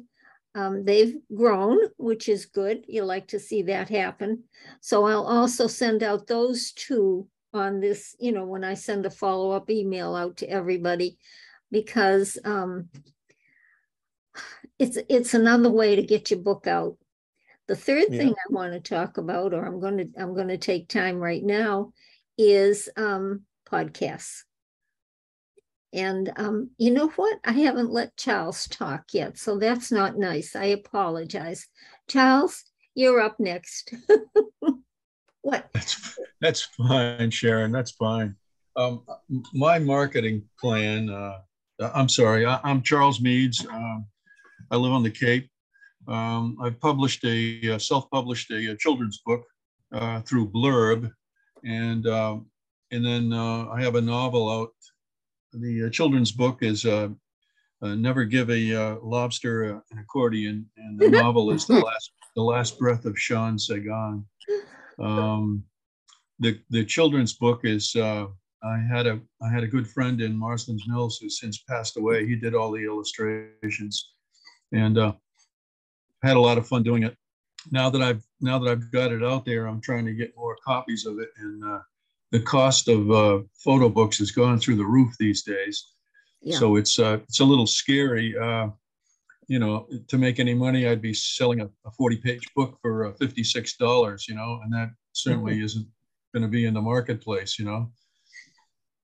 Um, 0.55 0.83
they've 0.85 1.15
grown, 1.33 1.77
which 1.97 2.27
is 2.27 2.45
good. 2.45 2.85
You 2.87 3.03
like 3.03 3.27
to 3.27 3.39
see 3.39 3.63
that 3.63 3.89
happen. 3.89 4.43
So 4.81 5.05
I'll 5.05 5.27
also 5.27 5.67
send 5.67 6.03
out 6.03 6.27
those 6.27 6.71
two 6.71 7.27
on 7.53 7.79
this, 7.79 8.15
you 8.19 8.31
know, 8.31 8.45
when 8.45 8.63
I 8.63 8.73
send 8.73 9.05
a 9.05 9.09
follow-up 9.09 9.69
email 9.69 10.15
out 10.15 10.37
to 10.37 10.49
everybody, 10.49 11.17
because 11.71 12.37
um, 12.45 12.89
it's 14.77 14.97
it's 15.09 15.33
another 15.33 15.69
way 15.69 15.95
to 15.95 16.03
get 16.03 16.31
your 16.31 16.39
book 16.39 16.67
out. 16.67 16.97
The 17.67 17.75
third 17.75 18.05
yeah. 18.09 18.17
thing 18.17 18.29
I 18.29 18.53
want 18.53 18.73
to 18.73 18.79
talk 18.79 19.17
about, 19.17 19.53
or 19.53 19.65
I'm 19.65 19.79
going 19.79 19.97
to 19.97 20.07
I'm 20.17 20.33
going 20.33 20.47
to 20.47 20.57
take 20.57 20.87
time 20.89 21.17
right 21.17 21.43
now, 21.43 21.93
is 22.37 22.89
um, 22.97 23.43
podcasts. 23.69 24.43
And 25.91 26.31
um, 26.35 26.69
you 26.77 26.91
know 26.91 27.09
what? 27.09 27.39
I 27.43 27.51
haven't 27.51 27.91
let 27.91 28.15
Charles 28.15 28.67
talk 28.67 29.05
yet, 29.11 29.37
so 29.37 29.57
that's 29.57 29.91
not 29.91 30.17
nice. 30.17 30.55
I 30.55 30.65
apologize. 30.65 31.67
Charles, 32.07 32.63
you're 32.93 33.19
up 33.19 33.39
next. 33.39 33.93
what? 35.41 35.69
That's 35.73 36.18
that's 36.41 36.61
fine, 36.61 37.31
Sharon. 37.31 37.71
That's 37.71 37.91
fine. 37.91 38.35
Um, 38.75 39.03
my 39.53 39.79
marketing 39.79 40.43
plan. 40.59 41.09
Uh, 41.09 41.39
I'm 41.93 42.09
sorry. 42.09 42.45
I, 42.45 42.59
am 42.63 42.81
Charles 42.81 43.21
Meades. 43.21 43.65
Um, 43.65 44.05
I 44.71 44.75
live 44.75 44.91
on 44.91 45.03
the 45.03 45.11
Cape. 45.11 45.49
Um, 46.07 46.57
I've 46.61 46.79
published 46.79 47.23
a, 47.23 47.67
a 47.67 47.79
self-published 47.79 48.51
a, 48.51 48.71
a, 48.71 48.75
children's 48.75 49.21
book 49.25 49.43
uh, 49.93 50.21
through 50.21 50.49
Blurb, 50.49 51.11
and 51.63 52.07
um, 52.07 52.47
and 52.91 53.05
then 53.05 53.33
uh, 53.33 53.67
I 53.69 53.81
have 53.81 53.95
a 53.95 54.01
novel 54.01 54.49
out. 54.49 54.69
The 55.53 55.85
uh, 55.85 55.89
children's 55.89 56.31
book 56.31 56.59
is 56.61 56.85
uh, 56.85 57.09
uh, 57.81 57.95
Never 57.95 58.25
Give 58.25 58.49
a 58.49 58.75
uh, 58.75 58.95
Lobster 59.01 59.75
uh, 59.75 59.79
an 59.91 59.99
Accordion, 59.99 60.69
and 60.77 60.99
the 60.99 61.09
novel 61.09 61.51
is 61.51 61.65
The 61.65 61.73
Last, 61.85 62.11
the 62.35 62.41
Last 62.41 62.79
Breath 62.79 63.05
of 63.05 63.17
Sean 63.19 63.57
Sagan. 63.57 64.25
Um, 64.99 65.63
the, 66.39 66.59
the 66.69 66.85
children's 66.85 67.33
book 67.33 67.61
is, 67.63 67.95
uh, 67.95 68.27
I 68.63 68.77
had 68.77 69.07
a 69.07 69.19
I 69.41 69.49
had 69.49 69.63
a 69.63 69.67
good 69.67 69.87
friend 69.87 70.21
in 70.21 70.37
Marston's 70.37 70.83
Mills 70.87 71.17
who 71.17 71.29
since 71.29 71.59
passed 71.59 71.97
away. 71.97 72.27
He 72.27 72.35
did 72.35 72.55
all 72.55 72.71
the 72.71 72.83
illustrations, 72.83 74.11
and 74.73 74.97
uh, 74.97 75.13
had 76.23 76.35
a 76.35 76.41
lot 76.41 76.57
of 76.57 76.67
fun 76.67 76.83
doing 76.83 77.03
it. 77.03 77.15
Now 77.71 77.89
that 77.89 78.01
I've 78.01 78.23
now 78.41 78.59
that 78.59 78.69
I've 78.69 78.91
got 78.91 79.11
it 79.11 79.23
out 79.23 79.45
there, 79.45 79.65
I'm 79.65 79.81
trying 79.81 80.05
to 80.05 80.13
get 80.13 80.35
more 80.35 80.57
copies 80.65 81.05
of 81.05 81.19
it, 81.19 81.29
and 81.37 81.63
uh, 81.63 81.79
the 82.31 82.41
cost 82.41 82.87
of 82.89 83.09
uh, 83.11 83.39
photo 83.63 83.87
books 83.87 84.17
has 84.19 84.31
gone 84.31 84.59
through 84.59 84.75
the 84.75 84.85
roof 84.85 85.13
these 85.19 85.43
days. 85.43 85.93
Yeah. 86.41 86.57
So 86.57 86.75
it's 86.75 86.99
uh, 86.99 87.19
it's 87.23 87.39
a 87.39 87.45
little 87.45 87.67
scary. 87.67 88.37
Uh, 88.37 88.69
you 89.47 89.57
know, 89.57 89.87
to 90.07 90.17
make 90.17 90.39
any 90.39 90.53
money, 90.53 90.87
I'd 90.87 91.01
be 91.01 91.13
selling 91.13 91.61
a, 91.61 91.65
a 91.65 91.91
40 91.97 92.17
page 92.17 92.43
book 92.55 92.77
for 92.83 93.07
uh, 93.07 93.13
$56, 93.13 94.27
you 94.27 94.35
know, 94.35 94.59
and 94.63 94.71
that 94.71 94.91
certainly 95.13 95.61
isn't 95.63 95.87
going 96.33 96.43
to 96.43 96.49
be 96.49 96.65
in 96.65 96.73
the 96.73 96.81
marketplace, 96.81 97.57
you 97.57 97.65
know. 97.65 97.91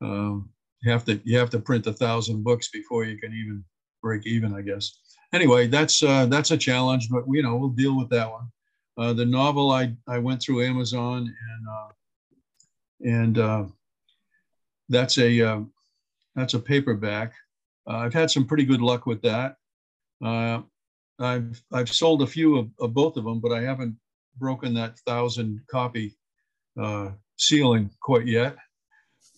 Um, 0.02 0.50
you 0.82 0.92
have 0.92 1.06
to 1.06 1.20
you 1.24 1.38
have 1.38 1.50
to 1.52 1.60
print 1.60 1.88
a 1.88 1.94
thousand 1.94 2.44
books 2.44 2.70
before 2.70 3.06
you 3.06 3.18
can 3.18 3.34
even 3.34 3.64
break 4.02 4.26
even, 4.28 4.54
I 4.54 4.62
guess. 4.62 5.00
Anyway, 5.34 5.68
that's 5.68 6.04
uh, 6.04 6.28
that's 6.28 6.52
a 6.52 6.58
challenge, 6.58 7.10
but 7.10 7.24
you 7.30 7.42
know 7.42 7.56
we'll 7.56 7.70
deal 7.70 7.98
with 7.98 8.10
that 8.10 8.30
one. 8.30 8.48
Uh, 8.98 9.14
the 9.14 9.26
novel 9.26 9.72
I 9.72 9.94
I 10.08 10.20
went 10.20 10.42
through 10.42 10.64
Amazon 10.64 11.22
and 11.24 11.68
uh, 11.68 11.88
and 13.04 13.38
uh, 13.40 13.66
that's 14.90 15.18
a 15.18 15.42
uh, 15.42 15.62
that's 16.36 16.54
a 16.54 16.60
paperback. 16.60 17.34
Uh, 17.88 17.98
I've 17.98 18.14
had 18.14 18.30
some 18.30 18.46
pretty 18.46 18.66
good 18.66 18.82
luck 18.82 19.06
with 19.06 19.22
that. 19.24 19.56
I've 21.18 21.62
I've 21.72 21.90
sold 21.90 22.22
a 22.22 22.28
few 22.28 22.58
of, 22.58 22.70
of 22.80 22.94
both 22.94 23.18
of 23.18 23.24
them, 23.24 23.40
but 23.40 23.52
I 23.52 23.62
haven't 23.62 23.96
broken 24.38 24.74
that 24.74 25.00
thousand 25.00 25.62
copy 25.72 26.16
uh, 26.82 27.12
ceiling 27.38 27.90
quite 28.02 28.28
yet. 28.28 28.56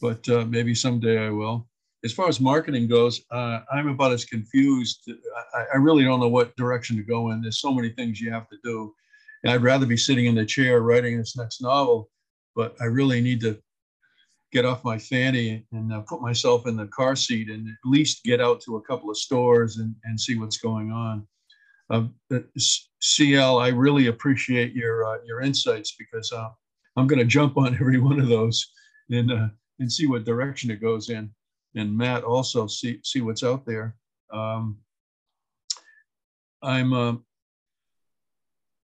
But 0.01 0.27
uh, 0.29 0.45
maybe 0.45 0.75
someday 0.75 1.25
I 1.25 1.29
will. 1.29 1.67
As 2.03 2.13
far 2.13 2.27
as 2.27 2.39
marketing 2.39 2.87
goes, 2.87 3.21
uh, 3.31 3.61
I'm 3.73 3.89
about 3.89 4.11
as 4.11 4.23
confused. 4.23 5.09
I, 5.55 5.65
I 5.73 5.77
really 5.77 6.03
don't 6.03 6.19
know 6.19 6.27
what 6.27 6.55
direction 6.55 6.95
to 6.97 7.03
go 7.03 7.31
in. 7.31 7.41
There's 7.41 7.59
so 7.59 7.73
many 7.73 7.89
things 7.89 8.21
you 8.21 8.31
have 8.31 8.47
to 8.49 8.57
do. 8.63 8.93
And 9.43 9.51
I'd 9.51 9.63
rather 9.63 9.85
be 9.85 9.97
sitting 9.97 10.25
in 10.25 10.35
the 10.35 10.45
chair 10.45 10.81
writing 10.81 11.17
this 11.17 11.35
next 11.35 11.61
novel, 11.61 12.09
but 12.55 12.75
I 12.79 12.85
really 12.85 13.21
need 13.21 13.41
to 13.41 13.59
get 14.51 14.65
off 14.65 14.83
my 14.83 14.97
fanny 14.97 15.65
and 15.71 15.91
uh, 15.91 16.01
put 16.01 16.21
myself 16.21 16.67
in 16.67 16.77
the 16.77 16.87
car 16.87 17.15
seat 17.15 17.49
and 17.49 17.67
at 17.67 17.89
least 17.89 18.23
get 18.23 18.39
out 18.39 18.61
to 18.61 18.77
a 18.77 18.81
couple 18.81 19.09
of 19.09 19.17
stores 19.17 19.77
and, 19.77 19.93
and 20.05 20.19
see 20.19 20.37
what's 20.37 20.57
going 20.57 20.91
on. 20.91 21.27
Um, 21.89 22.15
CL, 22.99 23.59
I 23.59 23.69
really 23.69 24.07
appreciate 24.07 24.73
your 24.73 25.05
uh, 25.05 25.19
your 25.25 25.41
insights 25.41 25.95
because 25.97 26.31
uh, 26.33 26.49
I'm 26.97 27.07
going 27.07 27.19
to 27.19 27.25
jump 27.25 27.57
on 27.57 27.75
every 27.79 27.99
one 27.99 28.19
of 28.19 28.27
those 28.27 28.73
and 29.09 29.31
uh, 29.31 29.47
and 29.79 29.91
see 29.91 30.07
what 30.07 30.25
direction 30.25 30.71
it 30.71 30.81
goes 30.81 31.09
in. 31.09 31.29
And 31.75 31.95
Matt 31.95 32.23
also 32.23 32.67
see 32.67 32.99
see 33.03 33.21
what's 33.21 33.43
out 33.43 33.65
there. 33.65 33.95
Um, 34.33 34.77
I'm 36.61 36.91
uh, 36.91 37.13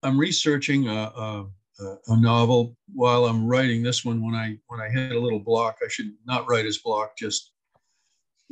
I'm 0.04 0.18
researching 0.18 0.88
a, 0.88 0.94
a, 0.94 1.46
a, 1.80 2.20
novel 2.22 2.78
while 2.94 3.26
I'm 3.26 3.46
writing 3.46 3.84
this 3.84 4.06
one. 4.06 4.24
When 4.24 4.36
I 4.36 4.58
when 4.68 4.80
I 4.80 4.90
hit 4.90 5.12
a 5.12 5.20
little 5.20 5.40
block, 5.40 5.78
I 5.84 5.90
should 5.90 6.14
not 6.26 6.50
write 6.50 6.66
as 6.66 6.78
block. 6.78 7.18
Just 7.18 7.52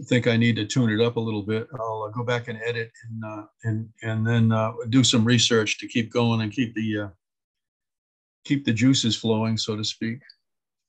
think 0.03 0.27
I 0.27 0.35
need 0.35 0.57
to 0.57 0.65
tune 0.65 0.89
it 0.89 1.03
up 1.03 1.15
a 1.15 1.19
little 1.19 1.43
bit. 1.43 1.67
I'll 1.79 2.03
uh, 2.03 2.09
go 2.09 2.23
back 2.23 2.49
and 2.49 2.59
edit 2.65 2.91
and 3.09 3.23
uh, 3.23 3.43
and 3.63 3.89
and 4.03 4.27
then 4.27 4.51
uh, 4.51 4.73
do 4.89 5.03
some 5.03 5.23
research 5.23 5.77
to 5.79 5.87
keep 5.87 6.11
going 6.11 6.41
and 6.41 6.51
keep 6.51 6.75
the 6.75 6.99
uh, 6.99 7.07
keep 8.45 8.63
the 8.65 8.73
juices 8.73 9.15
flowing, 9.15 9.57
so 9.57 9.75
to 9.75 9.83
speak. 9.83 10.19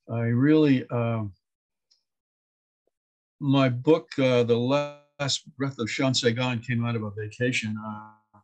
I 0.09 0.21
really 0.21 0.89
um, 0.91 1.33
my 3.41 3.69
book, 3.69 4.09
uh, 4.19 4.43
The 4.45 4.57
Last 4.57 5.43
Breath 5.57 5.79
of 5.79 5.91
Sean 5.91 6.13
came 6.15 6.85
out 6.85 6.97
of 6.97 7.03
a 7.03 7.11
vacation 7.11 7.77
uh, 7.85 8.39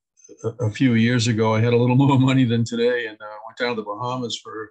a, 0.45 0.67
a, 0.67 0.71
few 0.71 0.95
years 0.95 1.29
ago. 1.29 1.55
I 1.55 1.61
had 1.61 1.73
a 1.73 1.77
little 1.77 1.97
more 2.09 2.19
money 2.19 2.45
than 2.45 2.65
today 2.65 3.07
and 3.07 3.19
uh, 3.21 3.37
went 3.47 3.59
down 3.59 3.71
to 3.71 3.83
the 3.83 3.87
Bahamas 3.87 4.39
for 4.43 4.71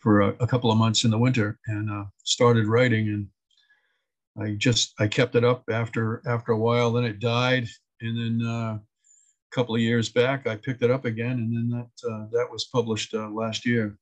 for 0.00 0.22
a, 0.22 0.28
a 0.40 0.46
couple 0.46 0.70
of 0.70 0.78
months 0.78 1.04
in 1.04 1.10
the 1.10 1.18
winter 1.18 1.58
and 1.66 1.90
uh, 1.90 2.04
started 2.24 2.66
writing. 2.66 3.08
And 3.08 3.28
I 4.44 4.54
just 4.54 4.94
I 4.98 5.06
kept 5.06 5.34
it 5.34 5.44
up 5.44 5.64
after 5.70 6.22
after 6.26 6.52
a 6.52 6.58
while. 6.58 6.92
Then 6.92 7.04
it 7.04 7.20
died, 7.20 7.68
and 8.00 8.16
then 8.16 8.46
uh, 8.46 8.78
couple 9.52 9.74
of 9.74 9.80
years 9.80 10.08
back 10.08 10.46
I 10.46 10.56
picked 10.56 10.82
it 10.82 10.90
up 10.90 11.04
again, 11.04 11.32
and 11.32 11.54
then 11.54 11.68
that 11.70 12.10
uh, 12.10 12.26
that 12.32 12.48
was 12.50 12.64
published 12.64 13.14
last 13.14 13.66
year 13.66 13.98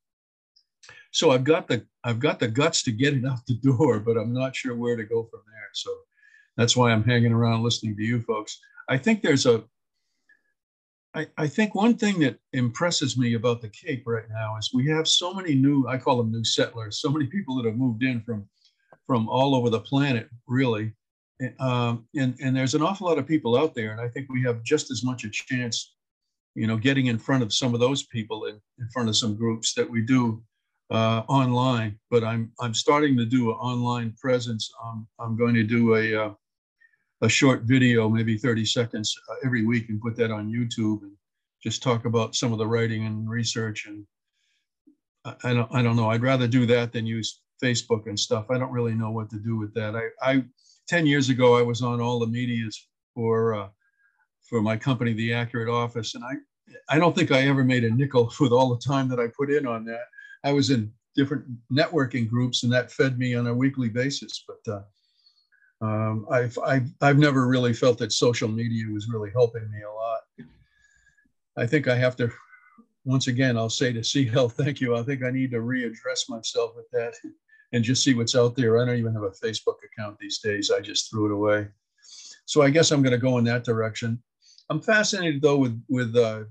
so 1.13 1.31
I've 1.31 1.45
got 1.45 1.67
the 1.67 1.85
I've 2.05 2.21
got 2.21 2.39
the 2.39 2.49
guts 2.49 2.83
to 2.85 2.93
get 2.93 3.15
it 3.15 3.25
out 3.31 3.45
the 3.47 3.57
door, 3.57 4.01
but 4.01 4.17
I'm 4.17 4.33
not 4.33 4.57
sure 4.57 4.75
where 4.75 4.97
to 4.97 5.05
go 5.05 5.25
from 5.25 5.41
there. 5.47 5.69
So 5.75 5.91
that's 6.57 6.77
why 6.77 6.91
I'm 6.91 7.05
hanging 7.05 7.33
around 7.33 7.63
listening 7.63 7.97
to 7.97 8.03
you 8.03 8.21
folks. 8.23 8.59
I 8.89 8.99
think 8.99 9.23
there's 9.23 9.47
a 9.47 9.65
I, 11.13 11.27
I 11.37 11.49
think 11.49 11.75
one 11.75 11.97
thing 11.97 12.21
that 12.21 12.39
impresses 12.53 13.19
me 13.19 13.35
about 13.35 13.61
the 13.61 13.69
Cape 13.69 14.05
right 14.07 14.29
now 14.31 14.57
is 14.57 14.71
we 14.73 14.87
have 14.91 15.09
so 15.09 15.35
many 15.35 15.57
new, 15.57 15.89
I 15.89 15.99
call 15.99 16.17
them 16.17 16.31
new 16.31 16.45
settlers, 16.45 17.01
so 17.01 17.11
many 17.11 17.27
people 17.27 17.57
that 17.57 17.67
have 17.67 17.77
moved 17.77 18.05
in 18.05 18.23
from 18.23 18.49
from 19.09 19.29
all 19.29 19.57
over 19.57 19.71
the 19.71 19.81
planet, 19.81 20.29
really. 20.47 20.93
Um, 21.59 22.07
and, 22.17 22.37
and 22.43 22.57
there's 22.57 22.75
an 22.75 22.83
awful 22.83 23.07
lot 23.09 23.19
of 23.19 23.27
people 23.27 23.57
out 23.57 23.75
there. 23.75 23.93
And 23.93 24.01
I 24.01 24.09
think 24.09 24.29
we 24.29 24.43
have 24.43 24.63
just 24.63 24.91
as 24.91 25.03
much 25.03 25.25
a 25.25 25.31
chance, 25.31 25.95
you 26.55 26.67
know, 26.67 26.77
getting 26.77 27.07
in 27.07 27.19
front 27.19 27.43
of 27.43 27.53
some 27.53 27.73
of 27.75 27.81
those 27.81 28.03
people 28.05 28.47
and 28.47 28.61
in 28.79 28.89
front 28.93 29.09
of 29.09 29.17
some 29.17 29.37
groups 29.37 29.73
that 29.75 29.89
we 29.89 30.03
do 30.03 30.43
uh, 30.91 31.23
online, 31.29 31.99
but 32.11 32.25
I'm 32.25 32.53
I'm 32.61 32.75
starting 32.75 33.17
to 33.17 33.25
do 33.25 33.51
an 33.51 33.57
online 33.57 34.13
presence. 34.21 34.73
I'm 34.85 35.07
I'm 35.19 35.37
going 35.37 35.55
to 35.55 35.63
do 35.63 35.95
a 35.95 36.27
uh, 36.27 36.35
a 37.23 37.29
short 37.29 37.63
video, 37.63 38.09
maybe 38.09 38.37
30 38.37 38.65
seconds 38.65 39.15
uh, 39.31 39.37
every 39.45 39.65
week, 39.65 39.89
and 39.89 40.01
put 40.01 40.17
that 40.17 40.31
on 40.31 40.51
YouTube 40.51 41.03
and 41.03 41.13
just 41.63 41.83
talk 41.83 42.07
about 42.07 42.35
some 42.35 42.53
of 42.53 42.59
the 42.59 42.67
writing 42.67 43.07
and 43.07 43.29
research. 43.31 43.87
And 43.87 44.05
I, 45.25 45.35
I 45.45 45.55
don't 45.55 45.75
I 45.75 45.83
don't 45.83 45.97
know. 45.97 46.11
I'd 46.11 46.23
rather 46.23 46.49
do 46.49 46.67
that 46.67 46.93
than 46.93 47.07
use 47.07 47.41
Facebook 47.63 48.09
and 48.09 48.19
stuff. 48.19 48.47
I 48.51 48.59
don't 48.59 48.73
really 48.73 48.95
know 48.95 49.13
what 49.13 49.31
to 49.31 49.39
do 49.39 49.57
with 49.57 49.73
that. 49.75 49.95
I, 49.95 50.09
I 50.23 50.45
10 50.91 51.07
years 51.07 51.29
ago 51.29 51.57
I 51.57 51.63
was 51.63 51.83
on 51.83 52.01
all 52.01 52.19
the 52.19 52.27
medias 52.27 52.89
for 53.15 53.55
uh, 53.55 53.69
for 54.43 54.61
my 54.61 54.77
company, 54.77 55.13
The 55.13 55.33
Accurate 55.33 55.69
Office, 55.69 56.17
and 56.17 56.25
I 56.25 56.33
I 56.89 56.99
don't 56.99 57.15
think 57.15 57.31
I 57.31 57.43
ever 57.47 57.63
made 57.63 57.85
a 57.85 57.91
nickel 57.91 58.33
with 58.41 58.51
all 58.51 58.75
the 58.75 58.85
time 58.85 59.09
that 59.09 59.21
I 59.21 59.29
put 59.29 59.53
in 59.53 59.67
on 59.69 59.85
that. 59.85 60.07
I 60.43 60.53
was 60.53 60.71
in 60.71 60.93
different 61.15 61.45
networking 61.73 62.29
groups, 62.29 62.65
and 62.65 62.73
that 62.73 62.91
fed 62.91 63.19
me 63.19 63.37
on 63.37 63.47
a 63.47 63.55
weekly 63.55 63.89
basis. 63.89 64.45
But 64.49 64.73
uh, 64.75 65.85
um, 65.87 66.27
I've, 66.29 66.59
I've 66.59 66.89
I've 67.01 67.19
never 67.19 67.47
really 67.47 67.73
felt 67.73 67.99
that 67.99 68.13
social 68.13 68.49
media 68.49 68.93
was 68.93 69.09
really 69.09 69.31
helping 69.31 69.71
me 69.71 69.83
a 69.83 69.93
lot. 69.93 70.49
I 71.57 71.67
think 71.69 71.87
I 71.87 71.95
have 71.95 72.17
to. 72.17 72.33
Once 73.05 73.29
again, 73.29 73.57
I'll 73.57 73.71
say 73.71 73.93
to 73.93 74.03
CL, 74.13 74.49
thank 74.49 74.81
you. 74.81 74.97
I 74.97 75.05
think 75.05 75.23
I 75.23 75.31
need 75.31 75.53
to 75.53 75.59
readdress 75.59 76.29
myself 76.29 76.73
with 76.75 76.91
that 76.91 77.15
and 77.73 77.85
just 77.85 78.03
see 78.03 78.15
what's 78.15 78.35
out 78.35 78.57
there. 78.57 78.81
I 78.81 78.85
don't 78.85 78.99
even 78.99 79.15
have 79.15 79.23
a 79.23 79.31
Facebook 79.31 79.77
account 79.85 80.19
these 80.19 80.39
days. 80.39 80.71
I 80.71 80.81
just 80.81 81.11
threw 81.11 81.27
it 81.27 81.33
away. 81.33 81.69
So 82.47 82.63
I 82.63 82.71
guess 82.71 82.91
I'm 82.91 83.03
going 83.03 83.13
to 83.13 83.19
go 83.19 83.39
in 83.39 83.45
that 83.45 83.65
direction. 83.65 84.23
I'm 84.69 84.81
fascinated 84.81 85.43
though 85.43 85.57
with 85.57 85.83
with 85.89 86.17
uh, 86.17 86.45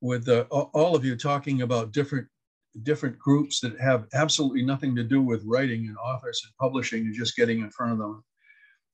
with 0.00 0.28
uh, 0.28 0.44
all 0.50 0.94
of 0.94 1.04
you 1.04 1.16
talking 1.16 1.62
about 1.62 1.92
different 1.92 2.28
different 2.82 3.18
groups 3.18 3.60
that 3.60 3.78
have 3.80 4.06
absolutely 4.14 4.62
nothing 4.62 4.94
to 4.96 5.04
do 5.04 5.22
with 5.22 5.44
writing 5.44 5.86
and 5.86 5.96
authors 5.98 6.42
and 6.44 6.52
publishing 6.60 7.02
and 7.02 7.14
just 7.14 7.36
getting 7.36 7.60
in 7.60 7.70
front 7.70 7.92
of 7.92 7.98
them. 7.98 8.24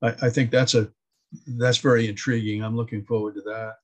I, 0.02 0.26
I 0.26 0.30
think 0.30 0.50
that's 0.50 0.74
a 0.74 0.90
that's 1.46 1.78
very 1.78 2.08
intriguing. 2.08 2.62
I'm 2.62 2.76
looking 2.76 3.04
forward 3.04 3.34
to 3.36 3.42
that. 3.42 3.74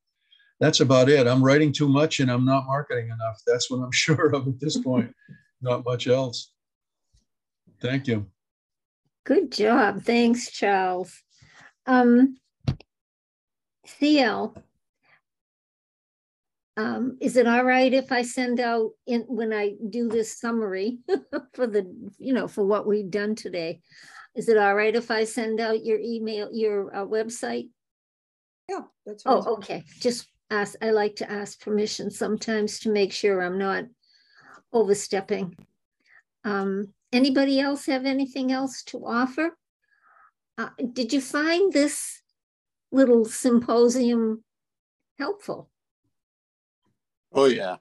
That's 0.61 0.81
about 0.81 1.09
it. 1.09 1.27
I'm 1.27 1.45
writing 1.45 1.73
too 1.73 1.89
much 1.89 2.21
and 2.21 2.31
I'm 2.31 2.45
not 2.45 2.67
marketing 2.67 3.07
enough. 3.07 3.41
That's 3.47 3.71
what 3.71 3.79
I'm 3.79 3.93
sure 3.93 4.35
of 4.35 4.47
at 4.47 4.61
this 4.61 4.79
point. 4.79 5.13
not 5.61 5.85
much 5.85 6.07
else. 6.07 6.53
Thank 7.81 8.07
you. 8.07 8.27
Good 9.25 9.53
job. 9.53 10.03
Thanks, 10.03 10.51
Charles. 10.51 11.23
Um, 11.87 12.37
CL, 13.87 14.57
um, 16.77 17.17
is 17.21 17.37
it 17.37 17.47
all 17.47 17.65
right 17.65 17.93
if 17.93 18.13
I 18.13 18.23
send 18.23 18.61
out 18.61 18.91
in 19.07 19.23
when 19.23 19.53
I 19.53 19.75
do 19.89 20.09
this 20.09 20.39
summary 20.39 20.99
for 21.55 21.67
the, 21.67 21.91
you 22.19 22.35
know, 22.35 22.49
for 22.49 22.65
what 22.65 22.87
we've 22.87 23.11
done 23.11 23.35
today? 23.35 23.81
Is 24.35 24.49
it 24.49 24.59
all 24.59 24.75
right 24.75 24.95
if 24.95 25.11
I 25.11 25.25
send 25.25 25.61
out 25.61 25.85
your 25.85 25.99
email, 25.99 26.51
your 26.53 26.95
uh, 26.95 27.07
website? 27.07 27.71
Yeah, 28.69 28.83
that's. 29.07 29.23
Oh, 29.25 29.55
okay. 29.55 29.85
Just 30.01 30.29
ask. 30.51 30.77
I 30.83 30.91
like 30.91 31.17
to 31.17 31.31
ask 31.31 31.59
permission 31.61 32.11
sometimes 32.11 32.81
to 32.81 32.91
make 32.91 33.13
sure 33.13 33.41
I'm 33.41 33.59
not 33.59 33.85
overstepping. 34.73 35.57
Um, 36.45 36.93
anybody 37.13 37.61
else 37.61 37.87
have 37.87 38.07
anything 38.07 38.53
else 38.53 38.83
to 38.85 39.05
offer? 39.05 39.57
Uh, 40.59 40.71
did 40.93 41.13
you 41.13 41.21
find 41.21 41.73
this 41.73 42.23
little 42.93 43.25
symposium 43.25 44.43
helpful. 45.19 45.71
Oh, 47.33 47.47
yeah. 47.47 47.77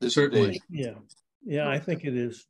This 0.00 0.14
Certainly. 0.14 0.56
is 0.56 0.60
Yeah, 0.70 0.94
yeah, 1.44 1.68
I 1.68 1.78
think 1.78 2.04
it 2.04 2.16
is. 2.16 2.46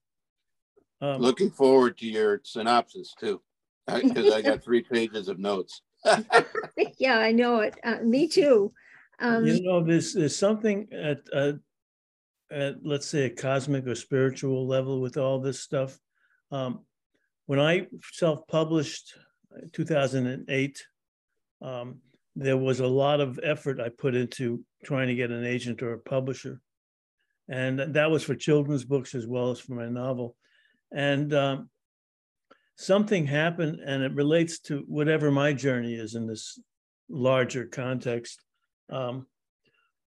Um, 1.00 1.20
looking 1.20 1.50
forward 1.50 1.96
to 1.98 2.06
your 2.06 2.40
synopsis 2.44 3.14
too, 3.18 3.40
because 3.86 4.32
I 4.32 4.42
got 4.42 4.62
three 4.62 4.82
pages 4.82 5.28
of 5.28 5.38
notes. 5.38 5.80
yeah, 6.98 7.18
I 7.18 7.32
know 7.32 7.60
it. 7.60 7.74
Uh, 7.82 7.98
me 8.04 8.28
too. 8.28 8.72
Um, 9.18 9.46
you 9.46 9.62
know, 9.62 9.82
there's 9.82 10.12
there's 10.12 10.36
something 10.36 10.88
at 10.92 11.20
uh, 11.32 11.52
at 12.50 12.76
let's 12.84 13.06
say 13.06 13.24
a 13.24 13.30
cosmic 13.30 13.86
or 13.86 13.94
spiritual 13.94 14.66
level 14.66 15.00
with 15.00 15.16
all 15.16 15.40
this 15.40 15.60
stuff. 15.60 15.98
Um, 16.50 16.80
when 17.46 17.60
I 17.60 17.86
self-published, 18.12 19.14
uh, 19.56 19.66
2008, 19.72 20.84
um, 21.62 21.98
there 22.36 22.56
was 22.56 22.80
a 22.80 22.86
lot 22.86 23.20
of 23.20 23.40
effort 23.42 23.80
I 23.80 23.88
put 23.88 24.14
into 24.14 24.64
trying 24.84 25.08
to 25.08 25.14
get 25.14 25.30
an 25.30 25.44
agent 25.44 25.82
or 25.82 25.92
a 25.92 25.98
publisher, 25.98 26.60
and 27.48 27.78
that 27.78 28.10
was 28.10 28.22
for 28.22 28.34
children's 28.34 28.84
books 28.84 29.14
as 29.14 29.26
well 29.26 29.50
as 29.50 29.60
for 29.60 29.74
my 29.74 29.88
novel. 29.88 30.36
And 30.92 31.32
um, 31.34 31.70
something 32.76 33.26
happened, 33.26 33.80
and 33.84 34.02
it 34.02 34.14
relates 34.14 34.60
to 34.60 34.84
whatever 34.86 35.30
my 35.30 35.52
journey 35.52 35.94
is 35.94 36.14
in 36.14 36.26
this 36.26 36.58
larger 37.08 37.66
context. 37.66 38.42
Um, 38.88 39.26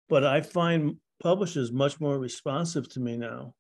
but 0.09 0.25
I 0.25 0.41
find 0.41 0.97
publishers 1.23 1.71
much 1.71 1.99
more 1.99 2.19
responsive 2.19 2.87
to 2.89 2.99
me 2.99 3.17
now, 3.17 3.53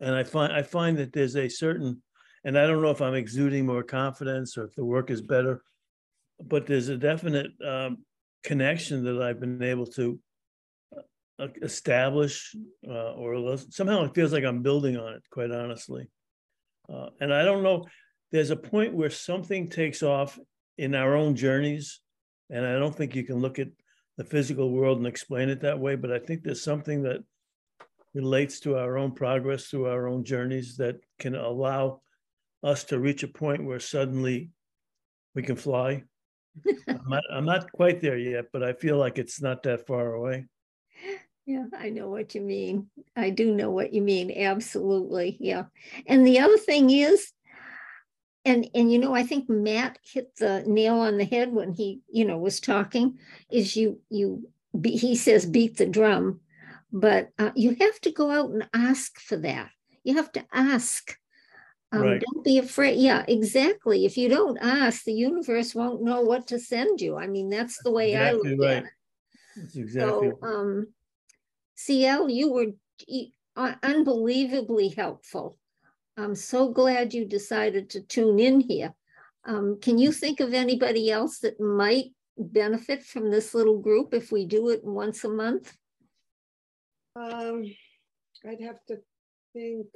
and 0.00 0.14
I 0.14 0.24
find 0.24 0.52
I 0.52 0.62
find 0.62 0.96
that 0.98 1.12
there's 1.12 1.36
a 1.36 1.48
certain, 1.48 2.02
and 2.44 2.58
I 2.58 2.66
don't 2.66 2.80
know 2.80 2.90
if 2.90 3.02
I'm 3.02 3.14
exuding 3.14 3.66
more 3.66 3.82
confidence 3.82 4.56
or 4.56 4.64
if 4.64 4.74
the 4.76 4.84
work 4.84 5.10
is 5.10 5.20
better, 5.20 5.62
but 6.40 6.66
there's 6.66 6.88
a 6.88 6.96
definite 6.96 7.50
um, 7.66 7.98
connection 8.44 9.04
that 9.04 9.20
I've 9.20 9.40
been 9.40 9.62
able 9.62 9.86
to 9.98 10.18
uh, 11.38 11.48
establish, 11.60 12.54
uh, 12.88 13.12
or 13.12 13.58
somehow 13.70 14.04
it 14.04 14.14
feels 14.14 14.32
like 14.32 14.44
I'm 14.44 14.62
building 14.62 14.96
on 14.96 15.14
it. 15.14 15.22
Quite 15.30 15.50
honestly, 15.50 16.08
uh, 16.92 17.08
and 17.20 17.34
I 17.34 17.44
don't 17.44 17.64
know, 17.64 17.84
there's 18.32 18.50
a 18.50 18.56
point 18.56 18.94
where 18.94 19.10
something 19.10 19.68
takes 19.68 20.02
off 20.02 20.38
in 20.78 20.94
our 20.94 21.16
own 21.16 21.34
journeys. 21.34 22.00
And 22.50 22.64
I 22.64 22.78
don't 22.78 22.94
think 22.94 23.14
you 23.14 23.24
can 23.24 23.40
look 23.40 23.58
at 23.58 23.68
the 24.18 24.24
physical 24.24 24.70
world 24.72 24.98
and 24.98 25.06
explain 25.06 25.48
it 25.48 25.60
that 25.60 25.78
way, 25.78 25.94
but 25.94 26.12
I 26.12 26.18
think 26.18 26.42
there's 26.42 26.62
something 26.62 27.04
that 27.04 27.22
relates 28.14 28.58
to 28.60 28.76
our 28.76 28.98
own 28.98 29.12
progress 29.12 29.66
through 29.66 29.86
our 29.86 30.08
own 30.08 30.24
journeys 30.24 30.76
that 30.76 30.96
can 31.20 31.36
allow 31.36 32.02
us 32.64 32.82
to 32.84 32.98
reach 32.98 33.22
a 33.22 33.28
point 33.28 33.64
where 33.64 33.78
suddenly 33.78 34.50
we 35.36 35.42
can 35.42 35.54
fly. 35.54 36.02
I'm, 36.88 37.08
not, 37.08 37.22
I'm 37.32 37.44
not 37.44 37.70
quite 37.70 38.00
there 38.00 38.18
yet, 38.18 38.46
but 38.52 38.64
I 38.64 38.72
feel 38.72 38.98
like 38.98 39.18
it's 39.18 39.40
not 39.40 39.62
that 39.62 39.86
far 39.86 40.14
away. 40.14 40.46
Yeah, 41.46 41.66
I 41.78 41.90
know 41.90 42.08
what 42.08 42.34
you 42.34 42.40
mean. 42.40 42.88
I 43.16 43.30
do 43.30 43.54
know 43.54 43.70
what 43.70 43.94
you 43.94 44.02
mean. 44.02 44.32
Absolutely. 44.36 45.36
Yeah. 45.40 45.66
And 46.06 46.26
the 46.26 46.40
other 46.40 46.58
thing 46.58 46.90
is, 46.90 47.32
and 48.48 48.68
and 48.74 48.90
you 48.92 48.98
know, 48.98 49.14
I 49.14 49.22
think 49.22 49.48
Matt 49.48 49.98
hit 50.02 50.36
the 50.36 50.64
nail 50.66 50.96
on 50.96 51.18
the 51.18 51.24
head 51.24 51.52
when 51.52 51.72
he, 51.72 52.00
you 52.10 52.24
know, 52.24 52.38
was 52.38 52.60
talking, 52.60 53.18
is 53.50 53.76
you 53.76 54.00
you 54.10 54.48
be, 54.78 54.90
he 54.96 55.14
says 55.14 55.46
beat 55.46 55.76
the 55.76 55.86
drum, 55.86 56.40
but 56.92 57.30
uh, 57.38 57.50
you 57.54 57.76
have 57.80 58.00
to 58.00 58.10
go 58.10 58.30
out 58.30 58.50
and 58.50 58.68
ask 58.72 59.20
for 59.20 59.36
that. 59.38 59.70
You 60.04 60.16
have 60.16 60.32
to 60.32 60.44
ask. 60.52 61.16
Um, 61.90 62.02
Right. 62.02 62.22
Don't 62.22 62.44
be 62.44 62.58
afraid. 62.58 62.98
Yeah, 62.98 63.24
exactly. 63.26 64.04
If 64.04 64.18
you 64.18 64.28
don't 64.28 64.58
ask, 64.58 65.04
the 65.04 65.12
universe 65.12 65.74
won't 65.74 66.02
know 66.02 66.20
what 66.20 66.46
to 66.48 66.58
send 66.58 67.00
you. 67.00 67.16
I 67.16 67.26
mean, 67.26 67.48
that's 67.48 67.82
the 67.82 67.90
way 67.90 68.14
I 68.14 68.32
Exactly 68.32 68.56
look 68.56 68.70
at 68.70 68.84
it. 68.84 68.90
That's 69.56 69.76
exactly. 69.76 70.30
So, 70.30 70.46
um, 70.46 70.88
CL, 71.76 72.28
you 72.28 72.52
were 72.52 72.66
e- 73.06 73.32
unbelievably 73.56 74.88
helpful. 74.90 75.58
I'm 76.18 76.34
so 76.34 76.68
glad 76.68 77.14
you 77.14 77.24
decided 77.24 77.88
to 77.90 78.00
tune 78.00 78.40
in 78.40 78.60
here. 78.60 78.92
Um, 79.44 79.78
can 79.80 79.98
you 79.98 80.10
think 80.10 80.40
of 80.40 80.52
anybody 80.52 81.10
else 81.10 81.38
that 81.40 81.60
might 81.60 82.06
benefit 82.36 83.04
from 83.04 83.30
this 83.30 83.54
little 83.54 83.78
group 83.78 84.12
if 84.12 84.32
we 84.32 84.44
do 84.44 84.68
it 84.70 84.84
once 84.84 85.22
a 85.22 85.28
month? 85.28 85.76
Um, 87.14 87.64
I'd 88.46 88.60
have 88.60 88.84
to 88.86 88.98
think. 89.52 89.86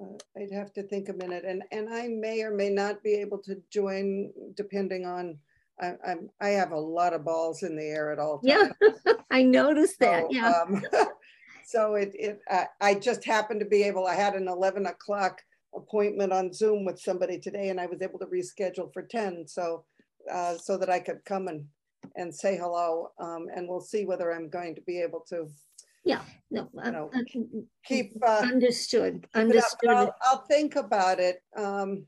Uh, 0.00 0.16
I'd 0.40 0.52
have 0.52 0.72
to 0.72 0.82
think 0.82 1.10
a 1.10 1.12
minute, 1.12 1.44
and 1.46 1.62
and 1.70 1.92
I 1.92 2.08
may 2.08 2.42
or 2.42 2.54
may 2.54 2.70
not 2.70 3.02
be 3.02 3.14
able 3.14 3.38
to 3.42 3.56
join, 3.70 4.32
depending 4.56 5.04
on. 5.04 5.38
I, 5.80 5.94
I'm 6.06 6.30
I 6.40 6.48
have 6.50 6.72
a 6.72 6.80
lot 6.80 7.12
of 7.12 7.24
balls 7.24 7.62
in 7.62 7.76
the 7.76 7.84
air 7.84 8.10
at 8.10 8.18
all 8.18 8.40
times. 8.40 8.72
Yeah. 8.80 9.12
I 9.30 9.42
noticed 9.42 9.98
that. 10.00 10.22
So, 10.22 10.28
Yeah. 10.30 10.48
um, 10.48 10.82
so 11.72 11.94
it 11.94 12.12
it 12.14 12.40
I, 12.48 12.66
I 12.80 12.94
just 12.94 13.24
happened 13.24 13.60
to 13.60 13.66
be 13.66 13.82
able. 13.84 14.06
I 14.06 14.14
had 14.14 14.34
an 14.34 14.48
eleven 14.48 14.86
o'clock 14.86 15.40
appointment 15.74 16.32
on 16.32 16.52
Zoom 16.52 16.84
with 16.84 17.00
somebody 17.00 17.38
today, 17.38 17.70
and 17.70 17.80
I 17.80 17.86
was 17.86 18.02
able 18.02 18.18
to 18.18 18.26
reschedule 18.26 18.92
for 18.92 19.02
ten. 19.02 19.46
So 19.48 19.84
uh, 20.30 20.58
so 20.58 20.76
that 20.76 20.90
I 20.90 21.00
could 21.00 21.24
come 21.24 21.48
and 21.48 21.64
and 22.16 22.34
say 22.34 22.56
hello. 22.56 23.10
Um, 23.18 23.46
and 23.54 23.68
we'll 23.68 23.80
see 23.80 24.04
whether 24.04 24.32
I'm 24.32 24.50
going 24.50 24.74
to 24.74 24.82
be 24.82 25.00
able 25.00 25.24
to 25.30 25.48
yeah, 26.04 26.22
No, 26.50 26.68
uh, 26.82 26.90
know, 26.90 27.10
uh, 27.14 27.20
keep. 27.84 28.12
Uh, 28.22 28.40
Understood, 28.42 29.14
keep 29.14 29.24
up, 29.24 29.30
but 29.32 29.40
understood. 29.40 29.90
I'll, 29.90 30.14
I'll 30.22 30.44
think 30.46 30.76
about 30.76 31.20
it. 31.20 31.42
Um, 31.56 32.06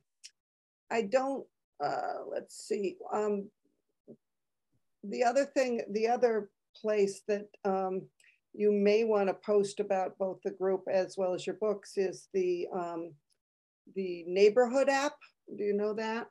I 0.90 1.02
don't, 1.02 1.46
uh, 1.82 2.24
let's 2.30 2.66
see, 2.66 2.96
um, 3.12 3.48
the 5.04 5.22
other 5.22 5.44
thing, 5.44 5.82
the 5.90 6.08
other 6.08 6.50
place 6.74 7.22
that, 7.28 7.46
um, 7.64 8.02
you 8.54 8.70
may 8.70 9.04
want 9.04 9.28
to 9.28 9.34
post 9.34 9.80
about 9.80 10.16
both 10.18 10.38
the 10.44 10.50
group 10.52 10.82
as 10.90 11.16
well 11.18 11.34
as 11.34 11.46
your 11.46 11.56
books 11.56 11.96
is 11.96 12.28
the, 12.32 12.66
um, 12.72 13.12
the 13.94 14.24
neighborhood 14.26 14.88
app. 14.88 15.14
Do 15.56 15.64
you 15.64 15.74
know 15.74 15.92
that? 15.94 16.28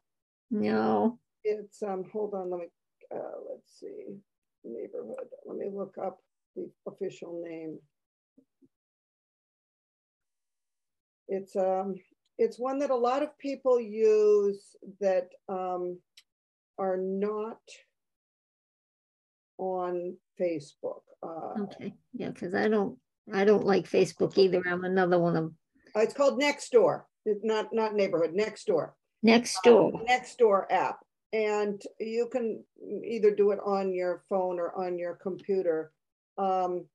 No, 0.49 1.19
It's, 1.43 1.83
um, 1.83 2.05
hold 2.11 2.33
on, 2.33 2.49
let 2.49 2.59
me, 2.61 2.67
uh, 3.13 3.39
let's 3.49 3.79
see, 3.79 4.05
neighborhood, 4.63 5.27
let 5.45 5.57
me 5.57 5.67
look 5.71 5.95
up 5.97 6.19
the 6.55 6.69
official 6.87 7.41
name. 7.45 7.77
It's, 11.27 11.55
um, 11.55 11.95
it's 12.37 12.59
one 12.59 12.79
that 12.79 12.89
a 12.89 12.95
lot 12.95 13.23
of 13.23 13.37
people 13.37 13.79
use 13.79 14.75
that, 15.01 15.29
um, 15.49 15.97
are 16.77 16.97
not 16.97 17.59
on 19.57 20.15
Facebook. 20.39 21.01
Uh, 21.21 21.63
okay, 21.63 21.93
yeah, 22.13 22.29
because 22.29 22.53
I 22.53 22.67
don't, 22.67 22.97
I 23.33 23.45
don't 23.45 23.65
like 23.65 23.89
Facebook 23.89 24.37
either. 24.37 24.61
I'm 24.67 24.83
another 24.83 25.19
one 25.19 25.35
of 25.35 25.53
it's 25.95 26.13
called 26.13 26.41
Nextdoor, 26.41 27.03
It's 27.25 27.43
not, 27.43 27.73
not 27.73 27.93
neighborhood, 27.93 28.33
Next 28.33 28.65
Door. 28.65 28.95
next 29.21 29.61
door. 29.63 30.01
Next 30.07 30.37
Door 30.37 30.71
app. 30.71 30.99
And 31.31 31.81
you 31.99 32.29
can 32.31 32.63
either 33.05 33.31
do 33.31 33.51
it 33.51 33.59
on 33.65 33.93
your 33.93 34.23
phone 34.29 34.59
or 34.59 34.75
on 34.75 34.97
your 34.97 35.15
computer. 35.15 35.91
Um, 36.37 36.85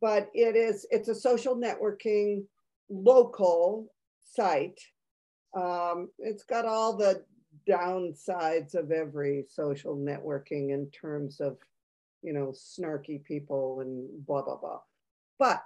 but 0.00 0.30
it 0.34 0.56
is, 0.56 0.86
it's 0.90 1.08
a 1.08 1.14
social 1.14 1.56
networking 1.56 2.44
local 2.88 3.92
site. 4.32 4.80
Um, 5.56 6.08
it's 6.18 6.44
got 6.44 6.66
all 6.66 6.96
the 6.96 7.24
downsides 7.68 8.74
of 8.74 8.92
every 8.92 9.46
social 9.48 9.96
networking 9.96 10.70
in 10.70 10.90
terms 10.90 11.40
of, 11.40 11.56
you 12.22 12.32
know, 12.32 12.52
snarky 12.52 13.22
people 13.24 13.80
and 13.80 14.08
blah, 14.26 14.42
blah, 14.42 14.56
blah. 14.56 14.80
But 15.38 15.62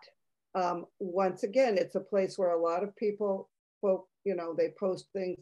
um, 0.54 0.86
once 0.98 1.42
again, 1.42 1.76
it's 1.78 1.96
a 1.96 2.00
place 2.00 2.38
where 2.38 2.52
a 2.52 2.62
lot 2.62 2.82
of 2.82 2.94
people, 2.96 3.48
folk, 3.80 4.06
you 4.24 4.36
know, 4.36 4.54
they 4.56 4.70
post 4.78 5.06
things 5.12 5.38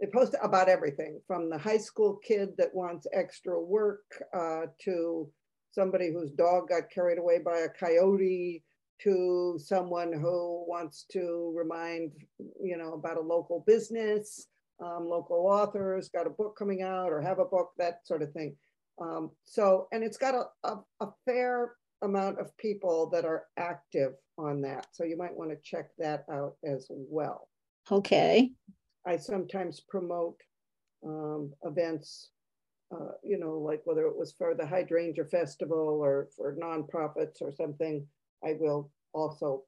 they 0.00 0.06
post 0.06 0.34
about 0.42 0.68
everything 0.68 1.20
from 1.26 1.50
the 1.50 1.58
high 1.58 1.78
school 1.78 2.20
kid 2.24 2.50
that 2.56 2.74
wants 2.74 3.06
extra 3.12 3.60
work 3.60 4.04
uh, 4.32 4.66
to 4.84 5.28
somebody 5.72 6.12
whose 6.12 6.30
dog 6.32 6.68
got 6.68 6.90
carried 6.90 7.18
away 7.18 7.38
by 7.38 7.58
a 7.58 7.68
coyote 7.68 8.62
to 9.00 9.58
someone 9.62 10.12
who 10.12 10.64
wants 10.68 11.04
to 11.12 11.52
remind 11.56 12.12
you 12.60 12.76
know 12.76 12.94
about 12.94 13.16
a 13.16 13.20
local 13.20 13.64
business 13.66 14.46
um, 14.82 15.08
local 15.08 15.46
authors 15.46 16.08
got 16.08 16.26
a 16.26 16.30
book 16.30 16.56
coming 16.56 16.82
out 16.82 17.10
or 17.10 17.20
have 17.20 17.38
a 17.38 17.44
book 17.44 17.70
that 17.78 18.00
sort 18.04 18.22
of 18.22 18.32
thing 18.32 18.56
um, 19.00 19.30
so 19.44 19.88
and 19.92 20.02
it's 20.02 20.18
got 20.18 20.34
a, 20.34 20.68
a, 20.68 20.78
a 21.00 21.08
fair 21.24 21.74
amount 22.02 22.38
of 22.38 22.56
people 22.58 23.08
that 23.10 23.24
are 23.24 23.44
active 23.56 24.12
on 24.36 24.60
that 24.60 24.86
so 24.92 25.04
you 25.04 25.16
might 25.16 25.36
want 25.36 25.50
to 25.50 25.56
check 25.62 25.88
that 25.98 26.24
out 26.30 26.54
as 26.64 26.86
well 26.90 27.48
Okay, 27.90 28.52
I 29.06 29.16
sometimes 29.16 29.80
promote 29.80 30.36
um, 31.06 31.52
events, 31.64 32.30
uh, 32.92 33.12
you 33.22 33.38
know, 33.38 33.58
like 33.58 33.80
whether 33.84 34.06
it 34.06 34.16
was 34.16 34.32
for 34.32 34.54
the 34.54 34.66
Hydrangea 34.66 35.24
Festival 35.24 35.98
or 36.02 36.28
for 36.36 36.54
nonprofits 36.56 37.40
or 37.40 37.50
something, 37.50 38.06
I 38.44 38.56
will 38.60 38.90
also 39.14 39.62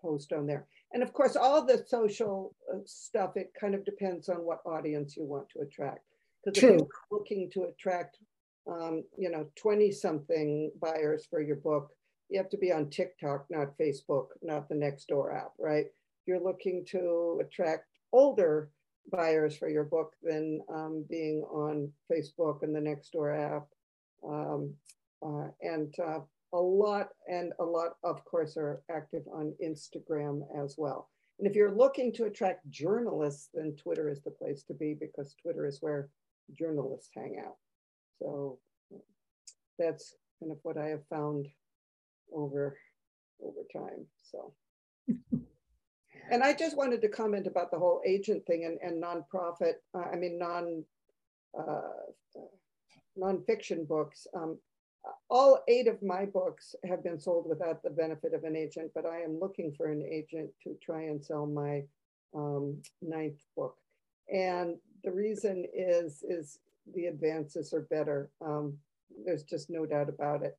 post 0.00 0.32
on 0.32 0.46
there. 0.46 0.66
And 0.92 1.02
of 1.02 1.12
course, 1.12 1.34
all 1.34 1.64
the 1.66 1.84
social 1.88 2.54
uh, 2.72 2.78
stuff, 2.84 3.36
it 3.36 3.50
kind 3.58 3.74
of 3.74 3.84
depends 3.84 4.28
on 4.28 4.36
what 4.36 4.60
audience 4.64 5.16
you 5.16 5.24
want 5.24 5.48
to 5.50 5.60
attract. 5.60 6.04
Because 6.44 6.62
if 6.62 6.70
you're 6.70 6.88
looking 7.10 7.50
to 7.54 7.64
attract 7.64 8.18
um, 8.66 9.04
you 9.16 9.30
know, 9.30 9.46
20 9.56 9.90
something 9.92 10.70
buyers 10.80 11.26
for 11.28 11.40
your 11.40 11.56
book, 11.56 11.90
you 12.30 12.38
have 12.38 12.48
to 12.50 12.58
be 12.58 12.72
on 12.72 12.90
TikTok, 12.90 13.46
not 13.50 13.76
Facebook, 13.78 14.28
not 14.42 14.68
the 14.68 14.74
Nextdoor 14.74 15.36
app, 15.36 15.52
right? 15.58 15.86
You're 16.26 16.42
looking 16.42 16.84
to 16.90 17.40
attract 17.44 17.84
older 18.12 18.70
buyers 19.12 19.56
for 19.56 19.68
your 19.68 19.84
book 19.84 20.14
than 20.22 20.60
um, 20.74 21.04
being 21.10 21.42
on 21.42 21.92
Facebook 22.10 22.62
and 22.62 22.74
the 22.74 22.80
Nextdoor 22.80 23.56
app. 23.56 23.66
Um, 24.26 24.74
uh, 25.22 25.48
and 25.60 25.94
uh, 25.98 26.20
a 26.54 26.58
lot, 26.58 27.08
and 27.28 27.52
a 27.60 27.64
lot, 27.64 27.96
of 28.02 28.24
course, 28.24 28.56
are 28.56 28.82
active 28.90 29.22
on 29.32 29.54
Instagram 29.62 30.42
as 30.62 30.76
well. 30.78 31.10
And 31.38 31.48
if 31.48 31.56
you're 31.56 31.74
looking 31.74 32.12
to 32.14 32.24
attract 32.24 32.68
journalists, 32.70 33.48
then 33.52 33.74
Twitter 33.76 34.08
is 34.08 34.22
the 34.22 34.30
place 34.30 34.62
to 34.64 34.74
be 34.74 34.94
because 34.94 35.34
Twitter 35.42 35.66
is 35.66 35.78
where 35.80 36.08
journalists 36.56 37.10
hang 37.14 37.42
out. 37.44 37.56
So 38.20 38.58
that's 39.78 40.14
kind 40.40 40.52
of 40.52 40.58
what 40.62 40.78
I 40.78 40.86
have 40.88 41.06
found 41.08 41.48
over 42.32 42.76
over 43.42 43.60
time. 43.72 44.06
So 44.22 44.54
and 46.30 46.42
I 46.42 46.52
just 46.52 46.76
wanted 46.76 47.00
to 47.02 47.08
comment 47.08 47.46
about 47.46 47.70
the 47.70 47.78
whole 47.78 48.00
agent 48.06 48.46
thing 48.46 48.64
and, 48.64 48.78
and 48.80 49.02
nonprofit, 49.02 49.74
uh, 49.94 50.04
I 50.12 50.16
mean, 50.16 50.38
non 50.38 50.84
uh, 51.58 52.40
nonfiction 53.18 53.86
books. 53.86 54.26
Um, 54.34 54.58
all 55.28 55.62
eight 55.68 55.86
of 55.86 56.02
my 56.02 56.24
books 56.24 56.74
have 56.88 57.04
been 57.04 57.20
sold 57.20 57.46
without 57.48 57.82
the 57.82 57.90
benefit 57.90 58.32
of 58.32 58.44
an 58.44 58.56
agent, 58.56 58.90
but 58.94 59.04
I 59.04 59.20
am 59.20 59.38
looking 59.38 59.74
for 59.76 59.90
an 59.90 60.02
agent 60.02 60.50
to 60.62 60.76
try 60.82 61.02
and 61.02 61.22
sell 61.22 61.46
my 61.46 61.82
um, 62.34 62.80
ninth 63.02 63.40
book. 63.56 63.76
And 64.32 64.76
the 65.02 65.12
reason 65.12 65.66
is, 65.74 66.24
is 66.26 66.58
the 66.92 67.06
advances 67.06 67.72
are 67.72 67.82
better. 67.82 68.30
Um, 68.44 68.76
there's 69.24 69.44
just 69.44 69.70
no 69.70 69.86
doubt 69.86 70.08
about 70.08 70.42
it. 70.42 70.58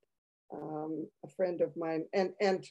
Um, 0.53 1.07
a 1.23 1.30
friend 1.30 1.61
of 1.61 1.76
mine, 1.76 2.05
and, 2.13 2.32
and 2.39 2.65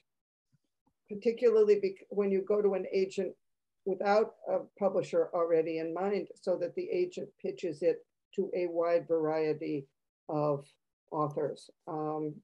particularly 1.11 1.97
when 2.09 2.31
you 2.31 2.43
go 2.43 2.63
to 2.63 2.75
an 2.75 2.87
agent 2.93 3.35
without 3.85 4.35
a 4.49 4.61
publisher 4.79 5.29
already 5.35 5.79
in 5.79 5.93
mind, 5.93 6.29
so 6.41 6.57
that 6.57 6.75
the 6.75 6.89
agent 6.91 7.29
pitches 7.43 7.83
it 7.83 8.05
to 8.35 8.51
a 8.55 8.67
wide 8.67 9.07
variety 9.07 9.87
of 10.29 10.65
authors. 11.11 11.71
Um, 11.87 12.35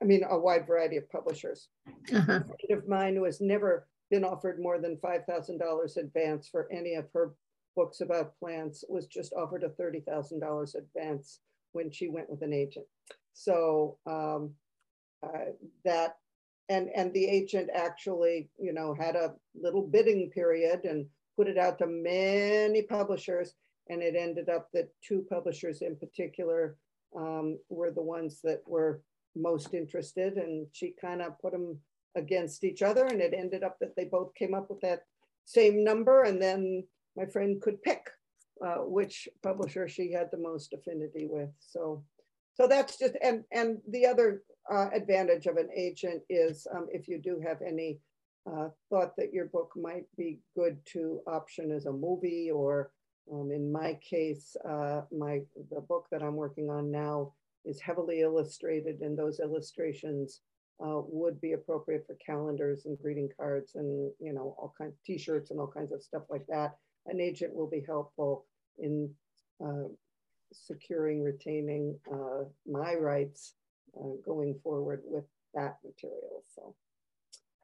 I 0.00 0.04
mean, 0.04 0.22
a 0.28 0.38
wide 0.38 0.66
variety 0.66 0.96
of 0.96 1.10
publishers. 1.10 1.68
Uh-huh. 2.12 2.20
A 2.20 2.44
friend 2.44 2.70
of 2.70 2.88
mine 2.88 3.16
who 3.16 3.24
has 3.24 3.40
never 3.40 3.86
been 4.10 4.24
offered 4.24 4.60
more 4.60 4.78
than 4.78 4.96
$5,000 4.96 5.96
advance 5.96 6.48
for 6.48 6.70
any 6.70 6.94
of 6.94 7.06
her 7.12 7.34
books 7.76 8.00
about 8.00 8.36
plants 8.38 8.84
was 8.88 9.06
just 9.06 9.32
offered 9.34 9.62
a 9.62 9.68
$30,000 9.68 10.74
advance 10.74 11.40
when 11.72 11.90
she 11.90 12.08
went 12.08 12.30
with 12.30 12.42
an 12.42 12.52
agent. 12.52 12.86
So 13.34 13.98
um, 14.06 14.54
uh, 15.22 15.50
that 15.84 16.16
and 16.68 16.88
and 16.94 17.12
the 17.12 17.26
agent 17.26 17.70
actually 17.72 18.48
you 18.58 18.72
know 18.72 18.94
had 18.94 19.14
a 19.14 19.34
little 19.54 19.82
bidding 19.82 20.30
period 20.30 20.84
and 20.84 21.06
put 21.36 21.48
it 21.48 21.58
out 21.58 21.78
to 21.78 21.86
many 21.86 22.82
publishers 22.82 23.54
and 23.88 24.02
it 24.02 24.16
ended 24.16 24.48
up 24.48 24.68
that 24.72 24.88
two 25.06 25.24
publishers 25.30 25.82
in 25.82 25.96
particular 25.96 26.76
um, 27.16 27.58
were 27.68 27.90
the 27.90 28.02
ones 28.02 28.40
that 28.42 28.62
were 28.66 29.00
most 29.36 29.74
interested 29.74 30.38
and 30.38 30.66
she 30.72 30.94
kind 31.00 31.22
of 31.22 31.38
put 31.38 31.52
them 31.52 31.78
against 32.16 32.64
each 32.64 32.82
other 32.82 33.06
and 33.06 33.20
it 33.20 33.34
ended 33.36 33.62
up 33.62 33.76
that 33.78 33.94
they 33.94 34.04
both 34.04 34.34
came 34.34 34.54
up 34.54 34.68
with 34.70 34.80
that 34.80 35.02
same 35.44 35.84
number 35.84 36.24
and 36.24 36.42
then 36.42 36.82
my 37.16 37.26
friend 37.26 37.60
could 37.60 37.82
pick 37.82 38.10
uh, 38.64 38.76
which 38.76 39.28
publisher 39.42 39.88
she 39.88 40.12
had 40.12 40.28
the 40.30 40.38
most 40.38 40.72
affinity 40.72 41.26
with 41.28 41.50
so 41.60 42.02
so 42.54 42.66
that's 42.66 42.98
just 42.98 43.14
and 43.22 43.44
and 43.52 43.78
the 43.88 44.06
other 44.06 44.42
uh, 44.72 44.88
advantage 44.94 45.46
of 45.46 45.56
an 45.56 45.68
agent 45.76 46.22
is 46.28 46.66
um, 46.74 46.86
if 46.90 47.06
you 47.06 47.18
do 47.18 47.40
have 47.46 47.60
any 47.62 47.98
uh, 48.50 48.68
thought 48.90 49.14
that 49.16 49.32
your 49.32 49.46
book 49.46 49.72
might 49.76 50.06
be 50.16 50.38
good 50.54 50.78
to 50.86 51.20
option 51.26 51.72
as 51.72 51.86
a 51.86 51.92
movie 51.92 52.50
or 52.50 52.90
um, 53.32 53.50
in 53.50 53.72
my 53.72 53.98
case, 54.08 54.56
uh, 54.68 55.02
my 55.16 55.40
the 55.70 55.80
book 55.80 56.06
that 56.10 56.22
I'm 56.22 56.36
working 56.36 56.70
on 56.70 56.90
now 56.90 57.32
is 57.64 57.80
heavily 57.80 58.20
illustrated 58.20 59.00
and 59.00 59.18
those 59.18 59.40
illustrations 59.40 60.40
uh, 60.80 61.00
would 61.08 61.40
be 61.40 61.52
appropriate 61.52 62.06
for 62.06 62.16
calendars 62.24 62.86
and 62.86 62.98
greeting 62.98 63.28
cards 63.36 63.74
and 63.74 64.12
you 64.20 64.32
know 64.32 64.54
all 64.58 64.74
kinds 64.78 64.94
of 64.94 65.02
t-shirts 65.04 65.50
and 65.50 65.58
all 65.58 65.66
kinds 65.66 65.92
of 65.92 66.02
stuff 66.02 66.22
like 66.30 66.46
that. 66.48 66.76
An 67.06 67.20
agent 67.20 67.54
will 67.54 67.68
be 67.68 67.84
helpful 67.86 68.46
in 68.78 69.10
uh, 69.64 69.88
securing, 70.52 71.22
retaining 71.22 71.98
uh, 72.12 72.44
my 72.66 72.94
rights 72.94 73.54
uh, 73.98 74.08
going 74.24 74.58
forward 74.62 75.02
with 75.04 75.24
that 75.54 75.78
material. 75.84 76.42
So, 76.54 76.74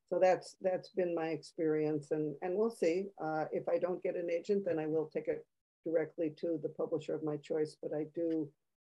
so 0.09 0.19
that's 0.21 0.57
that's 0.61 0.91
been 0.91 1.15
my 1.15 1.29
experience, 1.29 2.11
and 2.11 2.35
and 2.43 2.55
we'll 2.55 2.71
see. 2.71 3.07
Uh, 3.23 3.45
if 3.53 3.69
I 3.69 3.79
don't 3.79 4.03
get 4.03 4.17
an 4.17 4.31
agent, 4.31 4.65
then 4.65 4.79
I 4.79 4.87
will 4.87 5.11
take 5.13 5.29
it 5.29 5.47
directly 5.85 6.33
to 6.41 6.59
the 6.63 6.69
publisher 6.69 7.15
of 7.15 7.23
my 7.23 7.37
choice. 7.37 7.77
But 7.83 7.93
I 7.95 8.07
do, 8.15 8.49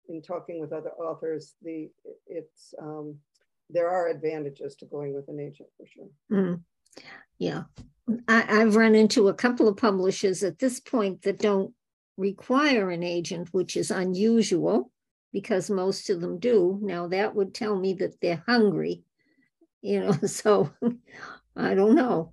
in 0.08 0.22
talking 0.22 0.60
with 0.60 0.72
other 0.72 0.90
authors, 0.90 1.54
the 1.62 1.90
it's 2.26 2.74
um, 2.80 3.16
there 3.70 3.88
are 3.88 4.08
advantages 4.08 4.76
to 4.76 4.86
going 4.86 5.14
with 5.14 5.28
an 5.28 5.40
agent 5.40 5.68
for 5.76 5.86
sure. 5.86 6.08
Mm. 6.30 6.60
Yeah, 7.38 7.62
I, 8.28 8.60
I've 8.60 8.76
run 8.76 8.94
into 8.94 9.28
a 9.28 9.34
couple 9.34 9.68
of 9.68 9.76
publishers 9.76 10.42
at 10.42 10.58
this 10.58 10.80
point 10.80 11.22
that 11.22 11.38
don't 11.38 11.72
require 12.16 12.90
an 12.90 13.02
agent, 13.02 13.48
which 13.52 13.76
is 13.76 13.90
unusual 13.90 14.90
because 15.32 15.68
most 15.70 16.10
of 16.10 16.20
them 16.20 16.38
do. 16.38 16.78
Now 16.82 17.08
that 17.08 17.34
would 17.34 17.54
tell 17.54 17.76
me 17.76 17.94
that 17.94 18.20
they're 18.20 18.42
hungry, 18.46 19.02
you 19.82 20.00
know, 20.00 20.12
so 20.26 20.70
I 21.56 21.74
don't 21.74 21.94
know. 21.94 22.32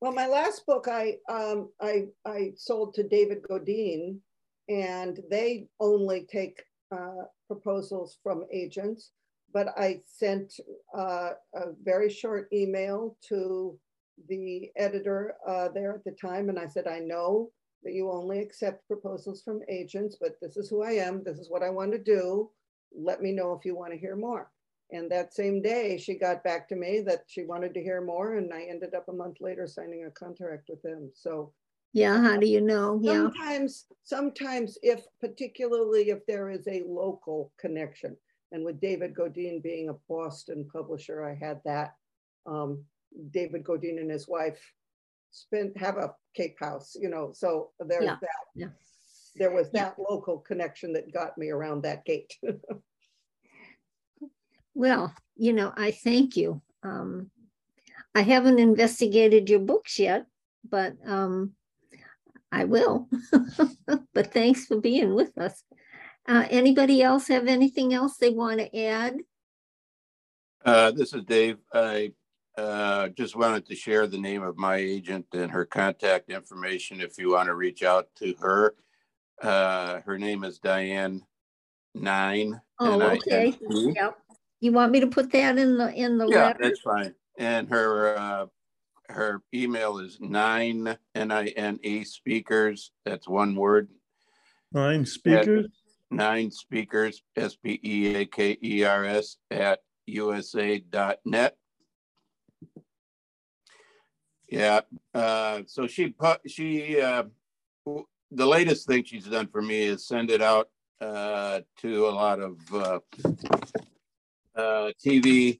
Well, 0.00 0.12
my 0.12 0.26
last 0.26 0.66
book 0.66 0.88
I 0.88 1.16
um, 1.28 1.70
I 1.80 2.06
I 2.24 2.52
sold 2.56 2.94
to 2.94 3.02
David 3.02 3.42
Godine, 3.42 4.18
and 4.68 5.18
they 5.30 5.68
only 5.80 6.26
take 6.30 6.62
uh, 6.92 7.24
proposals 7.46 8.18
from 8.22 8.44
agents. 8.52 9.12
But 9.52 9.68
I 9.78 10.02
sent 10.04 10.60
uh, 10.94 11.30
a 11.54 11.72
very 11.82 12.10
short 12.10 12.48
email 12.52 13.16
to 13.28 13.78
the 14.28 14.70
editor 14.76 15.34
uh, 15.46 15.68
there 15.68 15.94
at 15.94 16.04
the 16.04 16.12
time, 16.12 16.48
and 16.48 16.58
I 16.58 16.66
said, 16.66 16.86
I 16.86 17.00
know 17.00 17.50
that 17.82 17.92
you 17.92 18.10
only 18.10 18.40
accept 18.40 18.86
proposals 18.88 19.42
from 19.42 19.60
agents, 19.68 20.16
but 20.20 20.36
this 20.40 20.56
is 20.56 20.68
who 20.68 20.82
I 20.82 20.92
am. 20.92 21.22
This 21.22 21.38
is 21.38 21.50
what 21.50 21.62
I 21.62 21.70
want 21.70 21.92
to 21.92 21.98
do. 21.98 22.50
Let 22.96 23.22
me 23.22 23.32
know 23.32 23.52
if 23.52 23.64
you 23.64 23.76
want 23.76 23.92
to 23.92 23.98
hear 23.98 24.16
more. 24.16 24.50
And 24.92 25.10
that 25.10 25.34
same 25.34 25.62
day, 25.62 25.98
she 25.98 26.14
got 26.14 26.44
back 26.44 26.68
to 26.68 26.76
me 26.76 27.00
that 27.06 27.24
she 27.26 27.44
wanted 27.44 27.74
to 27.74 27.82
hear 27.82 28.00
more, 28.00 28.36
and 28.36 28.52
I 28.52 28.62
ended 28.62 28.94
up 28.94 29.08
a 29.08 29.12
month 29.12 29.38
later 29.40 29.66
signing 29.66 30.04
a 30.04 30.10
contract 30.10 30.68
with 30.68 30.80
them. 30.82 31.10
So, 31.14 31.52
yeah, 31.92 32.20
how 32.20 32.36
do 32.36 32.46
you 32.46 32.60
know? 32.60 33.00
Yeah. 33.02 33.14
Sometimes, 33.14 33.86
sometimes, 34.04 34.78
if 34.82 35.04
particularly 35.20 36.10
if 36.10 36.24
there 36.26 36.50
is 36.50 36.66
a 36.68 36.84
local 36.86 37.52
connection, 37.58 38.16
and 38.52 38.64
with 38.64 38.80
David 38.80 39.14
Godine 39.14 39.62
being 39.62 39.88
a 39.88 39.94
Boston 40.08 40.68
publisher, 40.72 41.24
I 41.24 41.34
had 41.34 41.60
that. 41.64 41.94
Um, 42.46 42.84
David 43.30 43.64
Godine 43.64 44.00
and 44.00 44.10
his 44.10 44.28
wife 44.28 44.60
spend 45.30 45.76
have 45.76 45.96
a 45.96 46.14
Cape 46.34 46.56
House, 46.60 46.96
you 46.98 47.08
know. 47.08 47.32
So 47.34 47.70
there's 47.80 48.04
yeah. 48.04 48.16
that. 48.20 48.30
Yeah. 48.54 48.68
There 49.36 49.50
was 49.50 49.70
that 49.72 49.94
yeah. 49.98 50.04
local 50.08 50.38
connection 50.38 50.92
that 50.94 51.12
got 51.12 51.36
me 51.36 51.50
around 51.50 51.82
that 51.82 52.04
gate. 52.04 52.34
well, 54.74 55.14
you 55.36 55.52
know, 55.52 55.72
I 55.76 55.90
thank 55.90 56.36
you. 56.36 56.62
Um, 56.82 57.30
I 58.14 58.22
haven't 58.22 58.58
investigated 58.58 59.50
your 59.50 59.58
books 59.60 59.98
yet, 59.98 60.24
but 60.66 60.94
um, 61.04 61.52
I 62.50 62.64
will. 62.64 63.08
but 64.14 64.32
thanks 64.32 64.64
for 64.64 64.80
being 64.80 65.14
with 65.14 65.36
us. 65.36 65.62
Uh, 66.26 66.46
anybody 66.50 67.02
else 67.02 67.28
have 67.28 67.46
anything 67.46 67.92
else 67.92 68.16
they 68.16 68.30
want 68.30 68.58
to 68.58 68.78
add? 68.78 69.18
Uh, 70.64 70.90
this 70.90 71.12
is 71.12 71.24
Dave. 71.24 71.58
I 71.72 72.12
uh, 72.56 73.08
just 73.08 73.36
wanted 73.36 73.66
to 73.66 73.74
share 73.74 74.06
the 74.06 74.18
name 74.18 74.42
of 74.42 74.56
my 74.56 74.76
agent 74.76 75.26
and 75.32 75.50
her 75.50 75.64
contact 75.64 76.30
information 76.30 77.00
if 77.00 77.18
you 77.18 77.32
want 77.32 77.46
to 77.46 77.54
reach 77.54 77.82
out 77.82 78.08
to 78.16 78.34
her. 78.40 78.74
Uh, 79.42 80.00
her 80.00 80.18
name 80.18 80.44
is 80.44 80.58
Diane 80.58 81.22
Nine. 81.94 82.60
Oh, 82.78 83.00
okay. 83.02 83.54
Yep. 83.70 84.18
You 84.60 84.72
want 84.72 84.92
me 84.92 85.00
to 85.00 85.06
put 85.06 85.30
that 85.32 85.58
in 85.58 85.76
the 85.76 85.92
in 85.92 86.18
the 86.18 86.26
yeah, 86.26 86.46
letter? 86.46 86.58
that's 86.60 86.80
fine. 86.80 87.14
And 87.38 87.68
her 87.68 88.16
uh, 88.16 88.46
her 89.08 89.42
email 89.54 89.98
is 89.98 90.18
nine 90.20 90.96
n 91.14 91.30
i 91.30 91.46
n 91.48 91.78
e 91.82 92.04
speakers. 92.04 92.92
That's 93.04 93.28
one 93.28 93.54
word. 93.54 93.88
Nine 94.72 95.04
speakers. 95.04 95.66
At 95.66 96.16
nine 96.16 96.50
speakers. 96.50 97.22
S 97.36 97.56
p 97.56 97.80
e 97.82 98.14
a 98.14 98.26
k 98.26 98.58
e 98.62 98.84
r 98.84 99.04
s 99.04 99.36
at 99.50 99.80
usa.net. 100.06 101.56
Yeah. 104.48 104.80
Uh, 105.14 105.62
so 105.66 105.86
she 105.86 106.14
she 106.46 107.00
uh, 107.00 107.24
the 108.30 108.46
latest 108.46 108.86
thing 108.86 109.04
she's 109.04 109.26
done 109.26 109.48
for 109.48 109.62
me 109.62 109.82
is 109.82 110.06
send 110.06 110.30
it 110.30 110.42
out 110.42 110.68
uh, 111.00 111.60
to 111.78 112.06
a 112.06 112.10
lot 112.10 112.40
of 112.40 112.58
uh, 112.72 112.98
uh, 114.56 114.90
TV. 115.04 115.58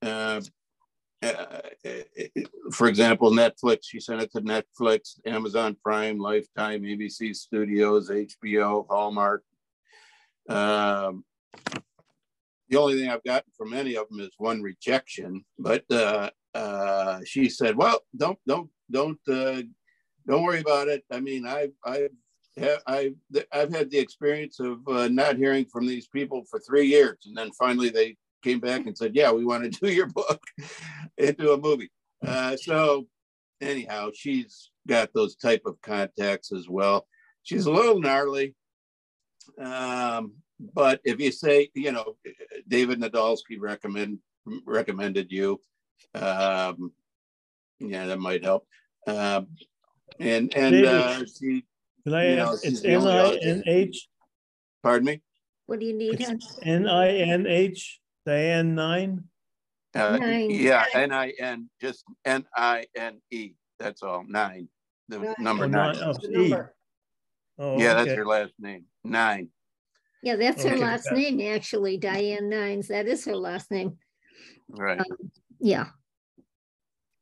Uh, 0.00 0.40
uh, 1.20 1.60
for 2.72 2.86
example, 2.86 3.30
Netflix. 3.32 3.80
She 3.84 3.98
sent 4.00 4.22
it 4.22 4.32
to 4.32 4.40
Netflix, 4.40 5.18
Amazon 5.26 5.76
Prime, 5.82 6.18
Lifetime, 6.18 6.82
ABC 6.82 7.34
Studios, 7.34 8.08
HBO, 8.10 8.86
Hallmark. 8.88 9.42
Um, 10.48 11.24
the 12.68 12.76
only 12.76 12.98
thing 12.98 13.08
I've 13.08 13.24
gotten 13.24 13.50
from 13.56 13.72
any 13.72 13.96
of 13.96 14.08
them 14.08 14.20
is 14.20 14.30
one 14.38 14.62
rejection. 14.62 15.44
But 15.58 15.84
uh, 15.90 16.30
uh, 16.54 17.20
she 17.24 17.48
said, 17.48 17.76
"Well, 17.76 18.00
don't 18.16 18.38
don't 18.46 18.70
don't 18.90 19.18
uh, 19.28 19.62
don't 20.26 20.42
worry 20.42 20.60
about 20.60 20.88
it. 20.88 21.04
I 21.10 21.20
mean, 21.20 21.46
I've 21.46 21.72
I've 21.84 22.10
I've 22.86 23.14
I've 23.52 23.72
had 23.72 23.90
the 23.90 23.98
experience 23.98 24.60
of 24.60 24.86
uh, 24.88 25.08
not 25.08 25.36
hearing 25.36 25.66
from 25.66 25.86
these 25.86 26.08
people 26.08 26.44
for 26.50 26.60
three 26.60 26.86
years, 26.86 27.18
and 27.26 27.36
then 27.36 27.50
finally 27.52 27.90
they 27.90 28.16
came 28.42 28.60
back 28.60 28.86
and 28.86 28.96
said, 28.96 29.14
"Yeah, 29.14 29.32
we 29.32 29.44
want 29.44 29.64
to 29.64 29.70
do 29.70 29.92
your 29.92 30.06
book 30.08 30.40
into 31.16 31.52
a 31.52 31.58
movie." 31.58 31.90
Uh, 32.26 32.56
so 32.56 33.06
anyhow, 33.60 34.10
she's 34.14 34.70
got 34.86 35.10
those 35.14 35.36
type 35.36 35.62
of 35.66 35.80
contacts 35.82 36.52
as 36.52 36.68
well. 36.68 37.06
She's 37.42 37.66
a 37.66 37.72
little 37.72 38.00
gnarly, 38.00 38.54
um, 39.60 40.34
but 40.60 41.00
if 41.04 41.20
you 41.20 41.32
say, 41.32 41.70
you 41.74 41.92
know, 41.92 42.16
David 42.66 43.00
Nadolski 43.00 43.58
recommend 43.58 44.18
recommended 44.64 45.30
you, 45.30 45.60
um, 46.14 46.92
yeah, 47.78 48.06
that 48.06 48.18
might 48.18 48.44
help. 48.44 48.66
Um, 49.06 49.48
and 50.18 50.52
and 50.56 50.84
uh, 50.84 51.24
she, 51.26 51.64
can 52.04 52.14
I 52.14 52.36
ask? 52.36 52.64
It's 52.64 52.84
N 52.84 53.06
I 53.06 53.36
N 53.36 53.62
H. 53.66 54.08
Pardon 54.82 55.06
me. 55.06 55.22
What 55.66 55.80
do 55.80 55.86
you 55.86 55.96
need? 55.96 56.24
N 56.62 56.88
I 56.88 57.08
N 57.08 57.46
H 57.46 58.00
Diane 58.28 58.74
nine. 58.74 59.24
Uh, 59.94 60.18
nine. 60.18 60.50
Yeah, 60.50 60.84
N 60.92 61.12
I 61.12 61.32
N, 61.40 61.70
just 61.80 62.04
N 62.24 62.44
I 62.54 62.84
N 62.94 63.20
E. 63.30 63.52
That's 63.78 64.02
all. 64.02 64.24
Nine. 64.28 64.68
The 65.08 65.18
nine. 65.20 65.34
number 65.38 65.64
oh, 65.64 65.68
nine. 65.68 65.96
Oh, 66.02 66.14
number. 66.28 66.74
Oh, 67.58 67.78
yeah, 67.78 67.92
okay. 67.92 68.04
that's 68.04 68.16
her 68.16 68.26
last 68.26 68.52
name. 68.58 68.84
Nine. 69.02 69.48
Yeah, 70.22 70.36
that's 70.36 70.64
her 70.64 70.76
last 70.76 71.10
name, 71.12 71.40
actually. 71.40 71.96
Diane 71.96 72.48
Nines. 72.48 72.88
That 72.88 73.06
is 73.06 73.24
her 73.24 73.36
last 73.36 73.70
name. 73.70 73.98
Right. 74.68 74.98
Um, 74.98 75.30
yeah. 75.60 75.86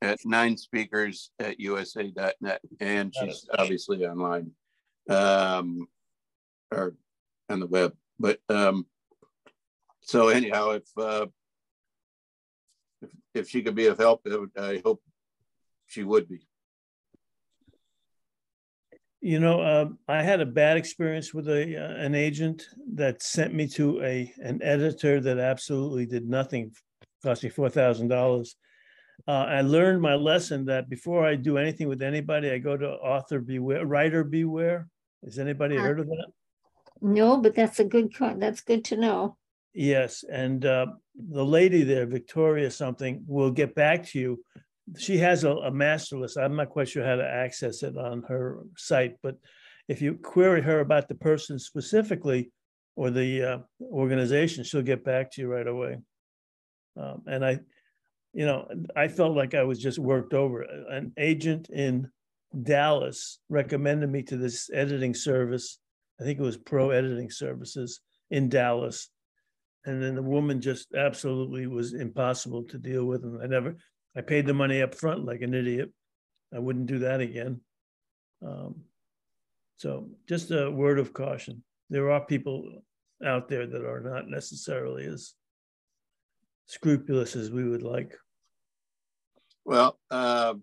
At 0.02 0.18
nine 0.24 0.56
speakers 0.56 1.30
at 1.38 1.60
usa.net. 1.60 2.60
And 2.80 3.14
she's 3.14 3.46
obviously 3.58 4.06
online 4.06 4.52
um, 5.08 5.86
or 6.70 6.94
on 7.48 7.60
the 7.60 7.66
web. 7.66 7.94
But 8.18 8.40
um, 8.48 8.86
so 10.00 10.28
anyhow, 10.28 10.70
if, 10.70 10.84
uh, 10.96 11.26
if, 13.02 13.10
if 13.34 13.48
she 13.48 13.62
could 13.62 13.74
be 13.74 13.86
of 13.86 13.98
help, 13.98 14.26
I 14.58 14.80
hope 14.84 15.02
she 15.86 16.02
would 16.02 16.28
be. 16.28 16.46
You 19.20 19.40
know, 19.40 19.60
uh, 19.60 19.88
I 20.08 20.22
had 20.22 20.40
a 20.40 20.46
bad 20.46 20.76
experience 20.76 21.32
with 21.32 21.48
a 21.48 21.76
uh, 21.76 21.94
an 21.96 22.14
agent 22.14 22.66
that 22.94 23.22
sent 23.22 23.54
me 23.54 23.66
to 23.68 24.02
a 24.02 24.32
an 24.42 24.62
editor 24.62 25.20
that 25.20 25.38
absolutely 25.38 26.06
did 26.06 26.28
nothing, 26.28 26.72
cost 27.22 27.42
me 27.42 27.48
four 27.48 27.70
thousand 27.70 28.12
uh, 28.12 28.16
dollars. 28.16 28.56
I 29.26 29.62
learned 29.62 30.02
my 30.02 30.14
lesson 30.14 30.66
that 30.66 30.88
before 30.88 31.26
I 31.26 31.34
do 31.34 31.58
anything 31.58 31.88
with 31.88 32.02
anybody, 32.02 32.50
I 32.50 32.58
go 32.58 32.76
to 32.76 32.88
author 32.88 33.40
beware, 33.40 33.84
writer 33.86 34.22
beware. 34.22 34.88
Has 35.24 35.38
anybody 35.38 35.76
uh, 35.76 35.80
heard 35.80 36.00
of 36.00 36.06
that? 36.06 36.26
No, 37.00 37.38
but 37.38 37.54
that's 37.54 37.80
a 37.80 37.84
good 37.84 38.14
that's 38.36 38.60
good 38.60 38.84
to 38.86 38.96
know. 38.96 39.36
Yes, 39.74 40.24
and 40.30 40.64
uh, 40.64 40.86
the 41.14 41.44
lady 41.44 41.82
there, 41.82 42.06
Victoria 42.06 42.70
something, 42.70 43.24
will 43.26 43.50
get 43.50 43.74
back 43.74 44.06
to 44.08 44.18
you 44.18 44.42
she 44.98 45.18
has 45.18 45.44
a, 45.44 45.50
a 45.50 45.70
master 45.70 46.18
list. 46.18 46.38
I'm 46.38 46.56
not 46.56 46.70
quite 46.70 46.88
sure 46.88 47.04
how 47.04 47.16
to 47.16 47.26
access 47.26 47.82
it 47.82 47.96
on 47.96 48.22
her 48.28 48.60
site, 48.76 49.16
but 49.22 49.36
if 49.88 50.02
you 50.02 50.14
query 50.14 50.62
her 50.62 50.80
about 50.80 51.08
the 51.08 51.14
person 51.14 51.58
specifically 51.58 52.50
or 52.96 53.10
the 53.10 53.42
uh, 53.42 53.58
organization, 53.82 54.64
she'll 54.64 54.82
get 54.82 55.04
back 55.04 55.30
to 55.32 55.42
you 55.42 55.48
right 55.48 55.66
away. 55.66 55.98
Um, 56.96 57.22
and 57.26 57.44
I, 57.44 57.60
you 58.32 58.46
know, 58.46 58.68
I 58.94 59.08
felt 59.08 59.36
like 59.36 59.54
I 59.54 59.64
was 59.64 59.78
just 59.78 59.98
worked 59.98 60.34
over. 60.34 60.62
An 60.62 61.12
agent 61.18 61.68
in 61.70 62.10
Dallas 62.62 63.38
recommended 63.48 64.10
me 64.10 64.22
to 64.24 64.36
this 64.36 64.70
editing 64.72 65.14
service. 65.14 65.78
I 66.20 66.24
think 66.24 66.38
it 66.38 66.42
was 66.42 66.56
Pro 66.56 66.90
Editing 66.90 67.30
Services 67.30 68.00
in 68.30 68.48
Dallas. 68.48 69.08
And 69.84 70.02
then 70.02 70.16
the 70.16 70.22
woman 70.22 70.60
just 70.60 70.94
absolutely 70.94 71.66
was 71.66 71.94
impossible 71.94 72.64
to 72.64 72.78
deal 72.78 73.04
with. 73.04 73.22
And 73.22 73.42
I 73.42 73.46
never, 73.46 73.76
I 74.16 74.22
paid 74.22 74.46
the 74.46 74.54
money 74.54 74.80
up 74.80 74.94
front 74.94 75.26
like 75.26 75.42
an 75.42 75.52
idiot. 75.52 75.92
I 76.54 76.58
wouldn't 76.58 76.86
do 76.86 77.00
that 77.00 77.20
again. 77.20 77.60
Um, 78.44 78.82
so 79.76 80.08
just 80.26 80.50
a 80.50 80.70
word 80.70 80.98
of 80.98 81.12
caution. 81.12 81.62
There 81.90 82.10
are 82.10 82.24
people 82.24 82.82
out 83.24 83.48
there 83.48 83.66
that 83.66 83.84
are 83.84 84.00
not 84.00 84.28
necessarily 84.28 85.04
as 85.04 85.34
scrupulous 86.66 87.36
as 87.36 87.50
we 87.50 87.68
would 87.68 87.82
like. 87.82 88.16
Well, 89.64 89.98
uh, 90.10 90.54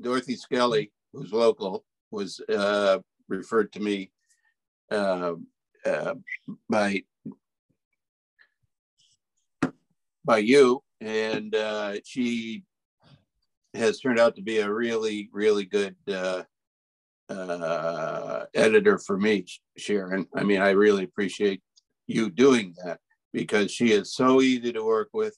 Dorothy 0.00 0.36
Skelly, 0.36 0.92
who's 1.12 1.32
local, 1.32 1.84
was 2.10 2.40
uh, 2.48 2.98
referred 3.28 3.72
to 3.72 3.80
me 3.80 4.10
uh, 4.90 5.34
uh 5.86 6.14
by 6.68 7.02
by 10.24 10.38
you 10.38 10.82
and 11.02 11.54
uh, 11.54 11.94
she 12.04 12.64
has 13.74 13.98
turned 13.98 14.20
out 14.20 14.36
to 14.36 14.42
be 14.42 14.58
a 14.58 14.72
really, 14.72 15.28
really 15.32 15.64
good 15.64 15.96
uh, 16.08 16.42
uh, 17.28 18.44
editor 18.54 18.98
for 18.98 19.18
me, 19.18 19.46
Sharon. 19.76 20.26
I 20.34 20.44
mean, 20.44 20.60
I 20.60 20.70
really 20.70 21.04
appreciate 21.04 21.60
you 22.06 22.30
doing 22.30 22.74
that 22.84 23.00
because 23.32 23.70
she 23.72 23.92
is 23.92 24.14
so 24.14 24.42
easy 24.42 24.72
to 24.72 24.84
work 24.84 25.08
with. 25.12 25.36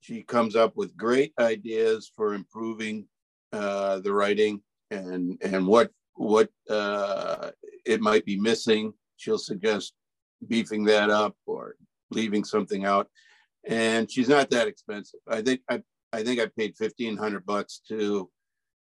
She 0.00 0.22
comes 0.22 0.56
up 0.56 0.76
with 0.76 0.96
great 0.96 1.32
ideas 1.38 2.10
for 2.16 2.34
improving 2.34 3.06
uh, 3.52 4.00
the 4.00 4.12
writing 4.12 4.62
and 4.90 5.38
and 5.42 5.66
what 5.66 5.90
what 6.14 6.48
uh, 6.70 7.50
it 7.84 8.00
might 8.00 8.24
be 8.24 8.38
missing. 8.38 8.92
She'll 9.16 9.38
suggest 9.38 9.92
beefing 10.46 10.84
that 10.84 11.10
up 11.10 11.36
or 11.46 11.76
leaving 12.10 12.44
something 12.44 12.84
out 12.84 13.08
and 13.66 14.10
she's 14.10 14.28
not 14.28 14.50
that 14.50 14.68
expensive. 14.68 15.20
I 15.28 15.42
think 15.42 15.60
I 15.68 15.82
I 16.12 16.22
think 16.22 16.40
I 16.40 16.46
paid 16.46 16.76
fifteen 16.76 17.16
hundred 17.16 17.44
bucks 17.46 17.80
to 17.88 18.30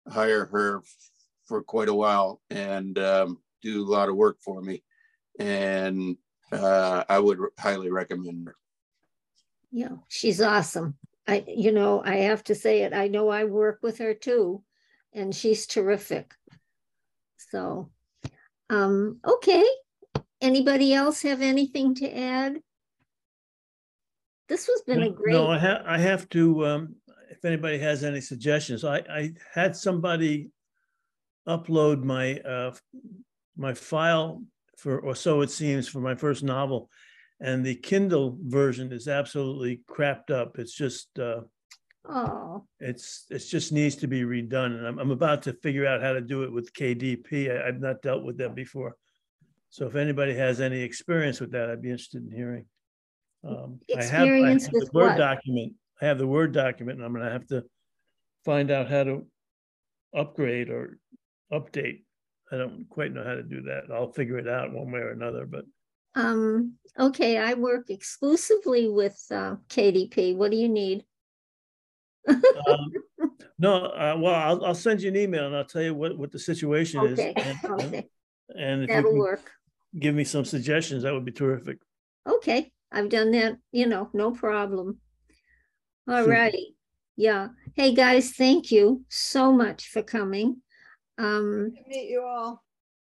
hire 0.09 0.47
her 0.47 0.83
for 1.47 1.63
quite 1.63 1.89
a 1.89 1.95
while 1.95 2.41
and 2.51 2.99
um, 2.99 3.39
do 3.63 3.83
a 3.83 3.91
lot 3.91 4.09
of 4.09 4.17
work 4.17 4.39
for 4.41 4.61
me, 4.61 4.83
and 5.39 6.17
uh, 6.53 7.05
I 7.09 7.19
would 7.19 7.39
highly 7.59 7.91
recommend 7.91 8.47
her. 8.47 8.57
Yeah, 9.71 9.97
she's 10.09 10.41
awesome. 10.41 10.97
I 11.27 11.45
you 11.47 11.73
know 11.73 12.03
I 12.05 12.17
have 12.17 12.45
to 12.45 12.55
say 12.55 12.83
it. 12.83 12.93
I 12.93 13.09
know 13.09 13.29
I 13.29 13.45
work 13.45 13.81
with 13.83 13.99
her 13.99 14.15
too, 14.15 14.63
and 15.13 15.35
she's 15.35 15.67
terrific. 15.67 16.35
So, 17.51 17.91
um, 18.71 19.21
okay. 19.25 19.65
Anybody 20.41 20.95
else 20.95 21.23
have 21.23 21.43
anything 21.43 21.97
to 21.97 22.17
add? 22.17 22.61
This 24.49 24.67
has 24.67 24.83
been 24.87 25.03
a 25.03 25.11
great. 25.11 25.33
No, 25.33 25.49
I 25.49 25.59
have, 25.59 25.83
I 25.85 25.99
have 25.99 26.29
to, 26.31 26.67
um, 26.67 26.97
if 27.31 27.45
anybody 27.45 27.79
has 27.79 28.03
any 28.03 28.21
suggestions, 28.21 28.85
I, 28.85 28.99
I 28.99 29.33
had 29.53 29.77
somebody 29.77 30.51
upload 31.47 32.03
my, 32.03 32.39
uh, 32.41 32.75
my 33.57 33.75
file 33.75 34.43
for, 34.77 35.01
or 35.01 35.15
so 35.15 35.43
it 35.43 35.51
seems, 35.51 35.89
for 35.89 36.01
my 36.01 36.15
first 36.15 36.43
novel. 36.43 36.89
And 37.41 37.65
the 37.65 37.75
Kindle 37.75 38.39
version 38.41 38.93
is 38.93 39.07
absolutely 39.07 39.83
crapped 39.89 40.31
up. 40.31 40.59
It's 40.59 40.75
just, 40.75 41.19
uh, 41.19 41.43
Oh, 42.11 42.65
it's, 42.81 43.27
it's 43.29 43.51
just 43.51 43.71
needs 43.71 43.97
to 43.97 44.07
be 44.07 44.23
redone. 44.23 44.79
And 44.79 44.87
I'm, 44.87 44.99
I'm 44.99 45.11
about 45.11 45.43
to 45.43 45.53
figure 45.53 45.87
out 45.87 46.01
how 46.01 46.15
to 46.15 46.23
do 46.23 46.43
it 46.43 46.53
with 46.53 46.73
KDP. 46.73 47.51
I, 47.51 47.69
I've 47.69 47.81
not 47.81 48.01
dealt 48.01 48.25
with 48.25 48.39
that 48.39 48.55
before. 48.55 48.97
So 49.69 49.87
if 49.87 49.95
anybody 49.95 50.35
has 50.35 50.61
any 50.63 50.81
experience 50.81 51.39
with 51.39 51.53
that, 51.53 51.69
I'd 51.69 51.83
be 51.83 51.91
interested 51.91 52.25
in 52.25 52.35
hearing. 52.35 52.65
Um, 53.47 53.81
I 53.97 54.03
have, 54.03 54.29
I 54.29 54.51
have 54.51 54.63
the 54.63 54.91
Word 54.93 55.09
what? 55.09 55.17
document. 55.17 55.75
I 56.01 56.07
have 56.07 56.19
the 56.19 56.27
Word 56.27 56.53
document 56.53 56.99
and 56.99 57.07
I'm 57.07 57.13
gonna 57.13 57.31
have 57.31 57.47
to 57.49 57.65
find 58.45 58.71
out 58.71 58.91
how 58.91 59.05
to 59.05 59.27
upgrade 60.15 60.71
or 60.71 60.99
update. 61.53 62.03
I 62.51 62.57
don't 62.57 62.87
quite 62.89 63.13
know 63.13 63.25
how 63.25 63.35
to 63.35 63.43
do 63.43 63.63
that. 63.63 63.85
I'll 63.93 64.13
figure 64.13 64.39
it 64.39 64.49
out 64.49 64.73
one 64.73 64.91
way 64.91 65.01
or 65.01 65.11
another, 65.11 65.47
but. 65.47 65.65
Um, 66.15 66.75
okay, 66.99 67.37
I 67.37 67.55
work 67.55 67.91
exclusively 67.91 68.89
with 68.89 69.23
uh, 69.31 69.57
KDP. 69.69 70.35
What 70.35 70.51
do 70.51 70.57
you 70.57 70.69
need? 70.69 71.05
um, 72.29 72.93
no, 73.59 73.87
uh, 73.87 74.17
well, 74.19 74.35
I'll, 74.35 74.65
I'll 74.65 74.75
send 74.75 75.03
you 75.03 75.09
an 75.09 75.17
email 75.17 75.47
and 75.47 75.55
I'll 75.55 75.65
tell 75.65 75.83
you 75.83 75.95
what, 75.95 76.17
what 76.17 76.33
the 76.33 76.39
situation 76.39 77.01
okay. 77.01 77.35
is. 77.37 77.45
And, 77.47 77.71
okay. 77.71 78.09
And 78.57 78.89
that'll 78.89 79.11
can, 79.11 79.19
work. 79.19 79.51
give 79.99 80.15
me 80.15 80.25
some 80.25 80.45
suggestions, 80.45 81.03
that 81.03 81.13
would 81.13 81.25
be 81.25 81.33
terrific. 81.33 81.79
Okay, 82.27 82.73
I've 82.91 83.09
done 83.09 83.31
that, 83.33 83.59
you 83.73 83.87
know, 83.87 84.11
no 84.13 84.31
problem. 84.31 84.99
All 86.09 86.21
Super. 86.23 86.31
righty. 86.31 86.75
Yeah. 87.17 87.49
Hey, 87.75 87.95
guys, 87.95 88.33
thank 88.33 88.71
you 88.71 89.05
so 89.09 89.53
much 89.53 89.89
for 89.89 90.03
coming. 90.03 90.63
Um, 91.19 91.73
to 91.77 91.89
Meet 91.89 92.11
you 92.11 92.23
all. 92.23 92.65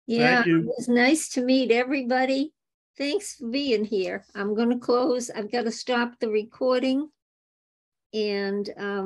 yeah, 0.06 0.42
it 0.42 0.48
you. 0.48 0.62
was 0.66 0.88
nice 0.88 1.30
to 1.30 1.42
meet 1.42 1.72
everybody. 1.72 2.54
Thanks 2.98 3.36
for 3.36 3.50
being 3.50 3.86
here. 3.86 4.26
I'm 4.36 4.54
gonna 4.54 4.78
close. 4.78 5.30
I've 5.32 5.52
got 5.52 5.64
to 5.64 5.72
stop 5.72 6.20
the 6.20 6.30
recording. 6.30 7.10
And 8.14 8.70
um, 8.78 9.02